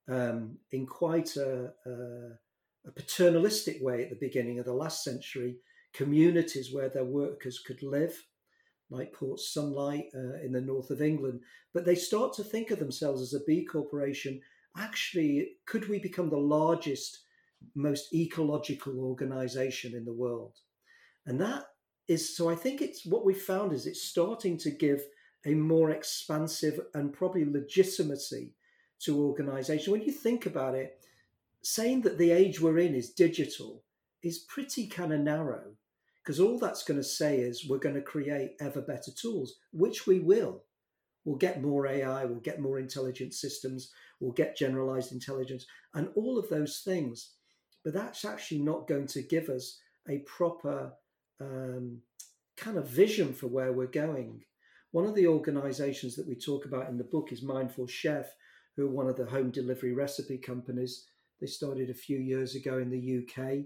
um, 0.08 0.58
in 0.70 0.86
quite 0.86 1.34
a, 1.34 1.72
a, 1.84 1.90
a 2.86 2.92
paternalistic 2.94 3.78
way 3.82 4.04
at 4.04 4.10
the 4.10 4.26
beginning 4.26 4.60
of 4.60 4.64
the 4.64 4.72
last 4.72 5.02
century 5.02 5.56
communities 5.92 6.72
where 6.72 6.88
their 6.88 7.04
workers 7.04 7.58
could 7.58 7.82
live 7.82 8.16
like 8.90 9.12
Port 9.12 9.40
Sunlight 9.40 10.07
uh, 10.14 10.40
in 10.44 10.53
the 10.53 10.61
north 10.61 10.90
of 10.90 11.03
England. 11.03 11.40
But 11.74 11.85
they 11.85 11.94
start 11.94 12.35
to 12.35 12.44
think 12.44 12.70
of 12.70 12.79
themselves 12.79 13.20
as 13.20 13.35
a 13.35 13.44
B 13.44 13.64
corporation. 13.64 14.40
Actually, 14.77 15.57
could 15.66 15.88
we 15.88 15.98
become 15.98 16.31
the 16.31 16.37
largest, 16.37 17.24
most 17.74 18.12
ecological 18.14 19.01
organization 19.01 19.94
in 19.94 20.05
the 20.05 20.12
world? 20.12 20.55
And 21.27 21.40
that 21.40 21.64
is 22.07 22.37
so. 22.37 22.48
I 22.48 22.55
think 22.55 22.81
it's 22.81 23.05
what 23.05 23.24
we 23.24 23.35
found 23.35 23.72
is 23.72 23.87
it's 23.87 24.03
starting 24.03 24.57
to 24.59 24.70
give 24.70 25.03
a 25.44 25.55
more 25.55 25.90
expansive 25.90 26.81
and 26.94 27.12
probably 27.12 27.44
legitimacy 27.44 28.55
to 29.01 29.22
organization. 29.22 29.92
When 29.92 30.03
you 30.03 30.12
think 30.12 30.46
about 30.46 30.74
it, 30.74 30.98
saying 31.62 32.03
that 32.03 32.18
the 32.18 32.31
age 32.31 32.61
we're 32.61 32.79
in 32.79 32.94
is 32.94 33.11
digital 33.11 33.85
is 34.22 34.38
pretty 34.38 34.88
kind 34.88 35.12
of 35.12 35.20
narrow 35.20 35.74
because 36.28 36.40
all 36.40 36.58
that's 36.58 36.82
going 36.82 37.00
to 37.00 37.04
say 37.04 37.38
is 37.38 37.66
we're 37.66 37.78
going 37.78 37.94
to 37.94 38.02
create 38.02 38.50
ever 38.60 38.82
better 38.82 39.10
tools, 39.10 39.54
which 39.72 40.06
we 40.06 40.18
will. 40.18 40.62
We'll 41.24 41.38
get 41.38 41.62
more 41.62 41.86
AI, 41.86 42.26
we'll 42.26 42.40
get 42.40 42.60
more 42.60 42.78
intelligent 42.78 43.32
systems, 43.32 43.92
we'll 44.20 44.32
get 44.32 44.54
generalized 44.54 45.10
intelligence, 45.10 45.64
and 45.94 46.10
all 46.16 46.38
of 46.38 46.50
those 46.50 46.82
things. 46.84 47.30
But 47.82 47.94
that's 47.94 48.26
actually 48.26 48.60
not 48.60 48.86
going 48.86 49.06
to 49.06 49.22
give 49.22 49.48
us 49.48 49.80
a 50.06 50.18
proper 50.26 50.92
um, 51.40 52.02
kind 52.58 52.76
of 52.76 52.86
vision 52.86 53.32
for 53.32 53.46
where 53.46 53.72
we're 53.72 53.86
going. 53.86 54.42
One 54.90 55.06
of 55.06 55.14
the 55.14 55.28
organizations 55.28 56.14
that 56.16 56.28
we 56.28 56.34
talk 56.34 56.66
about 56.66 56.90
in 56.90 56.98
the 56.98 57.04
book 57.04 57.32
is 57.32 57.40
Mindful 57.40 57.86
Chef, 57.86 58.26
who 58.76 58.84
are 58.84 58.90
one 58.90 59.08
of 59.08 59.16
the 59.16 59.24
home 59.24 59.50
delivery 59.50 59.94
recipe 59.94 60.36
companies. 60.36 61.06
They 61.40 61.46
started 61.46 61.88
a 61.88 61.94
few 61.94 62.18
years 62.18 62.54
ago 62.54 62.76
in 62.76 62.90
the 62.90 63.24
UK. 63.24 63.64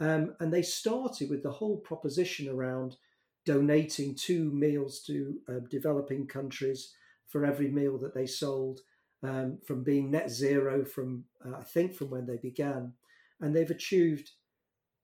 Um, 0.00 0.34
and 0.40 0.52
they 0.52 0.62
started 0.62 1.30
with 1.30 1.42
the 1.42 1.50
whole 1.50 1.76
proposition 1.78 2.48
around 2.48 2.96
donating 3.44 4.14
two 4.14 4.50
meals 4.52 5.02
to 5.06 5.34
uh, 5.48 5.60
developing 5.70 6.26
countries 6.26 6.94
for 7.26 7.44
every 7.44 7.70
meal 7.70 7.98
that 7.98 8.14
they 8.14 8.26
sold, 8.26 8.80
um, 9.22 9.58
from 9.64 9.82
being 9.82 10.10
net 10.10 10.30
zero 10.30 10.84
from, 10.84 11.24
uh, 11.44 11.56
I 11.58 11.62
think, 11.62 11.94
from 11.94 12.10
when 12.10 12.26
they 12.26 12.36
began. 12.36 12.92
And 13.40 13.54
they've 13.54 13.70
achieved 13.70 14.32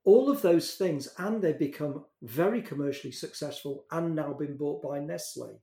all 0.05 0.31
of 0.31 0.43
those 0.43 0.75
things 0.75 1.09
and 1.19 1.43
they've 1.43 1.59
become 1.59 2.05
very 2.23 2.63
commercially 2.63 3.13
successful 3.13 3.85
and 3.91 4.15
now 4.15 4.33
been 4.33 4.57
bought 4.57 4.83
by 4.83 5.01
Nestle. 5.01 5.61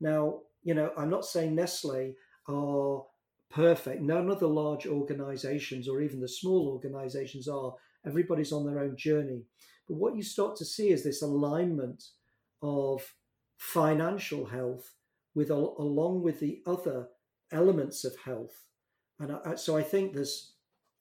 Now, 0.00 0.40
you 0.62 0.74
know, 0.74 0.92
I'm 0.96 1.10
not 1.10 1.24
saying 1.24 1.54
Nestle 1.54 2.14
are 2.48 3.04
perfect. 3.50 4.02
None 4.02 4.30
of 4.30 4.40
the 4.40 4.48
large 4.48 4.86
organizations 4.86 5.88
or 5.88 6.00
even 6.02 6.20
the 6.20 6.28
small 6.28 6.68
organizations 6.68 7.48
are. 7.48 7.74
Everybody's 8.06 8.52
on 8.52 8.66
their 8.66 8.80
own 8.80 8.96
journey. 8.96 9.44
But 9.88 9.96
what 9.96 10.16
you 10.16 10.22
start 10.22 10.56
to 10.56 10.64
see 10.64 10.90
is 10.90 11.02
this 11.02 11.22
alignment 11.22 12.02
of 12.62 13.14
financial 13.58 14.46
health 14.46 14.94
with 15.34 15.50
along 15.50 16.22
with 16.22 16.40
the 16.40 16.62
other 16.66 17.08
elements 17.52 18.04
of 18.04 18.16
health. 18.24 18.64
And 19.18 19.32
I, 19.44 19.54
so 19.56 19.76
I 19.76 19.82
think 19.82 20.14
there's 20.14 20.54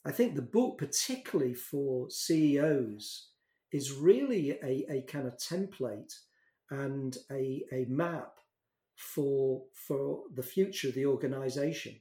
I 0.05 0.11
think 0.11 0.35
the 0.35 0.41
book, 0.41 0.77
particularly 0.77 1.53
for 1.53 2.09
CEOs, 2.09 3.29
is 3.71 3.91
really 3.91 4.51
a, 4.63 4.85
a 4.89 5.01
kind 5.07 5.27
of 5.27 5.37
template 5.37 6.13
and 6.71 7.17
a, 7.31 7.63
a 7.71 7.85
map 7.87 8.33
for 8.95 9.63
for 9.73 10.23
the 10.35 10.43
future 10.43 10.89
of 10.89 10.95
the 10.95 11.05
organization. 11.05 11.95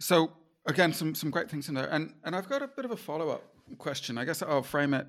So 0.00 0.32
again, 0.66 0.92
some 0.92 1.14
some 1.14 1.30
great 1.30 1.50
things 1.50 1.68
in 1.68 1.74
there, 1.74 1.88
and 1.90 2.14
and 2.24 2.36
I've 2.36 2.48
got 2.48 2.62
a 2.62 2.68
bit 2.68 2.84
of 2.84 2.90
a 2.90 2.96
follow 2.96 3.30
up 3.30 3.55
question. 3.78 4.18
I 4.18 4.24
guess 4.24 4.42
I'll 4.42 4.62
frame 4.62 4.94
it 4.94 5.06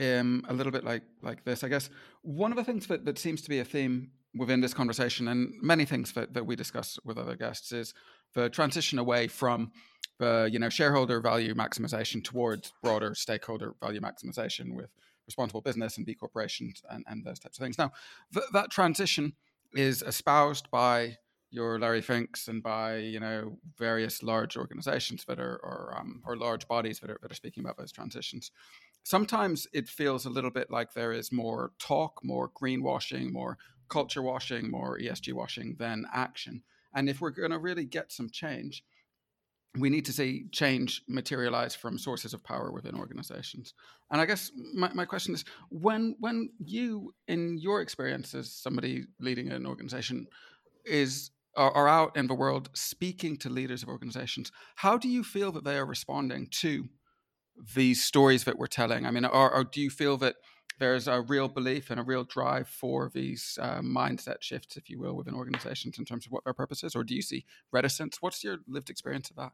um, 0.00 0.44
a 0.48 0.52
little 0.54 0.72
bit 0.72 0.84
like 0.84 1.02
like 1.22 1.44
this. 1.44 1.64
I 1.64 1.68
guess 1.68 1.90
one 2.22 2.50
of 2.50 2.56
the 2.56 2.64
things 2.64 2.86
that, 2.88 3.04
that 3.04 3.18
seems 3.18 3.42
to 3.42 3.48
be 3.48 3.58
a 3.60 3.64
theme 3.64 4.10
within 4.34 4.60
this 4.60 4.74
conversation, 4.74 5.28
and 5.28 5.54
many 5.62 5.84
things 5.84 6.12
that, 6.12 6.34
that 6.34 6.44
we 6.44 6.56
discuss 6.56 6.98
with 7.04 7.18
other 7.18 7.36
guests, 7.36 7.72
is 7.72 7.94
the 8.34 8.50
transition 8.50 8.98
away 8.98 9.28
from 9.28 9.70
the 10.18 10.48
you 10.50 10.58
know 10.58 10.68
shareholder 10.68 11.20
value 11.20 11.54
maximization 11.54 12.22
towards 12.22 12.72
broader 12.82 13.14
stakeholder 13.14 13.74
value 13.80 14.00
maximization 14.00 14.74
with 14.74 14.90
responsible 15.26 15.60
business 15.60 15.96
and 15.96 16.04
B 16.04 16.14
corporations 16.14 16.82
and, 16.90 17.04
and 17.08 17.24
those 17.24 17.38
types 17.38 17.58
of 17.58 17.62
things. 17.62 17.78
Now, 17.78 17.92
th- 18.32 18.46
that 18.52 18.70
transition 18.70 19.32
is 19.74 20.02
espoused 20.02 20.70
by 20.70 21.16
your 21.54 21.78
Larry 21.78 22.02
Finks 22.02 22.48
and 22.48 22.62
by 22.62 22.96
you 22.96 23.20
know 23.20 23.58
various 23.78 24.22
large 24.22 24.56
organizations 24.56 25.24
that 25.26 25.38
are 25.38 25.56
or 25.62 25.94
um, 25.98 26.22
or 26.26 26.36
large 26.36 26.66
bodies 26.66 26.98
that 27.00 27.10
are 27.10 27.18
that 27.22 27.30
are 27.30 27.36
speaking 27.36 27.64
about 27.64 27.78
those 27.78 27.92
transitions. 27.92 28.50
Sometimes 29.04 29.66
it 29.72 29.88
feels 29.88 30.24
a 30.24 30.30
little 30.30 30.50
bit 30.50 30.70
like 30.70 30.92
there 30.92 31.12
is 31.12 31.30
more 31.30 31.72
talk, 31.78 32.20
more 32.24 32.50
greenwashing, 32.50 33.30
more 33.32 33.58
culture 33.88 34.22
washing, 34.22 34.70
more 34.70 34.98
ESG 34.98 35.32
washing 35.32 35.76
than 35.78 36.06
action. 36.12 36.62
And 36.94 37.08
if 37.08 37.20
we're 37.20 37.30
going 37.30 37.50
to 37.50 37.58
really 37.58 37.84
get 37.84 38.10
some 38.10 38.30
change, 38.30 38.82
we 39.76 39.90
need 39.90 40.06
to 40.06 40.12
see 40.12 40.46
change 40.52 41.02
materialize 41.06 41.74
from 41.74 41.98
sources 41.98 42.32
of 42.32 42.42
power 42.42 42.72
within 42.72 42.94
organizations. 42.94 43.74
And 44.10 44.20
I 44.20 44.26
guess 44.26 44.50
my, 44.74 44.92
my 44.94 45.04
question 45.04 45.34
is 45.34 45.44
when 45.68 46.16
when 46.18 46.50
you, 46.58 47.14
in 47.28 47.58
your 47.58 47.80
experience 47.80 48.34
as 48.34 48.50
somebody 48.50 49.04
leading 49.20 49.50
an 49.50 49.66
organization, 49.66 50.26
is 50.84 51.30
are, 51.56 51.70
are 51.72 51.88
out 51.88 52.16
in 52.16 52.26
the 52.26 52.34
world 52.34 52.70
speaking 52.74 53.36
to 53.38 53.48
leaders 53.48 53.82
of 53.82 53.88
organizations, 53.88 54.52
how 54.76 54.98
do 54.98 55.08
you 55.08 55.22
feel 55.22 55.52
that 55.52 55.64
they 55.64 55.76
are 55.76 55.86
responding 55.86 56.48
to 56.50 56.88
these 57.74 58.02
stories 58.02 58.44
that 58.44 58.58
we're 58.58 58.66
telling? 58.66 59.06
I 59.06 59.10
mean, 59.10 59.24
or, 59.24 59.52
or 59.52 59.64
do 59.64 59.80
you 59.80 59.90
feel 59.90 60.16
that 60.18 60.36
there's 60.78 61.06
a 61.06 61.20
real 61.20 61.48
belief 61.48 61.90
and 61.90 62.00
a 62.00 62.04
real 62.04 62.24
drive 62.24 62.68
for 62.68 63.10
these 63.14 63.58
uh, 63.60 63.80
mindset 63.80 64.40
shifts, 64.40 64.76
if 64.76 64.90
you 64.90 64.98
will, 64.98 65.14
within 65.14 65.34
organizations 65.34 65.98
in 65.98 66.04
terms 66.04 66.26
of 66.26 66.32
what 66.32 66.44
their 66.44 66.52
purpose 66.52 66.82
is? 66.82 66.96
Or 66.96 67.04
do 67.04 67.14
you 67.14 67.22
see 67.22 67.44
reticence? 67.72 68.18
What's 68.20 68.42
your 68.42 68.58
lived 68.66 68.90
experience 68.90 69.30
of 69.30 69.36
that? 69.36 69.52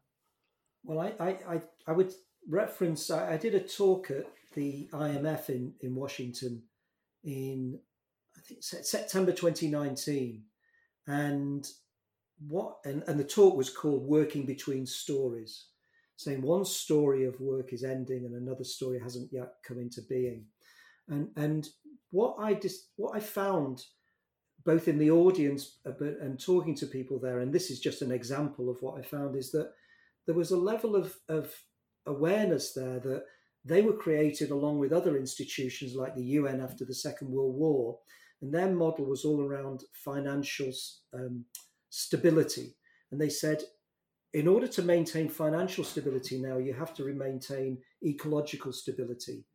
Well, 0.83 0.99
I, 0.99 1.37
I, 1.47 1.61
I, 1.85 1.91
would 1.91 2.11
reference, 2.49 3.11
I, 3.11 3.33
I, 3.33 3.37
did 3.37 3.53
a 3.53 3.59
talk 3.59 4.09
at 4.09 4.25
the 4.55 4.89
IMF 4.91 5.49
in, 5.49 5.73
in 5.81 5.93
Washington 5.93 6.63
in, 7.23 7.79
I 8.35 8.41
think, 8.41 8.63
September 8.63 9.31
2019. 9.31 10.43
And 11.05 11.67
what 12.47 12.77
and, 12.85 13.03
and 13.07 13.19
the 13.19 13.23
talk 13.23 13.55
was 13.55 13.69
called 13.69 14.03
working 14.03 14.45
between 14.45 14.85
stories 14.85 15.65
saying 16.17 16.41
one 16.41 16.65
story 16.65 17.25
of 17.25 17.39
work 17.39 17.73
is 17.73 17.83
ending 17.83 18.25
and 18.25 18.35
another 18.35 18.63
story 18.63 18.99
hasn't 18.99 19.29
yet 19.31 19.53
come 19.67 19.79
into 19.79 20.01
being. 20.07 20.45
And 21.09 21.29
and 21.35 21.67
what 22.11 22.35
i 22.39 22.53
just 22.53 22.89
what 22.97 23.15
i 23.15 23.19
found 23.19 23.83
both 24.63 24.87
in 24.87 24.99
the 24.99 25.09
audience 25.09 25.79
uh, 25.87 25.91
and 26.21 26.39
talking 26.39 26.75
to 26.75 26.85
people 26.85 27.19
there 27.19 27.39
and 27.39 27.51
this 27.53 27.71
is 27.71 27.79
just 27.79 28.01
an 28.01 28.11
example 28.11 28.69
of 28.69 28.77
what 28.81 28.99
i 28.99 29.01
found 29.01 29.35
is 29.35 29.49
that 29.51 29.71
there 30.25 30.35
was 30.35 30.51
a 30.51 30.57
level 30.57 30.95
of 30.95 31.15
of 31.29 31.53
awareness 32.05 32.73
there 32.73 32.99
that 32.99 33.23
they 33.63 33.81
were 33.81 33.93
created 33.93 34.51
along 34.51 34.79
with 34.79 34.91
other 34.91 35.17
institutions 35.17 35.95
like 35.95 36.15
the 36.15 36.23
UN 36.23 36.61
after 36.61 36.83
the 36.83 36.95
Second 36.95 37.29
World 37.29 37.55
War, 37.55 37.99
and 38.41 38.53
their 38.53 38.69
model 38.69 39.05
was 39.05 39.23
all 39.23 39.41
around 39.41 39.83
financial 39.93 40.71
um, 41.13 41.45
stability. 41.91 42.75
And 43.11 43.21
they 43.21 43.29
said, 43.29 43.61
in 44.33 44.47
order 44.47 44.67
to 44.67 44.81
maintain 44.81 45.29
financial 45.29 45.83
stability 45.83 46.39
now, 46.39 46.57
you 46.57 46.73
have 46.73 46.93
to 46.95 47.03
maintain 47.13 47.77
ecological 48.03 48.71
stability. 48.71 49.45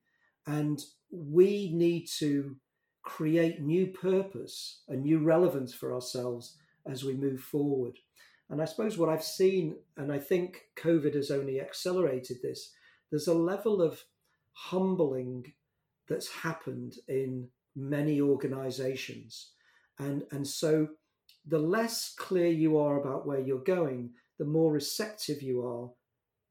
And 0.47 0.81
we 1.11 1.73
need 1.73 2.07
to 2.19 2.55
create 3.03 3.63
new 3.63 3.87
purpose 3.87 4.83
and 4.89 5.03
new 5.03 5.19
relevance 5.19 5.73
for 5.73 5.95
ourselves 5.95 6.57
as 6.87 7.05
we 7.05 7.15
move 7.15 7.41
forward. 7.41 7.99
And 8.51 8.61
I 8.61 8.67
suppose 8.67 8.99
what 8.99 9.09
I've 9.09 9.25
seen, 9.25 9.77
and 9.97 10.13
I 10.13 10.19
think 10.19 10.67
COVID 10.77 11.15
has 11.15 11.31
only 11.31 11.61
accelerated 11.61 12.39
this, 12.43 12.73
there's 13.11 13.29
a 13.29 13.35
level 13.35 13.81
of 13.81 14.05
humbling 14.53 15.53
that's 16.09 16.29
happened 16.31 16.97
in 17.09 17.49
many 17.75 18.21
organizations. 18.21 19.53
And, 19.99 20.25
and 20.31 20.47
so 20.47 20.89
the 21.47 21.59
less 21.59 22.15
clear 22.17 22.49
you 22.49 22.79
are 22.79 23.01
about 23.01 23.27
where 23.27 23.41
you're 23.41 23.59
going, 23.59 24.11
the 24.39 24.45
more 24.45 24.73
receptive 24.73 25.43
you 25.43 25.65
are 25.67 25.91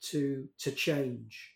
to 0.10 0.48
to 0.60 0.72
change. 0.72 1.52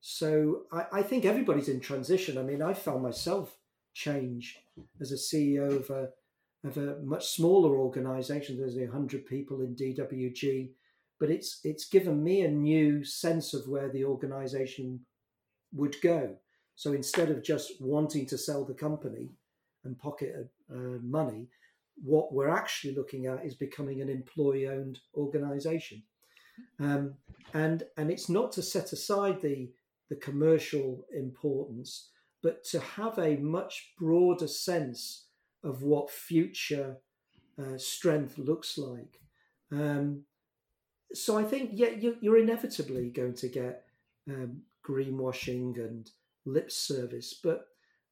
So 0.00 0.62
I, 0.72 0.86
I 0.92 1.02
think 1.02 1.24
everybody's 1.24 1.68
in 1.68 1.80
transition. 1.80 2.38
I 2.38 2.42
mean, 2.42 2.62
I 2.62 2.74
found 2.74 3.02
myself 3.02 3.56
change 3.94 4.56
as 5.00 5.10
a 5.10 5.16
CEO 5.16 5.80
of 5.80 5.90
a 5.90 6.08
of 6.64 6.78
a 6.78 6.98
much 7.02 7.28
smaller 7.28 7.76
organization. 7.76 8.56
There's 8.56 8.78
a 8.78 8.86
hundred 8.86 9.26
people 9.26 9.62
in 9.62 9.74
DWG, 9.74 10.70
but 11.18 11.30
it's 11.30 11.60
it's 11.64 11.88
given 11.88 12.22
me 12.22 12.42
a 12.42 12.50
new 12.50 13.04
sense 13.04 13.54
of 13.54 13.68
where 13.68 13.88
the 13.88 14.04
organization 14.04 15.00
would 15.72 15.96
go. 16.02 16.36
So 16.74 16.92
instead 16.92 17.30
of 17.30 17.42
just 17.42 17.80
wanting 17.80 18.26
to 18.26 18.38
sell 18.38 18.64
the 18.64 18.74
company 18.74 19.30
and 19.84 19.98
pocket 19.98 20.50
uh, 20.70 20.98
money, 21.02 21.48
what 22.02 22.32
we're 22.32 22.48
actually 22.48 22.94
looking 22.94 23.26
at 23.26 23.44
is 23.44 23.54
becoming 23.54 24.00
an 24.00 24.08
employee 24.08 24.68
owned 24.68 24.98
organization. 25.14 26.02
Um, 26.78 27.14
and, 27.54 27.84
and 27.96 28.10
it's 28.10 28.28
not 28.28 28.52
to 28.52 28.62
set 28.62 28.92
aside 28.92 29.40
the, 29.40 29.70
the 30.08 30.16
commercial 30.16 31.06
importance, 31.14 32.10
but 32.42 32.64
to 32.64 32.80
have 32.80 33.18
a 33.18 33.36
much 33.36 33.94
broader 33.98 34.48
sense 34.48 35.26
of 35.64 35.82
what 35.82 36.10
future 36.10 36.98
uh, 37.58 37.78
strength 37.78 38.38
looks 38.38 38.78
like. 38.78 39.20
Um, 39.72 40.22
so 41.12 41.38
I 41.38 41.44
think, 41.44 41.70
yeah, 41.72 41.90
you're, 41.90 42.16
you're 42.20 42.38
inevitably 42.38 43.10
going 43.10 43.34
to 43.34 43.48
get 43.48 43.84
um, 44.28 44.62
greenwashing 44.86 45.76
and 45.78 46.10
lip 46.44 46.70
service. 46.70 47.34
But 47.42 47.66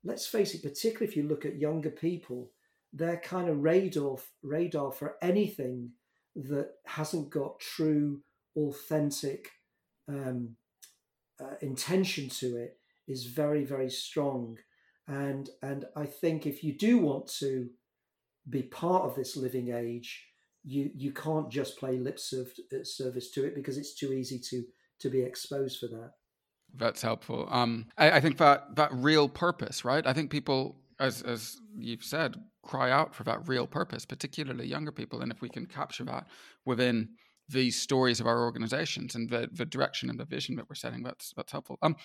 let's 0.05 0.27
face 0.27 0.55
it, 0.55 0.63
particularly 0.63 1.07
if 1.07 1.17
you 1.17 1.25
look 1.25 1.45
at 1.45 1.59
younger 1.59 1.91
people, 1.91 2.51
they're 2.95 3.21
kind 3.21 3.49
of 3.49 3.63
radar 3.63 4.17
radar 4.43 4.93
for 4.93 5.17
anything 5.21 5.91
that 6.37 6.71
hasn't 6.87 7.31
got 7.31 7.59
true, 7.59 8.23
authentic 8.57 9.51
um, 10.09 10.57
uh, 11.41 11.55
intention 11.61 12.29
to 12.29 12.57
it 12.57 12.79
is 13.07 13.27
very, 13.27 13.65
very 13.65 13.91
strong. 13.91 14.59
And 15.07 15.51
and 15.61 15.85
I 15.97 16.07
think 16.07 16.47
if 16.47 16.65
you 16.65 16.73
do 16.73 16.99
want 16.99 17.27
to 17.41 17.69
be 18.49 18.63
part 18.63 19.05
of 19.05 19.17
this 19.17 19.37
living 19.37 19.73
age, 19.75 20.27
you 20.65 20.91
you 20.95 21.13
can't 21.13 21.51
just 21.51 21.77
play 21.77 21.99
lip 21.99 22.19
uh, 22.19 22.85
service 22.85 23.31
to 23.33 23.45
it 23.45 23.55
because 23.55 23.77
it's 23.77 23.95
too 23.95 24.13
easy 24.13 24.39
to 24.51 24.65
to 25.01 25.11
be 25.11 25.21
exposed 25.21 25.79
for 25.79 25.89
that. 25.89 26.13
That's 26.77 27.03
helpful. 27.03 27.47
Um, 27.51 27.87
I, 27.99 28.13
I 28.13 28.21
think 28.21 28.39
that 28.39 28.77
that 28.77 28.93
real 28.93 29.29
purpose, 29.29 29.85
right? 29.85 30.07
I 30.07 30.13
think 30.13 30.31
people, 30.31 30.77
as 30.99 31.23
as 31.23 31.59
you've 31.77 32.05
said, 32.05 32.37
cry 32.65 32.91
out 32.91 33.15
for 33.15 33.25
that 33.25 33.47
real 33.49 33.67
purpose, 33.67 34.05
particularly 34.05 34.67
younger 34.67 34.93
people. 34.93 35.21
And 35.21 35.31
if 35.31 35.41
we 35.41 35.49
can 35.49 35.67
capture 35.67 36.05
that 36.05 36.27
within 36.65 37.11
these 37.49 37.81
stories 37.81 38.21
of 38.21 38.27
our 38.27 38.43
organizations 38.45 39.15
and 39.15 39.29
the, 39.29 39.49
the 39.53 39.67
direction 39.67 40.09
and 40.11 40.19
the 40.19 40.25
vision 40.25 40.57
that 40.57 40.69
we're 40.69 40.75
setting, 40.75 41.03
that's 41.03 41.33
that's 41.37 41.53
helpful. 41.53 41.79
Um, 41.83 41.97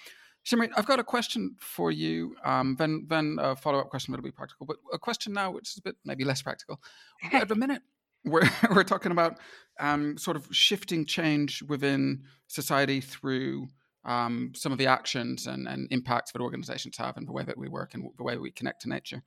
Shimrit, 0.45 0.69
I've 0.77 0.85
got 0.85 0.99
a 0.99 1.03
question 1.03 1.55
for 1.59 1.91
you. 1.91 2.35
Um, 2.45 2.75
then 2.77 3.05
then 3.09 3.37
a 3.39 3.55
follow 3.55 3.79
up 3.79 3.89
question 3.89 4.11
that'll 4.11 4.23
be 4.23 4.31
practical, 4.31 4.65
but 4.65 4.77
a 4.93 4.97
question 4.97 5.33
now 5.33 5.51
which 5.51 5.69
is 5.69 5.77
a 5.77 5.81
bit 5.81 5.95
maybe 6.05 6.23
less 6.23 6.41
practical. 6.41 6.79
At 7.31 7.47
the 7.47 7.55
minute, 7.55 7.81
we're 8.25 8.49
we're 8.75 8.83
talking 8.83 9.11
about 9.11 9.39
um, 9.79 10.17
sort 10.17 10.37
of 10.37 10.47
shifting 10.51 11.05
change 11.05 11.61
within 11.63 12.23
society 12.47 13.01
through 13.01 13.67
um, 14.05 14.53
some 14.55 14.71
of 14.71 14.77
the 14.77 14.87
actions 14.87 15.45
and, 15.45 15.67
and 15.67 15.87
impacts 15.91 16.31
that 16.31 16.41
organizations 16.41 16.97
have 16.97 17.17
and 17.17 17.27
the 17.27 17.31
way 17.31 17.43
that 17.43 17.57
we 17.57 17.67
work 17.67 17.93
and 17.93 18.09
the 18.17 18.23
way 18.23 18.37
we 18.37 18.51
connect 18.51 18.81
to 18.81 18.89
nature. 18.89 19.21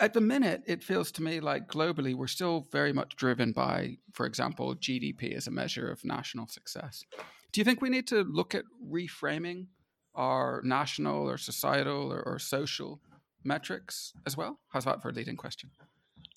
At 0.00 0.14
the 0.14 0.20
minute, 0.22 0.62
it 0.66 0.82
feels 0.82 1.12
to 1.12 1.22
me 1.22 1.40
like 1.40 1.68
globally 1.68 2.14
we're 2.14 2.26
still 2.26 2.66
very 2.72 2.92
much 2.92 3.16
driven 3.16 3.52
by, 3.52 3.98
for 4.14 4.24
example, 4.24 4.74
GDP 4.74 5.36
as 5.36 5.46
a 5.46 5.50
measure 5.50 5.90
of 5.90 6.04
national 6.06 6.46
success. 6.46 7.04
Do 7.52 7.60
you 7.60 7.66
think 7.66 7.82
we 7.82 7.90
need 7.90 8.06
to 8.08 8.22
look 8.22 8.54
at 8.54 8.64
reframing 8.90 9.66
our 10.14 10.62
national 10.64 11.28
or 11.28 11.36
societal 11.36 12.10
or, 12.12 12.22
or 12.22 12.38
social 12.38 13.00
metrics 13.44 14.14
as 14.26 14.38
well? 14.38 14.58
How's 14.72 14.86
that 14.86 15.02
for 15.02 15.10
a 15.10 15.12
leading 15.12 15.36
question? 15.36 15.70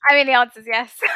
I 0.10 0.16
mean, 0.16 0.28
the 0.28 0.34
answer 0.34 0.60
is 0.60 0.68
yes. 0.68 0.94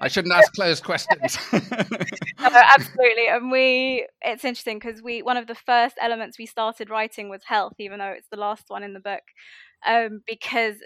I 0.00 0.08
shouldn't 0.08 0.34
ask 0.34 0.52
closed 0.52 0.82
questions. 0.82 1.38
no, 1.52 2.62
absolutely. 2.74 3.28
And 3.28 3.52
we, 3.52 4.08
it's 4.22 4.44
interesting 4.44 4.80
because 4.80 5.00
we, 5.00 5.22
one 5.22 5.36
of 5.36 5.46
the 5.46 5.54
first 5.54 5.96
elements 6.00 6.38
we 6.38 6.46
started 6.46 6.90
writing 6.90 7.28
was 7.28 7.42
health, 7.44 7.74
even 7.78 8.00
though 8.00 8.14
it's 8.16 8.28
the 8.30 8.36
last 8.36 8.64
one 8.68 8.82
in 8.82 8.94
the 8.94 9.00
book, 9.00 9.22
um, 9.86 10.22
because 10.26 10.76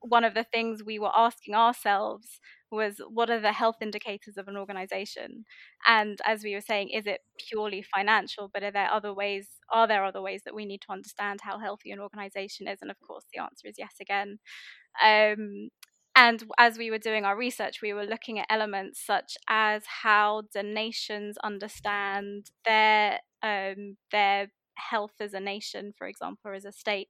one 0.00 0.24
of 0.24 0.34
the 0.34 0.44
things 0.44 0.82
we 0.84 0.98
were 0.98 1.10
asking 1.16 1.54
ourselves 1.54 2.40
was 2.70 3.00
what 3.08 3.30
are 3.30 3.40
the 3.40 3.52
health 3.52 3.76
indicators 3.80 4.36
of 4.36 4.48
an 4.48 4.56
organization? 4.56 5.44
And 5.86 6.18
as 6.24 6.42
we 6.44 6.54
were 6.54 6.60
saying 6.60 6.90
is 6.90 7.06
it 7.06 7.20
purely 7.48 7.82
financial? 7.82 8.50
But 8.52 8.62
are 8.62 8.70
there 8.72 8.90
other 8.90 9.14
ways 9.14 9.48
are 9.72 9.86
there 9.88 10.04
other 10.04 10.22
ways 10.22 10.42
that 10.44 10.54
we 10.54 10.66
need 10.66 10.82
to 10.82 10.92
understand 10.92 11.40
how 11.42 11.58
healthy 11.58 11.90
an 11.90 12.00
organization 12.00 12.68
is? 12.68 12.78
And 12.82 12.90
of 12.90 12.96
course 13.06 13.24
the 13.32 13.40
answer 13.42 13.68
is 13.68 13.76
yes 13.78 13.94
again. 14.00 14.38
Um, 15.04 15.68
and 16.16 16.42
as 16.58 16.78
we 16.78 16.90
were 16.90 16.98
doing 16.98 17.24
our 17.24 17.36
research 17.36 17.82
we 17.82 17.92
were 17.92 18.04
looking 18.06 18.38
at 18.38 18.46
elements 18.50 19.04
such 19.04 19.36
as 19.48 19.82
how 20.02 20.42
do 20.52 20.62
nations 20.62 21.36
understand 21.44 22.50
their 22.64 23.20
um, 23.42 23.96
their 24.10 24.48
health 24.76 25.14
as 25.20 25.34
a 25.34 25.40
nation 25.40 25.92
for 25.96 26.06
example 26.06 26.52
as 26.54 26.64
a 26.64 26.72
state 26.72 27.08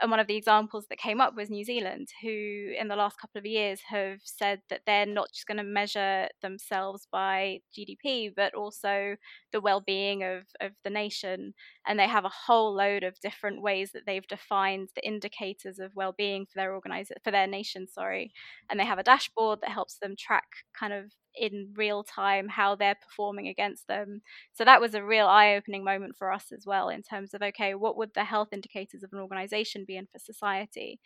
and 0.00 0.10
one 0.10 0.20
of 0.20 0.26
the 0.26 0.36
examples 0.36 0.86
that 0.88 0.98
came 0.98 1.20
up 1.20 1.34
was 1.36 1.50
New 1.50 1.64
Zealand, 1.64 2.08
who 2.22 2.72
in 2.78 2.88
the 2.88 2.96
last 2.96 3.18
couple 3.20 3.38
of 3.38 3.46
years 3.46 3.80
have 3.88 4.20
said 4.24 4.60
that 4.70 4.80
they're 4.86 5.06
not 5.06 5.32
just 5.32 5.46
going 5.46 5.58
to 5.58 5.64
measure 5.64 6.28
themselves 6.42 7.06
by 7.12 7.60
GDP, 7.76 8.30
but 8.34 8.54
also 8.54 9.16
the 9.52 9.60
well-being 9.60 10.22
of, 10.24 10.44
of 10.60 10.72
the 10.84 10.90
nation. 10.90 11.54
And 11.86 11.98
they 11.98 12.08
have 12.08 12.24
a 12.24 12.28
whole 12.46 12.74
load 12.74 13.02
of 13.04 13.20
different 13.20 13.62
ways 13.62 13.92
that 13.92 14.02
they've 14.06 14.26
defined 14.26 14.88
the 14.94 15.06
indicators 15.06 15.78
of 15.78 15.94
well-being 15.94 16.46
for 16.46 16.56
their 16.56 16.74
organize 16.74 17.08
for 17.22 17.30
their 17.30 17.46
nation. 17.46 17.86
Sorry, 17.88 18.32
and 18.70 18.78
they 18.78 18.84
have 18.84 18.98
a 18.98 19.02
dashboard 19.04 19.60
that 19.60 19.70
helps 19.70 19.98
them 19.98 20.14
track 20.18 20.46
kind 20.78 20.92
of 20.92 21.04
in 21.34 21.72
real 21.76 22.04
time 22.04 22.46
how 22.48 22.74
they're 22.74 22.94
performing 23.08 23.48
against 23.48 23.86
them. 23.88 24.20
So 24.52 24.64
that 24.64 24.80
was 24.80 24.94
a 24.94 25.02
real 25.04 25.26
eye 25.26 25.54
opening 25.54 25.84
moment 25.84 26.14
for 26.18 26.30
us 26.30 26.52
as 26.52 26.64
well 26.66 26.88
in 26.88 27.02
terms 27.02 27.34
of 27.34 27.42
okay, 27.42 27.74
what 27.74 27.96
would 27.96 28.10
the 28.14 28.24
health 28.24 28.48
indicators 28.52 29.02
of 29.02 29.10
an 29.12 29.18
organization 29.20 29.81
be 29.86 29.96
in 29.96 30.06
for 30.06 30.18
society? 30.18 31.00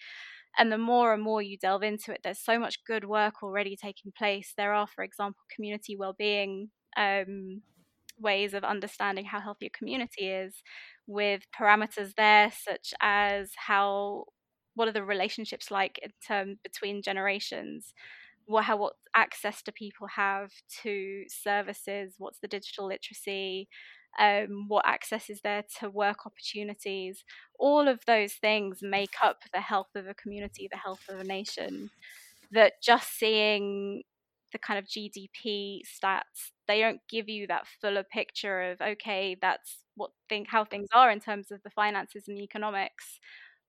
And 0.58 0.72
the 0.72 0.78
more 0.78 1.12
and 1.12 1.22
more 1.22 1.42
you 1.42 1.58
delve 1.58 1.82
into 1.82 2.12
it, 2.12 2.20
there's 2.24 2.38
so 2.40 2.58
much 2.58 2.84
good 2.86 3.04
work 3.04 3.42
already 3.42 3.76
taking 3.76 4.12
place. 4.16 4.54
There 4.56 4.72
are, 4.72 4.86
for 4.86 5.04
example, 5.04 5.42
community 5.54 5.96
well-being 5.96 6.70
um, 6.96 7.62
ways 8.18 8.54
of 8.54 8.64
understanding 8.64 9.26
how 9.26 9.40
healthy 9.40 9.66
a 9.66 9.70
community 9.70 10.28
is, 10.28 10.62
with 11.06 11.42
parameters 11.58 12.14
there 12.16 12.50
such 12.50 12.94
as 13.00 13.52
how 13.56 14.24
what 14.74 14.88
are 14.88 14.92
the 14.92 15.04
relationships 15.04 15.70
like 15.70 15.98
in 16.02 16.10
term 16.26 16.56
between 16.62 17.00
generations 17.02 17.94
what 18.46 18.64
how 18.64 18.76
what 18.76 18.94
access 19.14 19.62
do 19.62 19.72
people 19.72 20.06
have 20.08 20.50
to 20.82 21.24
services 21.28 22.14
what's 22.18 22.38
the 22.40 22.48
digital 22.48 22.86
literacy 22.86 23.68
um, 24.18 24.66
what 24.68 24.86
access 24.86 25.28
is 25.30 25.40
there 25.42 25.64
to 25.80 25.90
work 25.90 26.26
opportunities 26.26 27.24
all 27.58 27.88
of 27.88 28.00
those 28.06 28.34
things 28.34 28.78
make 28.82 29.14
up 29.22 29.40
the 29.52 29.60
health 29.60 29.94
of 29.94 30.06
a 30.06 30.14
community 30.14 30.68
the 30.70 30.78
health 30.78 31.02
of 31.08 31.20
a 31.20 31.24
nation 31.24 31.90
that 32.50 32.80
just 32.82 33.18
seeing 33.18 34.02
the 34.52 34.58
kind 34.58 34.78
of 34.78 34.86
gdp 34.86 35.80
stats 35.84 36.52
they 36.68 36.80
don't 36.80 37.00
give 37.10 37.28
you 37.28 37.46
that 37.46 37.66
fuller 37.80 38.04
picture 38.04 38.70
of 38.70 38.80
okay 38.80 39.36
that's 39.40 39.78
what 39.96 40.10
think 40.28 40.48
how 40.48 40.64
things 40.64 40.88
are 40.94 41.10
in 41.10 41.20
terms 41.20 41.50
of 41.50 41.62
the 41.62 41.70
finances 41.70 42.24
and 42.28 42.36
the 42.36 42.42
economics 42.42 43.18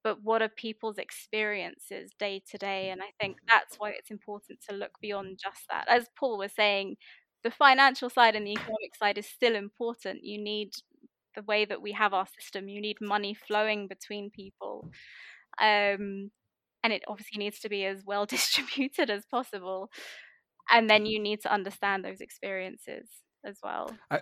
but 0.07 0.23
what 0.23 0.41
are 0.41 0.47
people's 0.47 0.97
experiences 0.97 2.11
day 2.17 2.41
to 2.51 2.57
day? 2.57 2.91
And 2.91 3.01
I 3.01 3.07
think 3.19 3.39
that's 3.45 3.75
why 3.77 3.89
it's 3.89 4.09
important 4.09 4.59
to 4.69 4.75
look 4.75 4.91
beyond 5.01 5.37
just 5.37 5.67
that. 5.69 5.85
As 5.89 6.07
Paul 6.17 6.37
was 6.37 6.53
saying, 6.53 6.95
the 7.47 7.55
financial 7.55 8.09
side 8.09 8.35
and 8.35 8.45
the 8.45 8.51
economic 8.51 8.93
side 8.93 9.17
is 9.17 9.25
still 9.25 9.55
important. 9.55 10.21
You 10.21 10.37
need 10.43 10.73
the 11.33 11.43
way 11.43 11.63
that 11.63 11.81
we 11.81 11.93
have 11.93 12.13
our 12.13 12.27
system, 12.37 12.67
you 12.67 12.81
need 12.81 12.97
money 12.99 13.33
flowing 13.33 13.87
between 13.87 14.31
people. 14.31 14.89
Um, 15.61 16.31
and 16.83 16.91
it 16.91 17.03
obviously 17.07 17.37
needs 17.37 17.59
to 17.59 17.69
be 17.69 17.85
as 17.85 18.03
well 18.05 18.25
distributed 18.35 19.09
as 19.09 19.25
possible. 19.25 19.89
And 20.69 20.89
then 20.89 21.05
you 21.05 21.19
need 21.19 21.41
to 21.43 21.53
understand 21.53 22.03
those 22.03 22.19
experiences 22.19 23.07
as 23.45 23.59
well. 23.63 23.95
I, 24.11 24.19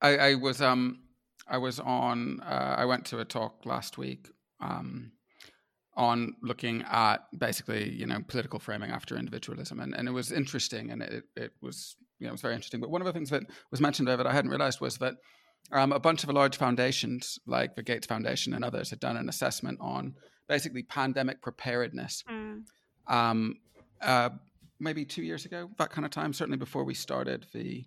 I, 0.00 0.16
I 0.16 0.34
was 0.34 0.62
um 0.62 1.00
I 1.48 1.58
was 1.58 1.80
on 1.80 2.40
uh, 2.40 2.76
I 2.78 2.84
went 2.84 3.04
to 3.06 3.18
a 3.18 3.24
talk 3.24 3.66
last 3.66 3.98
week 3.98 4.28
um, 4.60 5.10
on 5.96 6.36
looking 6.42 6.84
at 6.88 7.26
basically 7.36 7.90
you 7.90 8.06
know 8.06 8.20
political 8.28 8.60
framing 8.60 8.90
after 8.90 9.16
individualism 9.16 9.80
and, 9.80 9.96
and 9.96 10.06
it 10.06 10.12
was 10.12 10.30
interesting 10.30 10.92
and 10.92 11.02
it, 11.02 11.24
it 11.34 11.52
was 11.60 11.96
you 12.20 12.26
know 12.26 12.30
it 12.30 12.32
was 12.32 12.40
very 12.40 12.54
interesting 12.54 12.80
but 12.80 12.90
one 12.90 13.00
of 13.00 13.06
the 13.06 13.12
things 13.12 13.30
that 13.30 13.42
was 13.70 13.80
mentioned 13.80 14.06
there 14.06 14.16
that 14.16 14.26
i 14.26 14.32
hadn't 14.32 14.50
realized 14.50 14.80
was 14.80 14.98
that 14.98 15.14
um, 15.72 15.92
a 15.92 16.00
bunch 16.00 16.24
of 16.24 16.30
large 16.30 16.56
foundations 16.56 17.38
like 17.46 17.74
the 17.74 17.82
gates 17.82 18.06
foundation 18.06 18.54
and 18.54 18.64
others 18.64 18.90
had 18.90 19.00
done 19.00 19.16
an 19.16 19.28
assessment 19.28 19.78
on 19.80 20.14
basically 20.48 20.82
pandemic 20.82 21.40
preparedness 21.42 22.24
mm. 22.30 22.62
um, 23.08 23.56
uh, 24.00 24.30
maybe 24.78 25.04
two 25.04 25.22
years 25.22 25.44
ago 25.44 25.68
that 25.78 25.90
kind 25.90 26.04
of 26.04 26.10
time 26.10 26.32
certainly 26.32 26.58
before 26.58 26.84
we 26.84 26.94
started 26.94 27.46
the 27.52 27.84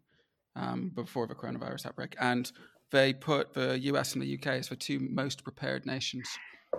um, 0.56 0.92
before 0.94 1.26
the 1.26 1.36
coronavirus 1.36 1.88
outbreak 1.88 2.16
and 2.20 2.52
they 2.92 3.12
put 3.12 3.54
the 3.54 3.76
us 3.78 4.14
and 4.14 4.22
the 4.22 4.36
uk 4.36 4.46
as 4.48 4.70
the 4.70 4.76
two 4.76 5.00
most 5.00 5.44
prepared 5.44 5.86
nations 5.86 6.28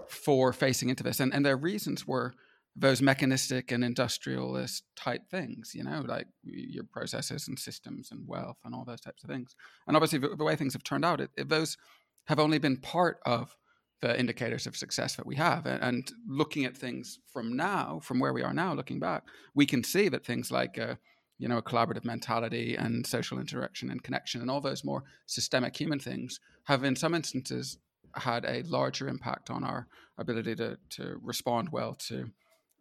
for 0.09 0.53
facing 0.53 0.89
into 0.89 1.03
this. 1.03 1.21
And, 1.21 1.33
and 1.35 1.45
their 1.45 1.57
reasons 1.57 2.07
were 2.07 2.35
those 2.77 3.01
mechanistic 3.01 3.71
and 3.71 3.85
industrialist 3.85 4.83
type 4.97 5.29
things, 5.31 5.73
you 5.75 5.85
know, 5.85 6.05
like 6.07 6.27
your 6.43 6.85
processes 6.85 7.47
and 7.47 7.59
systems 7.59 8.09
and 8.11 8.27
wealth 8.27 8.57
and 8.65 8.75
all 8.75 8.85
those 8.85 9.01
types 9.01 9.23
of 9.23 9.31
things. 9.31 9.55
And 9.87 9.97
obviously, 9.97 10.19
the, 10.19 10.35
the 10.37 10.45
way 10.45 10.57
things 10.57 10.73
have 10.73 10.83
turned 10.83 11.05
out, 11.05 11.21
it, 11.21 11.31
it, 11.37 11.49
those 11.49 11.77
have 12.27 12.41
only 12.41 12.59
been 12.59 12.77
part 12.77 13.19
of 13.25 13.57
the 14.01 14.19
indicators 14.19 14.67
of 14.67 14.77
success 14.77 15.15
that 15.17 15.27
we 15.27 15.37
have. 15.37 15.67
And, 15.67 15.83
and, 15.83 16.13
looking 16.27 16.65
at 16.65 16.77
things 16.77 17.21
from 17.33 17.57
now, 17.57 18.01
from 18.03 18.19
where 18.19 18.33
we 18.33 18.43
are 18.43 18.53
now, 18.53 18.75
looking 18.75 18.99
back, 18.99 19.23
we 19.55 19.67
can 19.67 19.85
see 19.85 20.09
that 20.09 20.27
things 20.27 20.51
like, 20.51 20.77
uh, 20.79 20.97
you 21.39 21.49
know, 21.49 21.59
a 21.59 21.63
collaborative 21.63 22.05
mentality 22.05 22.75
and 22.75 23.07
social 23.07 23.39
interaction 23.39 23.91
and 23.91 24.03
connection 24.03 24.41
and 24.41 24.51
all 24.51 24.61
those 24.61 24.85
more 24.85 25.05
systemic 25.27 25.79
human 25.81 26.01
things 26.01 26.41
have, 26.65 26.83
in 26.83 26.97
some 26.97 27.15
instances, 27.15 27.79
had 28.15 28.45
a 28.45 28.63
larger 28.65 29.09
impact 29.09 29.49
on 29.49 29.65
our 29.65 29.87
ability 30.19 30.55
to, 30.57 30.77
to 30.91 31.17
respond 31.23 31.69
well 31.71 31.95
to 31.95 32.31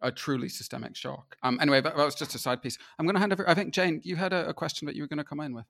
a 0.00 0.10
truly 0.10 0.48
systemic 0.48 0.96
shock. 0.96 1.36
Um, 1.42 1.58
anyway, 1.60 1.80
that, 1.80 1.96
that, 1.96 2.04
was 2.04 2.14
just 2.14 2.34
a 2.34 2.38
side 2.38 2.62
piece. 2.62 2.78
I'm 2.98 3.06
going 3.06 3.14
to 3.14 3.20
hand 3.20 3.32
over. 3.32 3.48
I 3.48 3.54
think 3.54 3.72
Jane, 3.72 4.00
you 4.04 4.16
had 4.16 4.32
a, 4.32 4.48
a 4.48 4.54
question 4.54 4.86
that 4.86 4.96
you 4.96 5.02
were 5.02 5.08
going 5.08 5.18
to 5.18 5.24
come 5.24 5.40
in 5.40 5.54
with. 5.54 5.66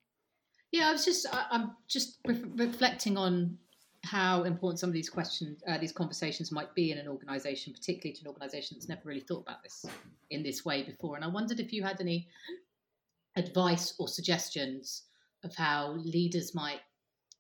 Yeah, 0.73 0.89
I 0.89 0.93
was 0.93 1.05
just 1.05 1.27
I, 1.33 1.45
am 1.53 1.77
just 1.87 2.19
re- 2.27 2.43
reflecting 2.57 3.17
on 3.17 3.59
how 4.05 4.43
important 4.43 4.79
some 4.79 4.91
of 4.91 4.95
these 4.95 5.09
questions, 5.09 5.63
uh, 5.67 5.79
these 5.79 5.93
conversations 5.93 6.53
might 6.53 6.75
be 6.75 6.91
in 6.93 6.99
an 6.99 7.09
organisation, 7.09 7.73
particularly 7.73 8.13
to 8.13 8.23
an 8.23 8.29
organisation 8.29 8.77
that's 8.77 8.89
never 8.89 9.03
really 9.05 9.21
thought 9.21 9.43
about 9.43 9.63
this 9.63 9.87
in 10.31 10.43
this 10.43 10.65
way 10.65 10.83
before. 10.83 11.17
And 11.17 11.25
I 11.25 11.29
wondered 11.29 11.61
if 11.61 11.73
you 11.73 11.83
had 11.83 12.01
any 12.01 12.29
advice 13.37 13.95
or 13.99 14.09
suggestions 14.09 15.05
of 15.43 15.55
how 15.55 15.93
leaders 15.93 16.55
might 16.55 16.81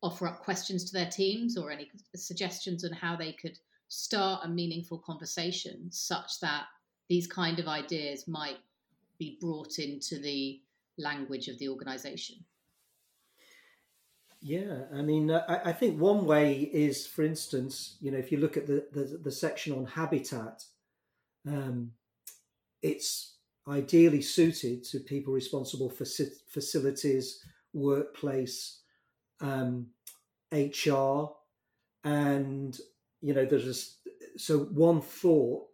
offer 0.03 0.27
up 0.27 0.41
questions 0.43 0.85
to 0.85 0.93
their 0.93 1.09
teams, 1.09 1.57
or 1.57 1.71
any 1.71 1.91
suggestions 2.15 2.85
on 2.85 2.93
how 2.93 3.17
they 3.17 3.33
could 3.33 3.59
start 3.89 4.45
a 4.45 4.49
meaningful 4.49 4.99
conversation 4.99 5.91
such 5.91 6.41
that 6.41 6.65
these 7.09 7.27
kind 7.27 7.59
of 7.59 7.69
ideas 7.69 8.27
might 8.27 8.59
be 9.19 9.39
brought 9.41 9.79
into 9.79 10.19
the 10.19 10.61
language 10.99 11.49
of 11.49 11.59
the 11.59 11.69
organisation. 11.69 12.37
Yeah, 14.41 14.83
I 14.93 15.01
mean, 15.01 15.31
uh, 15.31 15.43
I, 15.49 15.71
I, 15.71 15.73
think 15.73 15.99
one 15.99 16.27
way 16.27 16.69
is, 16.73 17.07
for 17.07 17.23
instance, 17.23 17.97
you 18.03 18.11
know, 18.11 18.19
if 18.19 18.31
you 18.31 18.37
look 18.37 18.59
at 18.59 18.67
the 18.67 18.87
the, 18.93 19.19
the 19.23 19.31
section 19.31 19.73
on 19.73 19.87
habitat, 19.87 20.65
um, 21.49 21.93
it's 22.83 23.37
ideally 23.67 24.21
suited 24.21 24.85
to 24.85 25.01
people 25.01 25.33
responsible 25.33 25.89
for 25.89 26.05
facilities, 26.05 27.43
workplace, 27.73 28.81
um, 29.41 29.87
HR, 30.53 31.31
and 32.05 32.79
you 33.23 33.33
know, 33.33 33.47
there's 33.47 33.67
a, 33.67 34.39
so 34.39 34.59
one 34.59 35.01
thought 35.01 35.69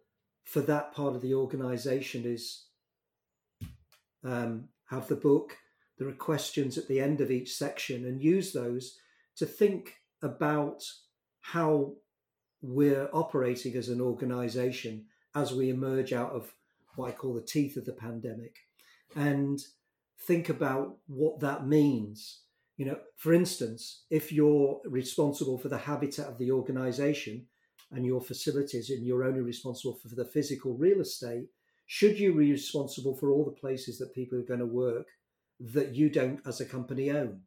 for 0.51 0.61
that 0.61 0.93
part 0.93 1.15
of 1.15 1.21
the 1.21 1.33
organisation 1.33 2.25
is 2.25 2.65
um, 4.23 4.67
have 4.89 5.07
the 5.07 5.15
book 5.15 5.57
there 6.01 6.09
are 6.09 6.13
questions 6.13 6.79
at 6.79 6.87
the 6.87 6.99
end 6.99 7.21
of 7.21 7.29
each 7.29 7.53
section 7.53 8.05
and 8.05 8.23
use 8.23 8.53
those 8.53 8.97
to 9.37 9.45
think 9.45 9.97
about 10.23 10.83
how 11.41 11.93
we're 12.63 13.07
operating 13.13 13.75
as 13.75 13.87
an 13.87 14.01
organization 14.01 15.05
as 15.35 15.53
we 15.53 15.69
emerge 15.69 16.11
out 16.11 16.31
of 16.31 16.55
what 16.95 17.09
I 17.09 17.11
call 17.11 17.35
the 17.35 17.41
teeth 17.41 17.77
of 17.77 17.85
the 17.85 17.93
pandemic 17.93 18.55
and 19.15 19.59
think 20.25 20.49
about 20.49 20.97
what 21.05 21.39
that 21.41 21.67
means. 21.67 22.41
You 22.77 22.85
know, 22.87 22.97
for 23.15 23.31
instance, 23.31 24.05
if 24.09 24.31
you're 24.31 24.81
responsible 24.85 25.59
for 25.59 25.69
the 25.69 25.77
habitat 25.77 26.25
of 26.25 26.39
the 26.39 26.49
organization 26.51 27.45
and 27.91 28.05
your 28.05 28.21
facilities 28.21 28.89
and 28.89 29.05
you're 29.05 29.23
only 29.23 29.41
responsible 29.41 29.95
for 29.95 30.15
the 30.15 30.25
physical 30.25 30.73
real 30.73 31.01
estate, 31.01 31.47
should 31.87 32.17
you 32.17 32.33
be 32.33 32.51
responsible 32.51 33.15
for 33.15 33.31
all 33.31 33.43
the 33.43 33.51
places 33.51 33.97
that 33.99 34.15
people 34.15 34.39
are 34.39 34.43
going 34.43 34.59
to 34.59 34.65
work 34.65 35.07
that 35.59 35.93
you 35.95 36.09
don't, 36.09 36.39
as 36.45 36.59
a 36.59 36.65
company, 36.65 37.11
own. 37.11 37.41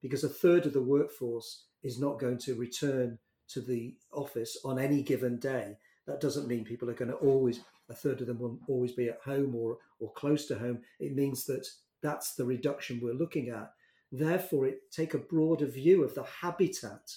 Because 0.00 0.24
a 0.24 0.28
third 0.28 0.66
of 0.66 0.72
the 0.72 0.82
workforce 0.82 1.64
is 1.82 1.98
not 1.98 2.20
going 2.20 2.38
to 2.38 2.54
return 2.54 3.18
to 3.48 3.60
the 3.60 3.96
office 4.12 4.56
on 4.64 4.78
any 4.78 5.02
given 5.02 5.38
day. 5.38 5.76
That 6.06 6.20
doesn't 6.20 6.46
mean 6.48 6.64
people 6.64 6.90
are 6.90 6.94
going 6.94 7.10
to 7.10 7.16
always, 7.16 7.60
a 7.88 7.94
third 7.94 8.20
of 8.20 8.26
them 8.26 8.38
will 8.38 8.58
always 8.68 8.92
be 8.92 9.08
at 9.08 9.20
home 9.24 9.54
or, 9.54 9.78
or 10.00 10.12
close 10.12 10.46
to 10.46 10.58
home. 10.58 10.80
It 11.00 11.14
means 11.14 11.44
that 11.46 11.66
that's 12.02 12.34
the 12.34 12.44
reduction 12.44 13.00
we're 13.02 13.14
looking 13.14 13.48
at. 13.48 13.70
Therefore, 14.10 14.66
it 14.66 14.90
take 14.90 15.14
a 15.14 15.18
broader 15.18 15.66
view 15.66 16.04
of 16.04 16.14
the 16.14 16.24
habitat. 16.24 17.10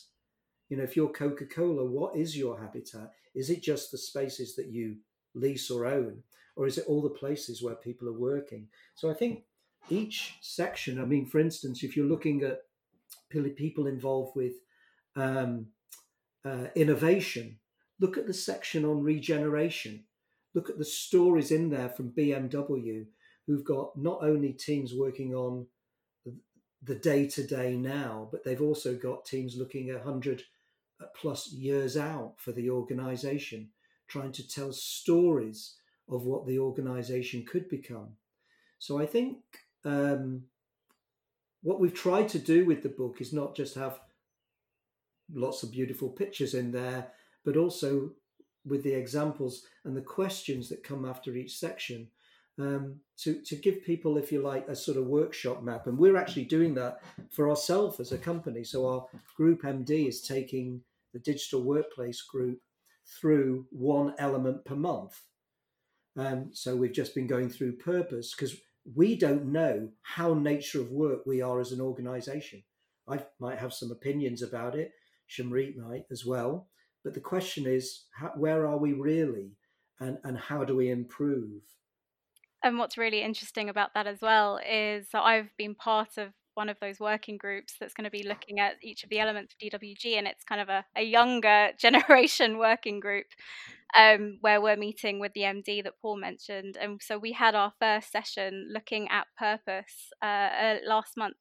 You 0.70 0.78
know, 0.78 0.84
if 0.84 0.96
you're 0.96 1.10
Coca 1.10 1.46
Cola, 1.46 1.86
what 1.86 2.16
is 2.16 2.38
your 2.38 2.60
habitat? 2.60 3.12
Is 3.34 3.50
it 3.50 3.62
just 3.62 3.92
the 3.92 3.98
spaces 3.98 4.56
that 4.56 4.68
you 4.68 4.98
lease 5.34 5.70
or 5.70 5.86
own, 5.86 6.24
or 6.56 6.66
is 6.66 6.78
it 6.78 6.86
all 6.88 7.02
the 7.02 7.10
places 7.10 7.62
where 7.62 7.76
people 7.76 8.08
are 8.08 8.20
working? 8.20 8.68
So 8.96 9.10
I 9.10 9.14
think 9.14 9.44
each 9.90 10.36
section, 10.42 11.00
I 11.00 11.06
mean, 11.06 11.26
for 11.26 11.40
instance, 11.40 11.84
if 11.84 11.96
you're 11.96 12.06
looking 12.06 12.44
at 12.44 12.62
people 13.56 13.88
involved 13.88 14.36
with 14.36 14.54
um, 15.16 15.68
uh, 16.44 16.68
innovation, 16.76 17.60
look 18.00 18.18
at 18.18 18.28
the 18.28 18.34
section 18.34 18.86
on 18.86 19.04
regeneration. 19.04 20.06
Look 20.54 20.70
at 20.70 20.78
the 20.78 20.86
stories 20.86 21.52
in 21.52 21.70
there 21.70 21.90
from 21.90 22.12
BMW, 22.12 23.06
who've 23.46 23.66
got 23.66 23.98
not 23.98 24.20
only 24.24 24.54
teams 24.54 24.94
working 24.96 25.36
on 25.36 25.68
the 26.82 26.96
day 26.96 27.28
to 27.28 27.46
day 27.46 27.76
now, 27.76 28.30
but 28.32 28.44
they've 28.44 28.62
also 28.62 28.96
got 28.96 29.26
teams 29.26 29.58
looking 29.58 29.90
at 29.90 30.06
100 30.06 30.44
plus 31.16 31.52
years 31.52 31.98
out 31.98 32.34
for 32.38 32.52
the 32.52 32.70
organization, 32.70 33.70
trying 34.08 34.32
to 34.34 34.48
tell 34.48 34.72
stories 34.72 35.76
of 36.10 36.24
what 36.24 36.46
the 36.46 36.60
organization 36.60 37.46
could 37.46 37.68
become. 37.70 38.10
So 38.80 39.00
I 39.00 39.06
think 39.06 39.38
um, 39.84 40.44
what 41.64 41.80
we've 41.80 41.94
tried 41.94 42.30
to 42.30 42.40
do 42.40 42.66
with 42.66 42.84
the 42.84 42.90
book 42.90 43.22
is 43.22 43.34
not 43.34 43.56
just 43.56 43.76
have 43.76 44.00
lots 45.34 45.64
of 45.64 45.72
beautiful 45.72 46.10
pictures 46.10 46.54
in 46.54 46.72
there, 46.72 47.08
but 47.44 47.58
also 47.58 48.12
with 48.66 48.84
the 48.84 48.94
examples 48.94 49.64
and 49.84 49.96
the 49.96 50.02
questions 50.02 50.70
that 50.70 50.84
come 50.84 51.06
after 51.06 51.36
each 51.36 51.58
section 51.58 52.08
um, 52.60 53.00
to, 53.18 53.42
to 53.42 53.56
give 53.56 53.84
people, 53.84 54.18
if 54.18 54.32
you 54.32 54.42
like, 54.42 54.68
a 54.68 54.76
sort 54.76 54.98
of 54.98 55.06
workshop 55.06 55.64
map. 55.64 55.88
And 55.88 55.98
we're 55.98 56.18
actually 56.18 56.46
doing 56.46 56.74
that 56.76 57.02
for 57.32 57.50
ourselves 57.50 58.00
as 58.00 58.12
a 58.12 58.18
company. 58.18 58.64
So 58.64 58.88
our 58.88 59.06
group 59.36 59.64
MD 59.64 60.08
is 60.08 60.22
taking 60.22 60.82
the 61.14 61.20
digital 61.20 61.62
workplace 61.62 62.22
group 62.22 62.60
through 63.20 63.66
one 63.72 64.14
element 64.18 64.66
per 64.66 64.76
month. 64.76 65.22
Um, 66.18 66.50
so 66.54 66.76
we've 66.76 66.94
just 66.94 67.14
been 67.14 67.28
going 67.28 67.50
through 67.50 67.78
purpose 67.78 68.34
because 68.36 68.56
we 68.94 69.16
don't 69.16 69.46
know 69.46 69.90
how 70.02 70.34
nature 70.34 70.80
of 70.80 70.92
work 70.92 71.26
we 71.26 71.42
are 71.42 71.60
as 71.60 71.72
an 71.72 71.82
organization. 71.82 72.64
I 73.08 73.20
might 73.40 73.60
have 73.60 73.74
some 73.74 73.92
opinions 73.92 74.42
about 74.42 74.76
it, 74.76 74.92
Shimrit 75.30 75.76
might 75.78 76.06
as 76.12 76.26
well. 76.26 76.68
But 77.04 77.14
the 77.14 77.20
question 77.20 77.68
is, 77.68 78.06
how, 78.12 78.32
where 78.36 78.66
are 78.66 78.78
we 78.78 78.94
really 78.94 79.52
and, 80.00 80.18
and 80.24 80.38
how 80.38 80.64
do 80.64 80.76
we 80.76 80.90
improve? 80.90 81.62
And 82.66 82.80
what's 82.80 82.98
really 82.98 83.22
interesting 83.22 83.70
about 83.70 83.94
that 83.94 84.08
as 84.08 84.22
well 84.22 84.60
is 84.68 85.06
I've 85.14 85.56
been 85.56 85.76
part 85.76 86.18
of 86.18 86.30
one 86.56 86.68
of 86.68 86.78
those 86.82 87.00
working 87.00 87.38
groups 87.38 87.76
that's 87.80 87.94
going 87.94 88.06
to 88.06 88.10
be 88.10 88.28
looking 88.28 88.60
at 88.60 88.78
each 88.82 89.04
of 89.04 89.12
the 89.12 89.20
elements 89.20 89.54
of 89.54 89.80
DWG, 89.80 90.18
and 90.18 90.26
it's 90.26 90.44
kind 90.44 90.60
of 90.60 90.70
a, 90.70 90.84
a 90.98 91.04
younger 91.04 91.70
generation 91.80 92.58
working 92.58 93.00
group 93.00 93.28
um, 93.96 94.40
where 94.42 94.60
we're 94.60 94.78
meeting 94.78 95.20
with 95.20 95.34
the 95.34 95.42
MD 95.42 95.84
that 95.84 95.94
Paul 96.02 96.18
mentioned. 96.18 96.76
And 96.82 97.00
so 97.04 97.20
we 97.20 97.34
had 97.34 97.54
our 97.54 97.72
first 97.80 98.12
session 98.12 98.72
looking 98.74 99.10
at 99.12 99.28
purpose 99.38 100.12
uh, 100.24 100.26
uh, 100.26 100.76
last 100.88 101.16
month. 101.16 101.38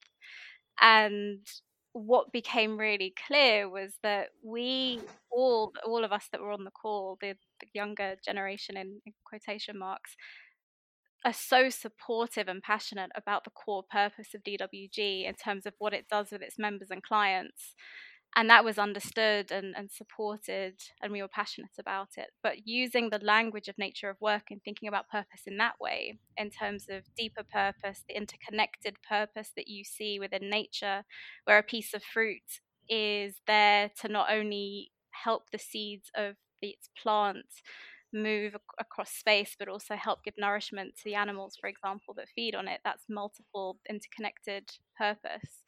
And 0.79 1.47
what 1.95 2.33
became 2.33 2.77
really 2.77 3.15
clear 3.27 3.71
was 3.71 3.95
that 4.03 4.27
we 4.45 5.01
all, 5.33 5.73
all 5.87 6.05
of 6.05 6.13
us 6.13 6.29
that 6.33 6.43
were 6.43 6.51
on 6.51 6.65
the 6.65 6.71
call, 6.71 7.17
the, 7.23 7.35
the 7.61 7.67
younger 7.73 8.17
generation 8.23 8.77
in, 8.77 9.01
in 9.07 9.15
quotation 9.25 9.79
marks, 9.79 10.17
are 11.25 11.33
so 11.33 11.71
supportive 11.71 12.49
and 12.49 12.63
passionate 12.63 13.11
about 13.15 13.45
the 13.45 13.51
core 13.51 13.85
purpose 13.91 14.35
of 14.35 14.43
DWG 14.43 15.27
in 15.27 15.35
terms 15.35 15.67
of 15.67 15.75
what 15.79 15.95
it 15.95 16.07
does 16.11 16.31
with 16.31 16.43
its 16.43 16.59
members 16.59 16.91
and 16.91 17.03
clients 17.03 17.75
and 18.37 18.51
that 18.51 18.65
was 18.65 18.79
understood 18.79 19.53
and, 19.53 19.75
and 19.77 19.91
supported 19.91 20.75
and 21.01 21.13
we 21.13 21.23
were 21.23 21.29
passionate 21.29 21.77
about 21.79 22.09
it. 22.17 22.31
But 22.43 22.67
using 22.67 23.11
the 23.11 23.19
language 23.19 23.69
of 23.69 23.79
nature 23.79 24.11
of 24.11 24.21
work 24.21 24.45
and 24.51 24.61
thinking 24.63 24.89
about 24.89 25.09
purpose 25.09 25.43
in 25.47 25.57
that 25.59 25.75
way 25.81 26.19
in 26.37 26.51
terms 26.51 26.87
of 26.91 27.03
deeper 27.17 27.45
purpose 27.45 28.03
the 28.09 28.17
interconnected 28.17 28.97
purpose 29.09 29.51
that 29.57 29.69
you 29.69 29.85
see 29.85 30.19
within 30.19 30.51
nature 30.51 31.05
where 31.45 31.59
a 31.59 31.63
piece 31.63 31.95
of 31.95 32.03
fruit 32.03 32.61
is 32.89 33.37
there 33.47 33.91
to 34.01 34.09
not 34.09 34.31
only 34.31 34.91
help 35.11 35.51
the 35.51 35.59
seeds 35.59 36.11
of 36.17 36.35
its 36.61 36.89
plant 37.01 37.47
move 38.15 38.57
across 38.79 39.11
space 39.11 39.57
but 39.59 39.69
also 39.69 39.97
help 39.97 40.23
give 40.25 40.35
nourishment 40.39 40.95
to 40.97 41.03
the 41.05 41.15
animals 41.15 41.57
for 41.61 41.69
example 41.69 42.15
that 42.15 42.29
feed 42.35 42.55
on 42.55 42.69
it 42.69 42.81
that's 42.85 43.05
multiple 43.09 43.79
interconnected 43.89 44.71
purpose 44.97 45.63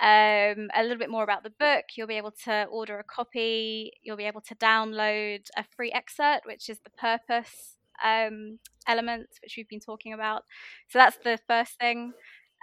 um, 0.00 0.68
a 0.74 0.82
little 0.82 0.98
bit 0.98 1.10
more 1.10 1.24
about 1.24 1.42
the 1.42 1.52
book. 1.58 1.84
You'll 1.96 2.06
be 2.06 2.16
able 2.18 2.32
to 2.44 2.66
order 2.70 2.98
a 2.98 3.04
copy. 3.04 3.92
You'll 4.02 4.16
be 4.16 4.24
able 4.26 4.42
to 4.42 4.54
download 4.56 5.46
a 5.56 5.64
free 5.76 5.90
excerpt, 5.92 6.46
which 6.46 6.68
is 6.68 6.78
the 6.80 6.90
purpose 6.90 7.76
um, 8.04 8.58
elements, 8.86 9.38
which 9.42 9.54
we've 9.56 9.68
been 9.68 9.80
talking 9.80 10.12
about. 10.12 10.42
So 10.90 10.98
that's 10.98 11.16
the 11.24 11.38
first 11.48 11.78
thing. 11.80 12.12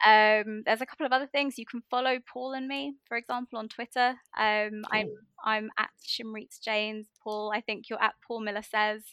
Um, 0.06 0.64
there's 0.66 0.82
a 0.82 0.86
couple 0.86 1.06
of 1.06 1.12
other 1.12 1.28
things 1.28 1.58
you 1.58 1.66
can 1.66 1.82
follow 1.90 2.20
Paul 2.32 2.54
and 2.54 2.68
me, 2.68 2.96
for 3.08 3.18
example, 3.18 3.60
on 3.60 3.70
Twitter. 3.70 4.16
Um. 4.38 4.84
I'm 4.92 5.10
I'm 5.44 5.70
at 5.78 5.90
Shimreets 6.08 6.62
Janes. 6.62 7.08
Paul, 7.24 7.52
I 7.54 7.62
think 7.62 7.90
you're 7.90 8.02
at 8.02 8.16
Paul 8.26 8.42
Miller 8.42 8.64
says. 8.64 9.04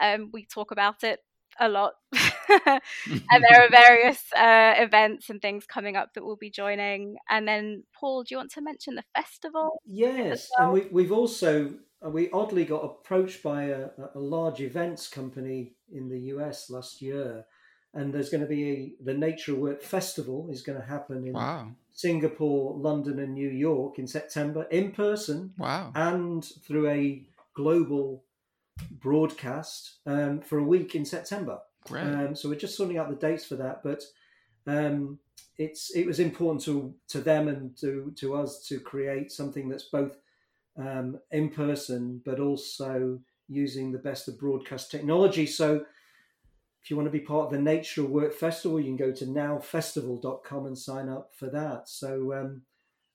Um, 0.00 0.30
we 0.32 0.44
talk 0.44 0.70
about 0.70 1.04
it 1.04 1.20
a 1.60 1.68
lot. 1.68 1.94
and 2.12 2.80
there 3.30 3.62
are 3.62 3.68
various 3.70 4.22
uh, 4.36 4.74
events 4.76 5.30
and 5.30 5.40
things 5.40 5.66
coming 5.66 5.96
up 5.96 6.14
that 6.14 6.24
we'll 6.24 6.36
be 6.36 6.50
joining. 6.50 7.16
And 7.30 7.46
then, 7.46 7.84
Paul, 7.98 8.22
do 8.22 8.34
you 8.34 8.36
want 8.38 8.52
to 8.52 8.60
mention 8.60 8.94
the 8.94 9.04
festival? 9.14 9.80
Yes, 9.86 10.50
well? 10.58 10.66
and 10.66 10.74
we, 10.74 10.88
we've 10.90 11.12
also 11.12 11.74
uh, 12.04 12.10
we 12.10 12.30
oddly 12.30 12.64
got 12.64 12.84
approached 12.84 13.42
by 13.42 13.64
a, 13.64 13.88
a, 14.14 14.18
large 14.18 14.60
events 14.60 15.08
company 15.08 15.74
in 15.92 16.08
the 16.08 16.18
US 16.34 16.70
last 16.70 17.00
year, 17.00 17.46
and 17.94 18.12
there's 18.12 18.30
going 18.30 18.42
to 18.42 18.46
be 18.46 18.70
a, 18.70 19.04
the 19.04 19.14
Nature 19.14 19.54
Work 19.54 19.82
Festival 19.82 20.48
is 20.50 20.62
going 20.62 20.80
to 20.80 20.86
happen 20.86 21.26
in 21.26 21.32
wow. 21.32 21.68
Singapore, 21.92 22.76
London, 22.76 23.20
and 23.20 23.34
New 23.34 23.48
York 23.48 23.98
in 23.98 24.06
September 24.06 24.64
in 24.64 24.92
person. 24.92 25.52
Wow! 25.56 25.92
And 25.94 26.44
through 26.44 26.88
a 26.88 27.22
global 27.54 28.24
broadcast 28.90 29.98
um, 30.06 30.40
for 30.40 30.58
a 30.58 30.64
week 30.64 30.94
in 30.94 31.04
September. 31.04 31.60
Um, 31.90 32.34
so 32.34 32.48
we're 32.48 32.54
just 32.56 32.76
sorting 32.76 32.98
out 32.98 33.10
the 33.10 33.14
dates 33.14 33.44
for 33.44 33.56
that, 33.56 33.82
but 33.84 34.02
um, 34.66 35.18
it's 35.58 35.94
it 35.94 36.06
was 36.06 36.18
important 36.18 36.62
to 36.64 36.94
to 37.08 37.20
them 37.20 37.48
and 37.48 37.76
to 37.78 38.12
to 38.16 38.34
us 38.34 38.66
to 38.68 38.80
create 38.80 39.30
something 39.30 39.68
that's 39.68 39.84
both 39.84 40.16
um, 40.76 41.18
in 41.30 41.50
person 41.50 42.20
but 42.24 42.40
also 42.40 43.20
using 43.48 43.92
the 43.92 43.98
best 43.98 44.26
of 44.28 44.38
broadcast 44.38 44.90
technology. 44.90 45.46
So 45.46 45.84
if 46.84 46.90
you 46.90 46.96
want 46.96 47.06
to 47.06 47.18
be 47.18 47.20
part 47.20 47.46
of 47.46 47.50
the 47.50 47.58
Nature 47.58 48.02
of 48.04 48.10
Work 48.10 48.34
Festival, 48.34 48.78
you 48.78 48.86
can 48.86 48.96
go 48.96 49.10
to 49.10 49.24
nowfestival.com 49.24 50.66
and 50.66 50.78
sign 50.78 51.08
up 51.08 51.30
for 51.34 51.48
that. 51.48 51.88
So 51.88 52.34
um, 52.34 52.62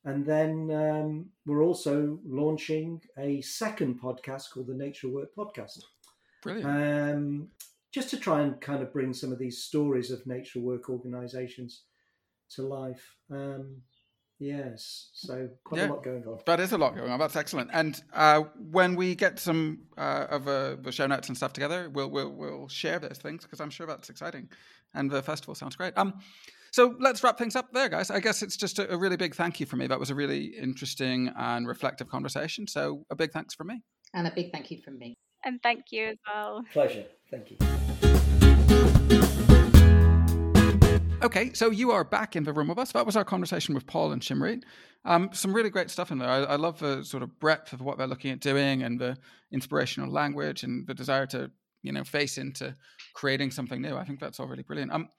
and 0.05 0.25
then 0.25 0.71
um, 0.71 1.29
we're 1.45 1.63
also 1.63 2.19
launching 2.25 3.01
a 3.17 3.41
second 3.41 4.01
podcast 4.01 4.51
called 4.51 4.67
the 4.67 4.73
Nature 4.73 5.07
of 5.07 5.13
Work 5.13 5.35
Podcast. 5.37 5.83
Brilliant. 6.41 6.65
Um, 6.65 7.47
just 7.91 8.09
to 8.11 8.17
try 8.17 8.41
and 8.41 8.59
kind 8.61 8.81
of 8.81 8.93
bring 8.93 9.13
some 9.13 9.31
of 9.31 9.39
these 9.39 9.63
stories 9.63 10.09
of 10.11 10.25
nature 10.25 10.59
work 10.59 10.89
organizations 10.89 11.83
to 12.51 12.61
life. 12.61 13.15
Um, 13.29 13.81
yes, 14.39 15.09
so 15.13 15.49
quite 15.63 15.81
yeah, 15.81 15.89
a 15.89 15.91
lot 15.91 16.03
going 16.03 16.23
on. 16.25 16.39
That 16.45 16.59
is 16.59 16.71
a 16.71 16.77
lot 16.77 16.95
going 16.95 17.11
on. 17.11 17.19
That's 17.19 17.35
excellent. 17.35 17.69
And 17.73 18.01
uh, 18.13 18.43
when 18.71 18.95
we 18.95 19.15
get 19.15 19.39
some 19.39 19.81
uh, 19.97 20.27
of 20.29 20.47
uh, 20.47 20.77
the 20.81 20.91
show 20.91 21.07
notes 21.07 21.27
and 21.27 21.37
stuff 21.37 21.53
together, 21.53 21.89
we'll 21.89 22.09
we'll, 22.09 22.31
we'll 22.31 22.67
share 22.67 22.99
those 22.99 23.17
things 23.17 23.43
because 23.43 23.59
I'm 23.59 23.69
sure 23.69 23.85
that's 23.85 24.09
exciting. 24.09 24.49
And 24.93 25.11
the 25.11 25.21
festival 25.21 25.55
sounds 25.55 25.75
great. 25.75 25.93
Um, 25.97 26.19
so 26.71 26.95
let's 26.99 27.23
wrap 27.23 27.37
things 27.37 27.55
up 27.55 27.71
there, 27.73 27.89
guys. 27.89 28.11
I 28.11 28.19
guess 28.19 28.41
it's 28.41 28.57
just 28.57 28.79
a, 28.79 28.93
a 28.93 28.97
really 28.97 29.17
big 29.17 29.35
thank 29.35 29.59
you 29.59 29.65
for 29.65 29.75
me. 29.75 29.87
That 29.87 29.99
was 29.99 30.09
a 30.09 30.15
really 30.15 30.45
interesting 30.45 31.31
and 31.37 31.67
reflective 31.67 32.09
conversation. 32.09 32.67
So 32.67 33.05
a 33.09 33.15
big 33.15 33.31
thanks 33.31 33.55
from 33.55 33.67
me. 33.67 33.81
And 34.13 34.27
a 34.27 34.31
big 34.31 34.51
thank 34.51 34.71
you 34.71 34.79
from 34.83 34.97
me. 34.97 35.15
And 35.43 35.59
thank 35.63 35.85
you 35.91 36.07
as 36.07 36.17
well. 36.27 36.61
Pleasure. 36.73 37.05
Thank 37.31 37.51
you. 37.51 37.57
Okay, 41.21 41.51
so 41.51 41.69
you 41.69 41.91
are 41.91 42.05
back 42.05 42.37
in 42.37 42.45
the 42.45 42.53
room 42.53 42.69
with 42.69 42.77
us. 42.77 42.93
That 42.93 43.05
was 43.05 43.17
our 43.17 43.25
conversation 43.25 43.75
with 43.75 43.85
Paul 43.85 44.13
and 44.13 44.21
Shimrit. 44.21 44.63
Um, 45.03 45.29
some 45.33 45.53
really 45.53 45.69
great 45.69 45.89
stuff 45.89 46.11
in 46.11 46.17
there. 46.17 46.29
I, 46.29 46.37
I, 46.43 46.55
love 46.55 46.79
the 46.79 47.03
sort 47.03 47.23
of 47.23 47.39
breadth 47.39 47.73
of 47.73 47.81
what 47.81 47.97
they're 47.97 48.07
looking 48.07 48.31
at 48.31 48.39
doing 48.39 48.83
and 48.83 48.99
the 48.99 49.17
inspirational 49.51 50.09
language 50.09 50.63
and 50.63 50.87
the 50.87 50.93
desire 50.93 51.25
to, 51.27 51.51
you 51.83 51.91
know, 51.91 52.05
face 52.05 52.37
into 52.37 52.73
creating 53.13 53.51
something 53.51 53.81
new. 53.81 53.97
I 53.97 54.05
think 54.05 54.21
that's 54.21 54.39
all 54.39 54.47
really 54.47 54.63
brilliant. 54.63 54.93
Um, 54.93 55.09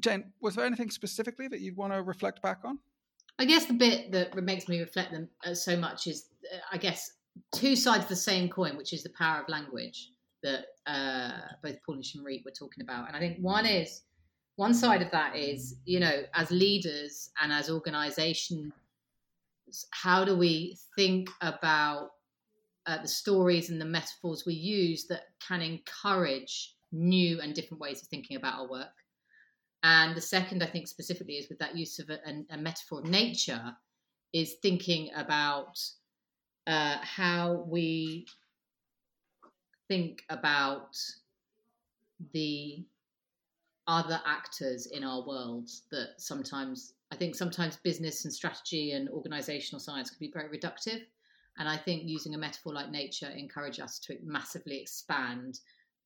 Jane, 0.00 0.32
was 0.42 0.54
there 0.54 0.66
anything 0.66 0.90
specifically 0.90 1.48
that 1.48 1.60
you'd 1.60 1.76
want 1.76 1.94
to 1.94 2.02
reflect 2.02 2.42
back 2.42 2.60
on? 2.64 2.78
I 3.38 3.46
guess 3.46 3.64
the 3.64 3.74
bit 3.74 4.12
that 4.12 4.34
makes 4.42 4.68
me 4.68 4.80
reflect 4.80 5.12
them 5.12 5.28
uh, 5.46 5.54
so 5.54 5.78
much 5.78 6.06
is, 6.06 6.26
uh, 6.52 6.58
I 6.72 6.76
guess, 6.76 7.12
two 7.52 7.74
sides 7.74 8.04
of 8.04 8.08
the 8.10 8.16
same 8.16 8.50
coin, 8.50 8.76
which 8.76 8.92
is 8.92 9.02
the 9.02 9.12
power 9.16 9.42
of 9.42 9.48
language 9.48 10.10
that 10.42 10.66
uh, 10.86 11.32
both 11.62 11.76
Paul 11.86 11.96
and 11.96 12.04
Shimrit 12.04 12.44
were 12.44 12.50
talking 12.50 12.82
about. 12.82 13.08
And 13.08 13.16
I 13.16 13.20
think 13.20 13.38
one 13.38 13.64
is 13.64 14.02
one 14.58 14.74
side 14.74 15.02
of 15.02 15.10
that 15.12 15.36
is, 15.36 15.76
you 15.84 16.00
know, 16.00 16.24
as 16.34 16.50
leaders 16.50 17.30
and 17.40 17.52
as 17.52 17.70
organizations, 17.70 18.72
how 19.90 20.24
do 20.24 20.36
we 20.36 20.76
think 20.96 21.30
about 21.42 22.10
uh, 22.86 23.00
the 23.00 23.06
stories 23.06 23.70
and 23.70 23.80
the 23.80 23.84
metaphors 23.84 24.42
we 24.44 24.54
use 24.54 25.06
that 25.06 25.26
can 25.46 25.62
encourage 25.62 26.74
new 26.90 27.40
and 27.40 27.54
different 27.54 27.80
ways 27.80 28.02
of 28.02 28.08
thinking 28.08 28.36
about 28.36 28.58
our 28.58 28.68
work? 28.68 28.96
And 29.84 30.16
the 30.16 30.20
second, 30.20 30.60
I 30.64 30.66
think, 30.66 30.88
specifically 30.88 31.34
is 31.34 31.48
with 31.48 31.60
that 31.60 31.76
use 31.76 32.00
of 32.00 32.10
a, 32.10 32.18
a, 32.50 32.58
metaphor 32.58 32.98
of 32.98 33.04
nature, 33.04 33.76
is 34.32 34.56
thinking 34.60 35.10
about 35.14 35.78
uh, 36.66 36.96
how 37.00 37.64
we 37.68 38.26
think 39.86 40.24
about 40.28 40.96
the 42.32 42.84
other 43.88 44.20
actors 44.24 44.86
in 44.86 45.02
our 45.02 45.26
world 45.26 45.68
that 45.90 46.10
sometimes 46.18 46.92
I 47.10 47.16
think 47.16 47.34
sometimes 47.34 47.78
business 47.78 48.24
and 48.24 48.32
strategy 48.32 48.92
and 48.92 49.08
organizational 49.08 49.80
science 49.80 50.10
can 50.10 50.18
be 50.20 50.30
very 50.30 50.48
reductive. 50.56 51.00
And 51.58 51.68
I 51.68 51.76
think 51.76 52.02
using 52.04 52.34
a 52.34 52.38
metaphor 52.38 52.74
like 52.74 52.90
nature 52.90 53.30
encourage 53.30 53.80
us 53.80 53.98
to 54.00 54.16
massively 54.22 54.78
expand 54.80 55.58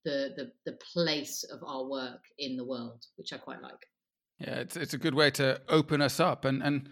the, 0.04 0.32
the 0.36 0.52
the 0.64 0.78
place 0.92 1.44
of 1.44 1.62
our 1.66 1.84
work 1.84 2.22
in 2.38 2.56
the 2.56 2.64
world, 2.64 3.04
which 3.16 3.32
I 3.32 3.38
quite 3.38 3.60
like. 3.60 3.86
Yeah, 4.38 4.60
it's 4.60 4.76
it's 4.76 4.94
a 4.94 4.98
good 4.98 5.14
way 5.14 5.30
to 5.32 5.60
open 5.68 6.00
us 6.00 6.20
up 6.20 6.44
and 6.44 6.62
and 6.62 6.88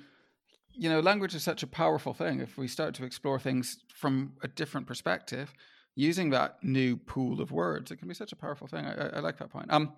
you 0.72 0.88
know, 0.88 1.00
language 1.00 1.34
is 1.34 1.42
such 1.42 1.62
a 1.62 1.66
powerful 1.66 2.14
thing. 2.14 2.40
If 2.40 2.56
we 2.56 2.68
start 2.68 2.94
to 2.94 3.04
explore 3.04 3.38
things 3.38 3.78
from 3.94 4.32
a 4.42 4.48
different 4.48 4.86
perspective, 4.86 5.52
using 5.94 6.30
that 6.30 6.62
new 6.62 6.96
pool 6.96 7.40
of 7.40 7.52
words, 7.52 7.90
it 7.90 7.96
can 7.96 8.08
be 8.08 8.14
such 8.14 8.32
a 8.32 8.36
powerful 8.36 8.66
thing. 8.66 8.86
I, 8.86 9.16
I 9.16 9.20
like 9.20 9.38
that 9.38 9.50
point. 9.50 9.66
Um, 9.70 9.92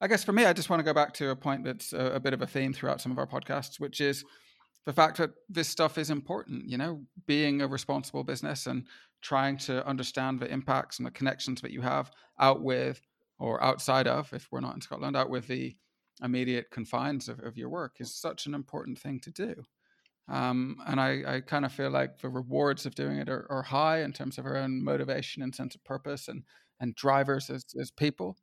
I 0.00 0.08
guess 0.08 0.24
for 0.24 0.32
me, 0.32 0.44
I 0.44 0.52
just 0.52 0.68
want 0.68 0.80
to 0.80 0.84
go 0.84 0.92
back 0.92 1.14
to 1.14 1.30
a 1.30 1.36
point 1.36 1.64
that's 1.64 1.92
a, 1.92 2.16
a, 2.16 2.20
bit 2.20 2.34
of 2.34 2.42
a 2.42 2.46
theme 2.46 2.72
throughout 2.72 3.00
some 3.00 3.12
of 3.12 3.18
our 3.18 3.26
podcasts, 3.26 3.80
which 3.80 4.00
is 4.00 4.24
the 4.84 4.92
fact 4.92 5.16
that 5.18 5.30
this 5.48 5.68
stuff 5.68 5.96
is 5.96 6.10
important. 6.10 6.68
You 6.68 6.76
know, 6.76 7.00
being 7.26 7.62
a 7.62 7.66
responsible 7.66 8.22
business 8.22 8.66
and 8.66 8.86
trying 9.22 9.56
to 9.58 9.86
understand 9.86 10.40
the 10.40 10.52
impacts 10.52 10.98
and 10.98 11.06
the 11.06 11.10
connections 11.10 11.60
that 11.62 11.70
you 11.70 11.80
have 11.80 12.10
out 12.38 12.62
with 12.62 13.00
or 13.38 13.62
outside 13.62 14.06
of, 14.06 14.32
if 14.32 14.48
we're 14.50 14.60
not 14.60 14.74
in 14.74 14.80
Scotland, 14.80 15.16
out 15.16 15.30
with 15.30 15.46
the 15.46 15.76
immediate 16.22 16.70
confines 16.70 17.28
of, 17.28 17.40
of 17.40 17.56
your 17.56 17.68
work 17.68 17.96
is 17.98 18.14
such 18.14 18.46
an 18.46 18.54
important 18.54 18.98
thing 18.98 19.20
to 19.20 19.30
do. 19.30 19.54
Um, 20.28 20.78
and 20.86 21.00
I, 21.00 21.22
I 21.26 21.40
kind 21.40 21.64
of 21.64 21.72
feel 21.72 21.90
like 21.90 22.18
the 22.18 22.28
rewards 22.28 22.84
of 22.84 22.94
doing 22.94 23.18
it 23.18 23.28
are, 23.28 23.46
are, 23.48 23.62
high 23.62 24.02
in 24.02 24.12
terms 24.12 24.38
of 24.38 24.46
our 24.46 24.56
own 24.56 24.82
motivation 24.82 25.42
and 25.42 25.54
sense 25.54 25.76
of 25.76 25.84
purpose 25.84 26.26
and, 26.26 26.42
and 26.80 26.96
drivers 26.96 27.48
as, 27.48 27.64
as 27.80 27.92
people. 27.92 28.36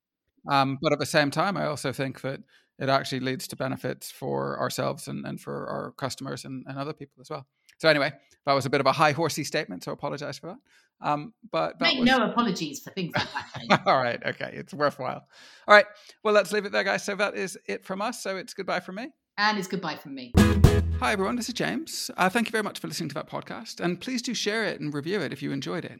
Um, 0.50 0.78
but 0.82 0.92
at 0.92 1.00
the 1.00 1.06
same 1.06 1.32
time, 1.32 1.58
I 1.58 1.66
also 1.66 1.92
think 1.92 2.22
that 2.22 2.42
it 2.80 2.90
actually 2.90 3.22
leads 3.22 3.48
to 3.50 3.56
benefits 3.56 4.12
for 4.12 4.60
ourselves 4.60 5.08
and, 5.08 5.26
and 5.26 5.40
for 5.40 5.68
our 5.68 5.92
customers 5.92 6.44
and, 6.46 6.66
and 6.68 6.78
other 6.78 6.94
people 6.94 7.22
as 7.22 7.30
well. 7.30 7.46
So 7.78 7.90
anyway, 7.90 8.14
that 8.46 8.54
was 8.54 8.66
a 8.66 8.70
bit 8.70 8.82
of 8.82 8.88
a 8.88 8.92
high 8.92 9.12
horsey 9.12 9.44
statement, 9.44 9.84
so 9.84 9.92
I 9.92 9.94
apologize 9.94 10.40
for 10.40 10.48
that. 10.48 10.58
Um, 11.02 11.34
but 11.52 11.80
make 11.82 12.00
was... 12.00 12.08
no 12.08 12.30
apologies 12.30 12.80
for 12.82 12.92
things 12.92 13.14
like 13.16 13.28
that. 13.70 13.82
All 13.86 13.98
right, 13.98 14.22
okay, 14.26 14.52
it's 14.54 14.74
worthwhile. 14.74 15.28
All 15.68 15.76
right, 15.76 15.86
well, 16.24 16.34
let's 16.34 16.52
leave 16.52 16.66
it 16.66 16.72
there, 16.72 16.84
guys. 16.84 17.04
So 17.04 17.16
that 17.16 17.36
is 17.36 17.58
it 17.68 17.84
from 17.86 18.02
us. 18.02 18.24
So 18.24 18.38
it's 18.38 18.54
goodbye 18.54 18.80
from 18.80 18.96
me, 18.96 19.10
and 19.38 19.58
it's 19.58 19.68
goodbye 19.68 19.96
from 19.96 20.16
me. 20.16 20.34
Hi, 21.00 21.12
everyone. 21.12 21.36
This 21.36 21.50
is 21.50 21.56
James. 21.56 22.10
Uh, 22.16 22.30
thank 22.30 22.48
you 22.48 22.52
very 22.52 22.64
much 22.64 22.80
for 22.80 22.88
listening 22.88 23.10
to 23.10 23.16
that 23.16 23.30
podcast. 23.30 23.82
And 23.82 24.00
please 24.00 24.22
do 24.22 24.34
share 24.34 24.64
it 24.64 24.80
and 24.80 24.94
review 24.94 25.20
it 25.20 25.34
if 25.34 25.42
you 25.42 25.52
enjoyed 25.52 25.84
it. 25.84 26.00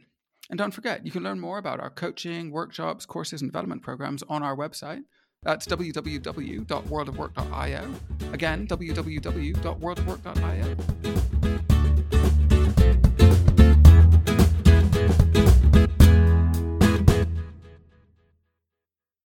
And 0.50 0.58
don't 0.58 0.72
forget, 0.72 1.06
you 1.06 1.12
can 1.12 1.22
learn 1.22 1.40
more 1.40 1.56
about 1.58 1.80
our 1.80 1.90
coaching, 1.90 2.50
workshops, 2.50 3.06
courses, 3.06 3.40
and 3.40 3.50
development 3.50 3.82
programs 3.82 4.22
on 4.28 4.42
our 4.42 4.54
website. 4.56 5.04
That's 5.42 5.66
www.worldofwork.io. 5.66 7.94
Again, 8.32 8.66
www.worldofwork.io. 8.66 11.43